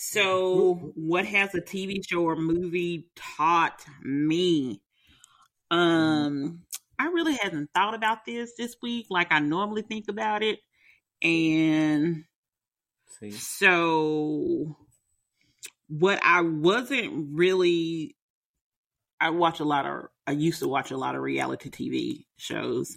So, 0.00 0.92
what 0.94 1.26
has 1.26 1.54
a 1.56 1.60
TV 1.60 2.08
show 2.08 2.22
or 2.22 2.36
movie 2.36 3.08
taught 3.16 3.84
me? 4.02 4.80
Um, 5.72 6.60
I 6.98 7.06
really 7.06 7.34
hadn't 7.34 7.70
thought 7.74 7.94
about 7.94 8.24
this 8.24 8.52
this 8.56 8.76
week 8.80 9.06
like 9.10 9.32
I 9.32 9.40
normally 9.40 9.82
think 9.82 10.06
about 10.08 10.42
it. 10.42 10.60
And 11.22 12.24
See. 13.18 13.32
so 13.32 14.76
what 15.88 16.20
I 16.22 16.42
wasn't 16.42 17.30
really 17.32 18.16
I 19.20 19.30
watch 19.30 19.60
a 19.60 19.64
lot 19.64 19.86
of 19.86 20.06
I 20.26 20.32
used 20.32 20.60
to 20.60 20.68
watch 20.68 20.90
a 20.90 20.96
lot 20.96 21.16
of 21.16 21.22
reality 21.22 21.70
TV 21.70 22.26
shows. 22.36 22.96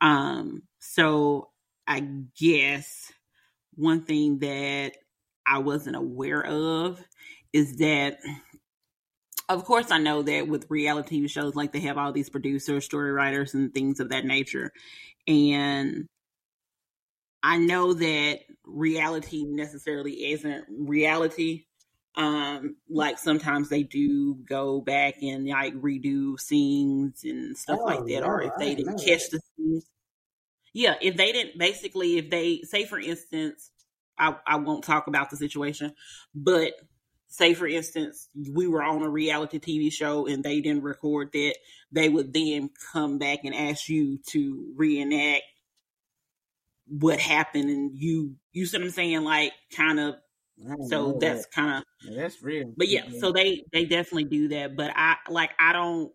Um 0.00 0.62
so 0.80 1.50
I 1.86 2.00
guess 2.38 3.12
one 3.74 4.02
thing 4.04 4.38
that 4.40 4.94
I 5.46 5.58
wasn't 5.58 5.96
aware 5.96 6.44
of 6.44 7.02
is 7.52 7.76
that 7.76 8.18
of 9.48 9.64
course 9.64 9.90
I 9.90 9.98
know 9.98 10.22
that 10.22 10.48
with 10.48 10.70
reality 10.70 11.20
TV 11.20 11.30
shows 11.30 11.54
like 11.54 11.72
they 11.72 11.80
have 11.80 11.98
all 11.98 12.12
these 12.12 12.30
producers, 12.30 12.84
story 12.84 13.12
writers 13.12 13.54
and 13.54 13.72
things 13.72 14.00
of 14.00 14.08
that 14.08 14.24
nature. 14.24 14.72
And 15.26 16.08
I 17.42 17.58
know 17.58 17.92
that 17.92 18.40
reality 18.64 19.44
necessarily 19.44 20.32
isn't 20.32 20.64
reality. 20.70 21.64
Um, 22.14 22.76
like 22.90 23.18
sometimes 23.18 23.68
they 23.68 23.82
do 23.82 24.34
go 24.34 24.80
back 24.80 25.22
and 25.22 25.46
like 25.46 25.74
redo 25.74 26.38
scenes 26.38 27.24
and 27.24 27.56
stuff 27.56 27.78
oh, 27.80 27.84
like 27.84 28.04
that, 28.06 28.20
no, 28.20 28.26
or 28.26 28.42
if 28.42 28.52
they 28.58 28.74
didn't 28.74 28.98
catch 28.98 29.30
the 29.30 29.40
scenes. 29.56 29.86
Yeah, 30.74 30.94
if 31.00 31.16
they 31.16 31.32
didn't 31.32 31.58
basically 31.58 32.18
if 32.18 32.30
they 32.30 32.60
say 32.64 32.84
for 32.84 32.98
instance, 32.98 33.70
I, 34.18 34.36
I 34.46 34.56
won't 34.56 34.84
talk 34.84 35.06
about 35.06 35.30
the 35.30 35.36
situation, 35.36 35.94
but 36.34 36.74
say 37.28 37.54
for 37.54 37.66
instance 37.66 38.28
we 38.52 38.68
were 38.68 38.82
on 38.82 39.02
a 39.02 39.08
reality 39.08 39.58
tv 39.58 39.90
show 39.90 40.26
and 40.26 40.44
they 40.44 40.60
didn't 40.60 40.82
record 40.82 41.30
that 41.32 41.54
they 41.90 42.10
would 42.10 42.30
then 42.34 42.68
come 42.92 43.16
back 43.16 43.38
and 43.44 43.54
ask 43.54 43.88
you 43.88 44.18
to 44.26 44.70
reenact 44.76 45.42
what 46.86 47.18
happened 47.18 47.70
and 47.70 47.92
you 47.94 48.34
you 48.52 48.66
see 48.66 48.76
what 48.76 48.84
i'm 48.84 48.90
saying 48.90 49.22
like 49.22 49.52
kind 49.74 49.98
of 49.98 50.14
so 50.88 51.18
that's 51.20 51.46
that. 51.46 51.52
kind 51.52 51.78
of 51.78 51.84
yeah, 52.02 52.22
that's 52.22 52.42
real 52.42 52.72
but 52.76 52.88
yeah, 52.88 53.02
yeah 53.08 53.20
so 53.20 53.32
they 53.32 53.64
they 53.72 53.84
definitely 53.84 54.24
do 54.24 54.48
that 54.48 54.76
but 54.76 54.92
i 54.94 55.16
like 55.28 55.50
i 55.58 55.72
don't 55.72 56.12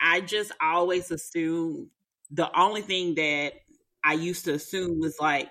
i 0.00 0.20
just 0.20 0.52
always 0.60 1.10
assume 1.10 1.90
the 2.30 2.48
only 2.58 2.82
thing 2.82 3.14
that 3.14 3.52
i 4.04 4.12
used 4.12 4.44
to 4.44 4.52
assume 4.52 5.00
was 5.00 5.18
like 5.20 5.48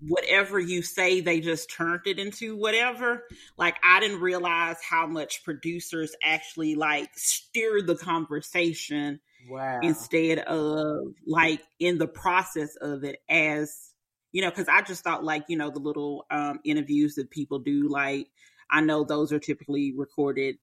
whatever 0.00 0.58
you 0.58 0.82
say, 0.82 1.20
they 1.20 1.40
just 1.40 1.70
turned 1.70 2.02
it 2.06 2.18
into 2.18 2.56
whatever. 2.56 3.24
Like 3.56 3.76
I 3.82 4.00
didn't 4.00 4.20
realize 4.20 4.76
how 4.88 5.06
much 5.06 5.44
producers 5.44 6.14
actually 6.22 6.74
like 6.74 7.10
steer 7.16 7.82
the 7.82 7.96
conversation 7.96 9.20
wow. 9.48 9.80
instead 9.82 10.38
of 10.38 11.14
like 11.26 11.62
in 11.78 11.98
the 11.98 12.08
process 12.08 12.76
of 12.80 13.04
it 13.04 13.20
as 13.28 13.92
you 14.30 14.42
know, 14.42 14.50
because 14.50 14.68
I 14.68 14.82
just 14.82 15.02
thought 15.02 15.24
like, 15.24 15.44
you 15.48 15.56
know, 15.56 15.70
the 15.70 15.78
little 15.78 16.26
um 16.30 16.60
interviews 16.64 17.14
that 17.16 17.30
people 17.30 17.58
do, 17.58 17.88
like 17.88 18.28
I 18.70 18.80
know 18.80 19.04
those 19.04 19.32
are 19.32 19.38
typically 19.38 19.94
recorded 19.96 20.56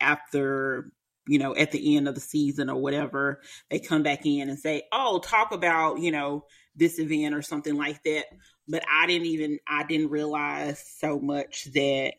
after 0.00 0.92
you 1.26 1.38
know, 1.38 1.54
at 1.54 1.70
the 1.70 1.96
end 1.96 2.08
of 2.08 2.14
the 2.14 2.20
season 2.20 2.70
or 2.70 2.76
whatever, 2.76 3.40
they 3.70 3.78
come 3.78 4.02
back 4.02 4.26
in 4.26 4.48
and 4.48 4.58
say, 4.58 4.82
Oh, 4.90 5.20
talk 5.20 5.52
about, 5.52 6.00
you 6.00 6.10
know, 6.10 6.46
this 6.74 6.98
event 6.98 7.34
or 7.34 7.42
something 7.42 7.76
like 7.76 8.02
that 8.04 8.24
but 8.70 8.84
I 8.90 9.06
didn't 9.06 9.26
even 9.26 9.58
I 9.66 9.82
didn't 9.82 10.10
realize 10.10 10.82
so 10.98 11.18
much 11.18 11.64
that 11.74 12.14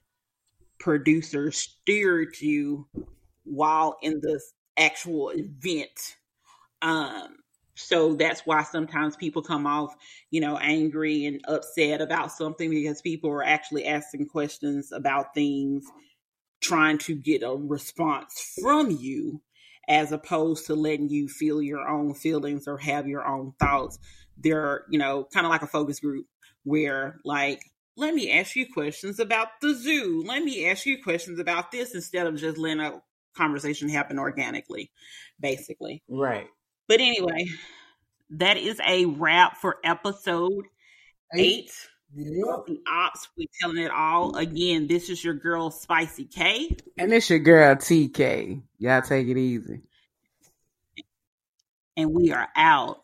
producers 0.77 1.57
steered 1.57 2.39
you 2.39 2.87
while 3.43 3.97
in 4.01 4.19
the 4.21 4.39
actual 4.77 5.31
event. 5.35 6.17
Um, 6.81 7.37
so 7.75 8.15
that's 8.15 8.41
why 8.45 8.63
sometimes 8.63 9.15
people 9.15 9.41
come 9.41 9.65
off, 9.65 9.95
you 10.29 10.41
know, 10.41 10.57
angry 10.57 11.25
and 11.25 11.41
upset 11.47 12.01
about 12.01 12.31
something 12.31 12.69
because 12.69 13.01
people 13.01 13.29
are 13.31 13.43
actually 13.43 13.85
asking 13.85 14.27
questions 14.27 14.91
about 14.91 15.33
things, 15.33 15.85
trying 16.61 16.97
to 16.99 17.15
get 17.15 17.43
a 17.43 17.55
response 17.55 18.55
from 18.61 18.91
you, 18.91 19.41
as 19.87 20.11
opposed 20.11 20.67
to 20.67 20.75
letting 20.75 21.09
you 21.09 21.27
feel 21.27 21.61
your 21.61 21.87
own 21.87 22.13
feelings 22.13 22.67
or 22.67 22.77
have 22.77 23.07
your 23.07 23.25
own 23.25 23.53
thoughts. 23.59 23.97
They're, 24.37 24.85
you 24.89 24.99
know, 24.99 25.27
kind 25.33 25.45
of 25.45 25.49
like 25.49 25.63
a 25.63 25.67
focus 25.67 25.99
group 25.99 26.27
where 26.63 27.19
like 27.25 27.63
let 27.97 28.13
me 28.13 28.31
ask 28.31 28.55
you 28.55 28.65
questions 28.71 29.19
about 29.19 29.47
the 29.61 29.73
zoo. 29.73 30.23
Let 30.25 30.43
me 30.43 30.65
ask 30.67 30.85
you 30.85 31.01
questions 31.03 31.39
about 31.39 31.71
this 31.71 31.93
instead 31.93 32.25
of 32.25 32.37
just 32.37 32.57
letting 32.57 32.79
a 32.79 33.01
conversation 33.35 33.89
happen 33.89 34.19
organically, 34.19 34.91
basically. 35.39 36.03
Right. 36.07 36.47
But 36.87 36.99
anyway, 36.99 37.47
that 38.31 38.57
is 38.57 38.79
a 38.85 39.05
wrap 39.05 39.57
for 39.57 39.77
episode 39.83 40.65
eight. 41.35 41.65
eight. 41.65 41.71
Yep. 42.13 42.65
The 42.67 42.81
ops, 42.91 43.29
we 43.37 43.47
telling 43.61 43.77
it 43.77 43.91
all. 43.91 44.35
Again, 44.35 44.87
this 44.87 45.09
is 45.09 45.23
your 45.23 45.33
girl 45.33 45.71
Spicy 45.71 46.25
K. 46.25 46.75
And 46.97 47.13
it's 47.13 47.29
your 47.29 47.39
girl 47.39 47.75
TK. 47.75 48.61
Y'all 48.79 49.01
take 49.01 49.27
it 49.27 49.37
easy. 49.37 49.81
And 51.95 52.13
we 52.13 52.31
are 52.33 52.49
out. 52.55 52.99